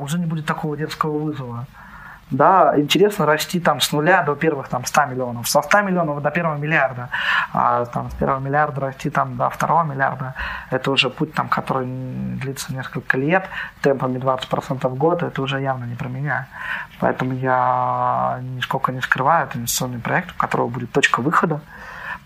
уже 0.01 0.19
не 0.19 0.25
будет 0.25 0.45
такого 0.45 0.75
детского 0.77 1.17
вызова 1.19 1.65
да, 2.31 2.73
интересно 2.75 3.25
расти 3.25 3.59
там 3.59 3.79
с 3.79 3.91
нуля 3.91 4.23
до 4.23 4.35
первых 4.35 4.67
там 4.67 4.83
100 4.83 5.05
миллионов, 5.05 5.47
со 5.47 5.61
100 5.61 5.81
миллионов 5.81 6.21
до 6.21 6.31
первого 6.31 6.57
миллиарда, 6.57 7.09
а 7.53 7.85
там 7.85 8.09
с 8.09 8.15
первого 8.15 8.39
миллиарда 8.39 8.81
расти 8.81 9.09
там 9.09 9.37
до 9.37 9.49
второго 9.49 9.83
миллиарда, 9.83 10.33
это 10.71 10.91
уже 10.91 11.09
путь 11.09 11.33
там, 11.33 11.47
который 11.49 11.85
длится 11.85 12.73
несколько 12.73 13.17
лет, 13.17 13.45
темпами 13.81 14.17
20% 14.17 14.87
в 14.87 14.95
год, 14.95 15.21
это 15.21 15.41
уже 15.41 15.61
явно 15.61 15.85
не 15.85 15.95
про 15.95 16.09
меня. 16.09 16.47
Поэтому 16.99 17.33
я 17.33 18.39
нисколько 18.41 18.91
не 18.91 19.01
скрываю, 19.01 19.47
это 19.47 19.59
инвестиционный 19.59 19.99
проект, 19.99 20.31
у 20.31 20.37
которого 20.37 20.67
будет 20.67 20.91
точка 20.91 21.21
выхода, 21.21 21.61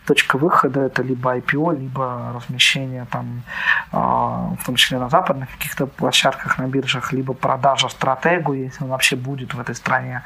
точка 0.05 0.37
выхода 0.37 0.81
это 0.81 1.03
либо 1.03 1.37
IPO, 1.37 1.79
либо 1.79 2.33
размещение 2.35 3.05
там, 3.11 3.43
а, 3.91 4.55
в 4.59 4.65
том 4.65 4.75
числе 4.75 4.99
на 4.99 5.09
западных 5.09 5.49
каких-то 5.51 5.85
площадках, 5.85 6.57
на 6.57 6.67
биржах, 6.67 7.13
либо 7.13 7.33
продажа 7.33 7.89
стратегу, 7.89 8.53
если 8.53 8.83
он 8.83 8.89
вообще 8.89 9.15
будет 9.15 9.53
в 9.53 9.59
этой 9.59 9.75
стране. 9.75 10.23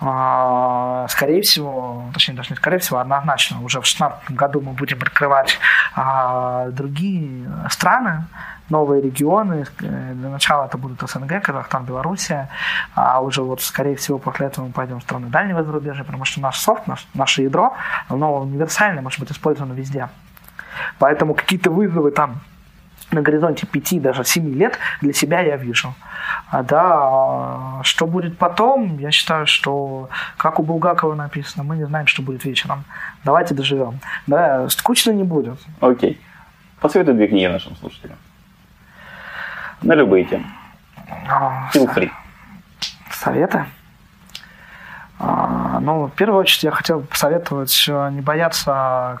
А, 0.00 1.06
скорее 1.08 1.42
всего, 1.42 2.04
точнее 2.12 2.36
даже 2.36 2.50
не 2.50 2.56
скорее 2.56 2.78
всего, 2.78 2.98
однозначно, 2.98 3.60
уже 3.62 3.80
в 3.80 3.84
2016 3.84 4.30
году 4.30 4.60
мы 4.60 4.72
будем 4.72 4.98
открывать 5.02 5.58
а, 5.94 6.68
другие 6.70 7.50
страны, 7.70 8.24
новые 8.70 9.02
регионы. 9.02 9.66
Э, 9.80 10.12
для 10.14 10.28
начала 10.28 10.66
это 10.66 10.78
будут 10.78 11.00
СНГ, 11.00 11.42
Казахстан, 11.42 11.84
Белоруссия. 11.84 12.48
А 12.94 13.20
уже 13.20 13.42
вот, 13.42 13.60
скорее 13.60 13.96
всего, 13.96 14.18
после 14.18 14.46
этого 14.46 14.66
мы 14.66 14.72
пойдем 14.72 15.00
в 15.00 15.02
страны 15.02 15.28
дальнего 15.28 15.62
зарубежья, 15.62 16.04
потому 16.04 16.24
что 16.24 16.40
наш 16.40 16.58
софт, 16.58 16.86
наш, 16.86 17.06
наше 17.14 17.42
ядро, 17.42 17.74
оно 18.08 18.40
универсальное, 18.40 19.02
может 19.02 19.20
быть 19.20 19.30
использовано 19.30 19.72
везде. 19.72 20.08
Поэтому 20.98 21.34
какие-то 21.34 21.70
вызовы 21.70 22.10
там 22.10 22.40
на 23.10 23.22
горизонте 23.22 23.66
5, 23.66 24.02
даже 24.02 24.24
7 24.24 24.54
лет 24.54 24.78
для 25.00 25.12
себя 25.12 25.40
я 25.40 25.56
вижу. 25.56 25.94
А 26.50 26.62
да, 26.62 27.80
что 27.82 28.06
будет 28.06 28.38
потом, 28.38 28.98
я 28.98 29.10
считаю, 29.10 29.46
что, 29.46 30.08
как 30.36 30.60
у 30.60 30.62
Булгакова 30.62 31.14
написано, 31.14 31.64
мы 31.64 31.76
не 31.76 31.86
знаем, 31.86 32.06
что 32.06 32.22
будет 32.22 32.44
вечером. 32.44 32.84
Давайте 33.24 33.54
доживем. 33.54 34.00
Да, 34.26 34.68
скучно 34.68 35.12
не 35.12 35.24
будет. 35.24 35.58
Окей. 35.80 36.20
Посоветуй 36.80 37.14
две 37.14 37.28
книги 37.28 37.46
нашим 37.46 37.74
слушателям. 37.76 38.16
На 39.82 39.94
любые 39.94 40.24
темы. 40.24 40.44
Feel 41.72 41.92
free. 41.94 42.10
Советы? 43.10 43.64
А, 45.18 45.80
ну, 45.80 46.06
в 46.06 46.10
первую 46.10 46.40
очередь 46.40 46.64
я 46.64 46.70
хотел 46.70 47.00
посоветовать 47.00 47.84
не 48.12 48.20
бояться... 48.20 49.18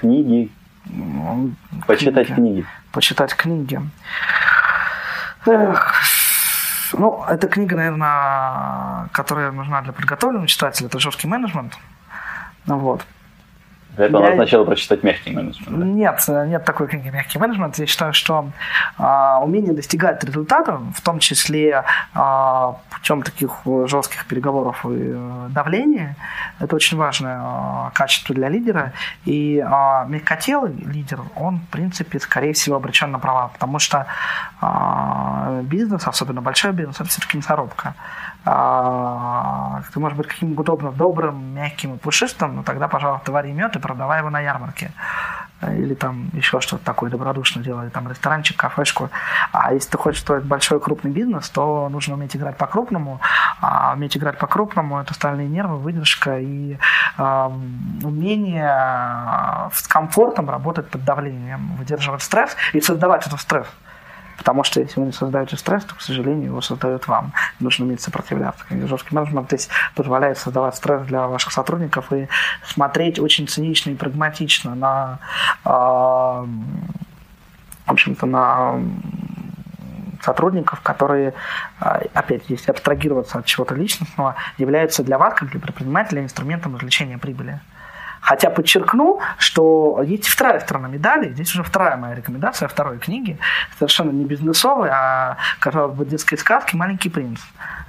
Книги. 0.00 0.50
Почитать 1.86 2.28
книги. 2.28 2.66
Почитать 2.92 3.34
книги. 3.34 3.80
Эх, 5.46 5.94
ну, 6.92 7.24
эта 7.28 7.48
книга, 7.48 7.76
наверное, 7.76 9.08
которая 9.12 9.50
нужна 9.52 9.82
для 9.82 9.92
подготовленного 9.92 10.46
читателя, 10.46 10.86
это 10.86 10.98
жесткий 10.98 11.26
менеджмент. 11.26 11.76
Вот. 12.66 13.04
Для 13.98 14.06
этого 14.06 14.22
я... 14.22 14.30
надо 14.30 14.42
сначала 14.42 14.64
прочитать 14.64 15.02
мягкий 15.02 15.32
менеджмент. 15.32 15.76
Да? 15.76 15.84
Нет, 15.84 16.24
нет 16.28 16.64
такой 16.64 16.86
книги 16.86 17.08
«Мягкий 17.08 17.40
менеджмент». 17.40 17.78
Я 17.78 17.86
считаю, 17.86 18.12
что 18.12 18.50
а, 18.96 19.40
умение 19.42 19.72
достигать 19.72 20.22
результата, 20.22 20.80
в 20.94 21.00
том 21.00 21.18
числе 21.18 21.82
а, 22.14 22.76
путем 22.90 23.22
таких 23.22 23.50
жестких 23.86 24.26
переговоров 24.26 24.86
и 24.86 25.12
э, 25.14 25.48
давления, 25.50 26.14
это 26.60 26.76
очень 26.76 26.96
важное 26.96 27.38
а, 27.40 27.90
качество 27.92 28.34
для 28.36 28.48
лидера. 28.48 28.92
И 29.24 29.58
а, 29.66 30.04
мягкотелый 30.04 30.74
лидер, 30.74 31.20
он, 31.34 31.58
в 31.58 31.66
принципе, 31.66 32.20
скорее 32.20 32.52
всего, 32.52 32.76
обречен 32.76 33.10
на 33.10 33.18
права, 33.18 33.48
потому 33.48 33.80
что 33.80 34.06
а, 34.60 35.60
бизнес, 35.64 36.06
особенно 36.06 36.40
большой 36.40 36.70
бизнес, 36.70 37.00
это 37.00 37.08
все-таки 37.08 37.36
мясорубка 37.36 37.94
ты 38.44 40.00
можешь 40.00 40.16
быть 40.16 40.26
каким 40.26 40.58
удобно 40.58 40.92
добрым, 40.92 41.54
мягким 41.54 41.94
и 41.94 41.98
пушистым, 41.98 42.56
но 42.56 42.62
тогда, 42.62 42.88
пожалуйста, 42.88 43.32
вари 43.32 43.52
мед 43.52 43.76
и 43.76 43.78
продавай 43.78 44.20
его 44.20 44.30
на 44.30 44.40
ярмарке. 44.40 44.92
Или 45.60 45.94
там 45.94 46.30
еще 46.34 46.60
что-то 46.60 46.84
такое 46.84 47.10
добродушно 47.10 47.62
делать, 47.62 47.92
там 47.92 48.08
ресторанчик, 48.08 48.56
кафешку. 48.56 49.10
А 49.50 49.72
если 49.72 49.90
ты 49.90 49.98
хочешь 49.98 50.20
строить 50.20 50.44
большой 50.44 50.78
крупный 50.78 51.10
бизнес, 51.10 51.50
то 51.50 51.88
нужно 51.88 52.14
уметь 52.14 52.36
играть 52.36 52.56
по-крупному. 52.56 53.20
А 53.60 53.94
уметь 53.94 54.16
играть 54.16 54.38
по-крупному– 54.38 55.00
это 55.00 55.14
стальные 55.14 55.48
нервы, 55.48 55.78
выдержка 55.78 56.38
и 56.38 56.78
э, 57.18 57.50
умение 58.04 58.72
с 59.72 59.88
комфортом 59.88 60.48
работать 60.48 60.88
под 60.90 61.04
давлением, 61.04 61.74
выдерживать 61.76 62.22
стресс 62.22 62.56
и 62.72 62.80
создавать 62.80 63.26
этот 63.26 63.40
стресс. 63.40 63.66
Потому 64.38 64.64
что 64.64 64.80
если 64.80 65.00
вы 65.00 65.06
не 65.06 65.12
создаете 65.12 65.56
стресс, 65.56 65.84
то, 65.84 65.94
к 65.94 66.00
сожалению, 66.00 66.46
его 66.46 66.60
создают 66.60 67.08
вам. 67.08 67.32
Нужно 67.60 67.84
уметь 67.84 68.00
сопротивляться. 68.00 68.64
Жесткий 68.70 69.14
менеджмент 69.14 69.48
здесь 69.48 69.68
позволяет 69.94 70.38
создавать 70.38 70.76
стресс 70.76 71.02
для 71.06 71.26
ваших 71.26 71.52
сотрудников 71.52 72.12
и 72.12 72.28
смотреть 72.64 73.18
очень 73.18 73.48
цинично 73.48 73.90
и 73.90 73.94
прагматично 73.94 74.74
на, 74.74 75.18
э, 75.64 75.68
в 75.68 76.46
общем-то, 77.90 78.26
на 78.26 78.80
сотрудников, 80.22 80.80
которые, 80.80 81.34
а, 81.80 82.02
опять, 82.14 82.42
если 82.48 82.70
абстрагироваться 82.70 83.38
от 83.38 83.46
чего-то 83.46 83.74
личностного, 83.74 84.34
являются 84.56 85.02
для 85.02 85.18
вас, 85.18 85.34
как 85.34 85.50
для 85.50 85.60
предпринимателя, 85.60 86.22
инструментом 86.22 86.76
извлечения 86.76 87.18
прибыли. 87.18 87.60
Хотя 88.20 88.50
подчеркну, 88.50 89.20
что 89.38 90.02
есть 90.04 90.28
вторая 90.28 90.60
сторона 90.60 90.88
медали, 90.88 91.32
здесь 91.32 91.52
уже 91.54 91.62
вторая 91.62 91.96
моя 91.96 92.14
рекомендация 92.14 92.68
второй 92.68 92.98
книги, 92.98 93.38
совершенно 93.78 94.10
не 94.10 94.24
бизнесовой, 94.24 94.90
а, 94.90 95.36
казалось 95.60 95.96
бы, 95.96 96.04
детской 96.04 96.36
сказки 96.36 96.76
«Маленький 96.76 97.10
принц». 97.10 97.40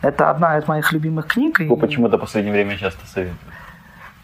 Это 0.01 0.29
одна 0.29 0.57
из 0.57 0.67
моих 0.67 0.91
любимых 0.91 1.27
книг. 1.27 1.59
Вы 1.59 1.65
и... 1.65 1.79
почему-то 1.79 2.17
в 2.17 2.21
последнее 2.21 2.53
время 2.53 2.77
часто 2.77 3.05
советуете. 3.05 3.39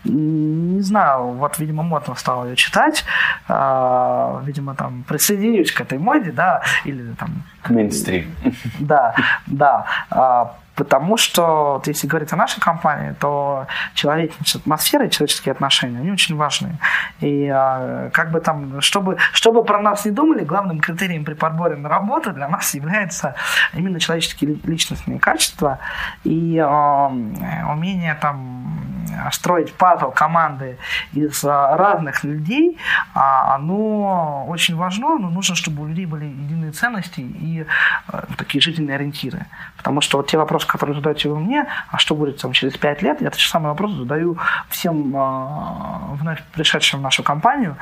Не 0.05 0.81
знаю, 0.81 1.31
вот, 1.31 1.57
видимо, 1.57 1.81
модно 1.81 2.13
стало 2.15 2.45
ее 2.45 2.55
читать. 2.55 3.03
А, 3.47 4.39
видимо, 4.45 4.75
там 4.75 5.03
присоединюсь 5.03 5.71
к 5.71 5.81
этой 5.81 5.97
моде, 5.97 6.31
да, 6.31 6.61
или 6.85 7.13
там... 7.13 7.43
К 7.63 7.71
мейнстрим. 7.71 8.33
Да, 8.79 9.15
да. 9.47 9.85
А, 10.11 10.55
Потому 10.75 11.17
что, 11.17 11.73
вот, 11.75 11.87
если 11.87 12.07
говорить 12.07 12.33
о 12.33 12.35
нашей 12.35 12.59
компании, 12.59 13.15
то 13.19 13.67
человеческая 13.93 14.59
атмосфера 14.59 15.05
и 15.05 15.09
человеческие 15.09 15.53
отношения, 15.53 15.99
они 15.99 16.11
очень 16.11 16.35
важны. 16.35 16.77
И 17.21 17.47
а, 17.47 18.09
как 18.11 18.31
бы 18.31 18.41
там, 18.41 18.81
чтобы, 18.81 19.17
чтобы 19.31 19.63
про 19.63 19.81
нас 19.81 20.05
не 20.05 20.11
думали, 20.11 20.43
главным 20.43 20.79
критерием 20.79 21.23
при 21.23 21.33
подборе 21.33 21.75
на 21.75 21.87
работу 21.87 22.33
для 22.33 22.47
нас 22.47 22.73
является 22.73 23.35
именно 23.73 23.99
человеческие 23.99 24.57
личностные 24.63 25.19
качества 25.19 25.79
и 26.23 26.59
а, 26.59 27.07
умение 27.71 28.15
там 28.15 28.84
строить 29.31 29.73
пазл 29.73 30.11
команды 30.11 30.77
из 31.13 31.43
а, 31.43 31.77
разных 31.77 32.23
людей, 32.23 32.77
а, 33.13 33.55
оно 33.55 34.45
очень 34.47 34.75
важно, 34.75 35.17
но 35.17 35.29
нужно, 35.29 35.55
чтобы 35.55 35.83
у 35.83 35.87
людей 35.87 36.05
были 36.05 36.25
единые 36.25 36.71
ценности 36.71 37.21
и 37.21 37.65
а, 38.07 38.25
такие 38.37 38.61
жизненные 38.61 38.95
ориентиры. 38.95 39.45
Потому 39.77 40.01
что 40.01 40.17
вот 40.17 40.27
те 40.27 40.37
вопросы, 40.37 40.67
которые 40.67 40.95
задаете 40.95 41.29
вы 41.29 41.39
мне, 41.39 41.67
а 41.91 41.97
что 41.97 42.15
будет 42.15 42.41
там 42.41 42.53
через 42.53 42.77
пять 42.77 43.01
лет, 43.01 43.21
я 43.21 43.29
тот 43.29 43.39
же 43.39 43.49
самый 43.49 43.67
вопрос 43.67 43.91
задаю 43.91 44.37
всем 44.69 45.11
вновь 46.15 46.43
пришедшим 46.53 46.99
в 46.99 47.03
нашу 47.03 47.23
компанию 47.23 47.77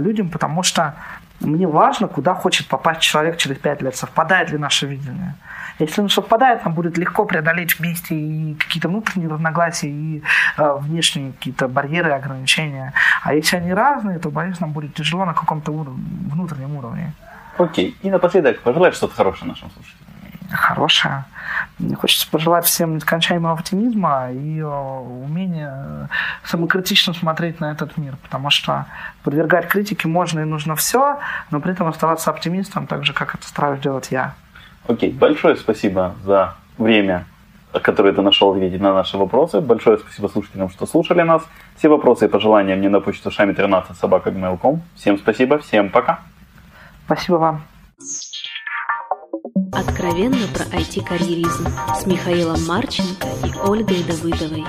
людям, 0.00 0.28
потому 0.28 0.62
что 0.62 0.94
мне 1.40 1.66
важно, 1.66 2.06
куда 2.08 2.34
хочет 2.34 2.68
попасть 2.68 3.00
человек 3.00 3.38
через 3.38 3.56
пять 3.58 3.82
лет, 3.82 3.96
совпадает 3.96 4.50
ли 4.50 4.58
наше 4.58 4.86
видение. 4.86 5.34
Если 5.80 6.02
он 6.02 6.10
совпадает, 6.10 6.64
нам 6.64 6.74
будет 6.74 6.98
легко 6.98 7.24
преодолеть 7.24 7.78
вместе 7.78 8.14
и 8.14 8.54
какие-то 8.54 8.88
внутренние 8.88 9.30
разногласия, 9.30 9.88
и 9.88 10.22
э, 10.58 10.76
внешние 10.78 11.32
какие-то 11.32 11.68
барьеры, 11.68 12.12
ограничения. 12.12 12.92
А 13.22 13.34
если 13.34 13.56
они 13.56 13.72
разные, 13.72 14.18
то, 14.18 14.30
боюсь, 14.30 14.60
нам 14.60 14.72
будет 14.72 14.94
тяжело 14.94 15.24
на 15.24 15.34
каком-то 15.34 15.72
уровне, 15.72 16.04
внутреннем 16.30 16.76
уровне. 16.76 17.14
Окей. 17.58 17.96
И 18.02 18.10
напоследок, 18.10 18.60
пожелай 18.60 18.92
что-то 18.92 19.14
хорошее 19.14 19.48
нашим 19.48 19.70
слушателям. 19.70 20.06
хорошее. 20.52 21.24
Мне 21.78 21.96
хочется 21.96 22.28
пожелать 22.30 22.66
всем 22.66 22.96
нескончаемого 22.96 23.54
оптимизма 23.54 24.30
и 24.32 24.60
умения 24.60 26.08
самокритично 26.44 27.14
смотреть 27.14 27.60
на 27.60 27.72
этот 27.72 27.96
мир, 27.96 28.16
потому 28.22 28.50
что 28.50 28.86
подвергать 29.22 29.68
критике 29.68 30.08
можно 30.08 30.40
и 30.40 30.44
нужно 30.44 30.76
все, 30.76 31.18
но 31.50 31.60
при 31.60 31.72
этом 31.72 31.86
оставаться 31.86 32.30
оптимистом, 32.30 32.86
так 32.86 33.04
же, 33.04 33.14
как 33.14 33.34
это 33.34 33.46
стараюсь 33.46 33.80
делать 33.80 34.08
я. 34.10 34.34
Окей, 34.86 35.12
большое 35.12 35.56
спасибо 35.56 36.14
за 36.24 36.54
время, 36.78 37.26
которое 37.72 38.12
ты 38.12 38.22
нашел 38.22 38.52
ответить 38.52 38.80
на 38.80 38.92
наши 38.92 39.16
вопросы. 39.16 39.60
Большое 39.60 39.98
спасибо 39.98 40.28
слушателям, 40.28 40.70
что 40.70 40.86
слушали 40.86 41.22
нас. 41.22 41.42
Все 41.76 41.88
вопросы 41.88 42.26
и 42.26 42.28
пожелания 42.28 42.76
мне 42.76 42.88
на 42.88 43.00
почту 43.00 43.30
шами 43.30 43.52
13 43.52 43.96
собака 43.96 44.30
Всем 44.96 45.18
спасибо, 45.18 45.58
всем 45.58 45.90
пока. 45.90 46.20
Спасибо 47.06 47.36
вам. 47.36 47.62
Откровенно 49.72 50.46
про 50.54 50.64
IT-карьеризм 50.76 51.68
с 51.94 52.06
Михаилом 52.06 52.64
Марченко 52.66 53.28
и 53.44 53.68
Ольгой 53.68 54.02
Давыдовой. 54.04 54.64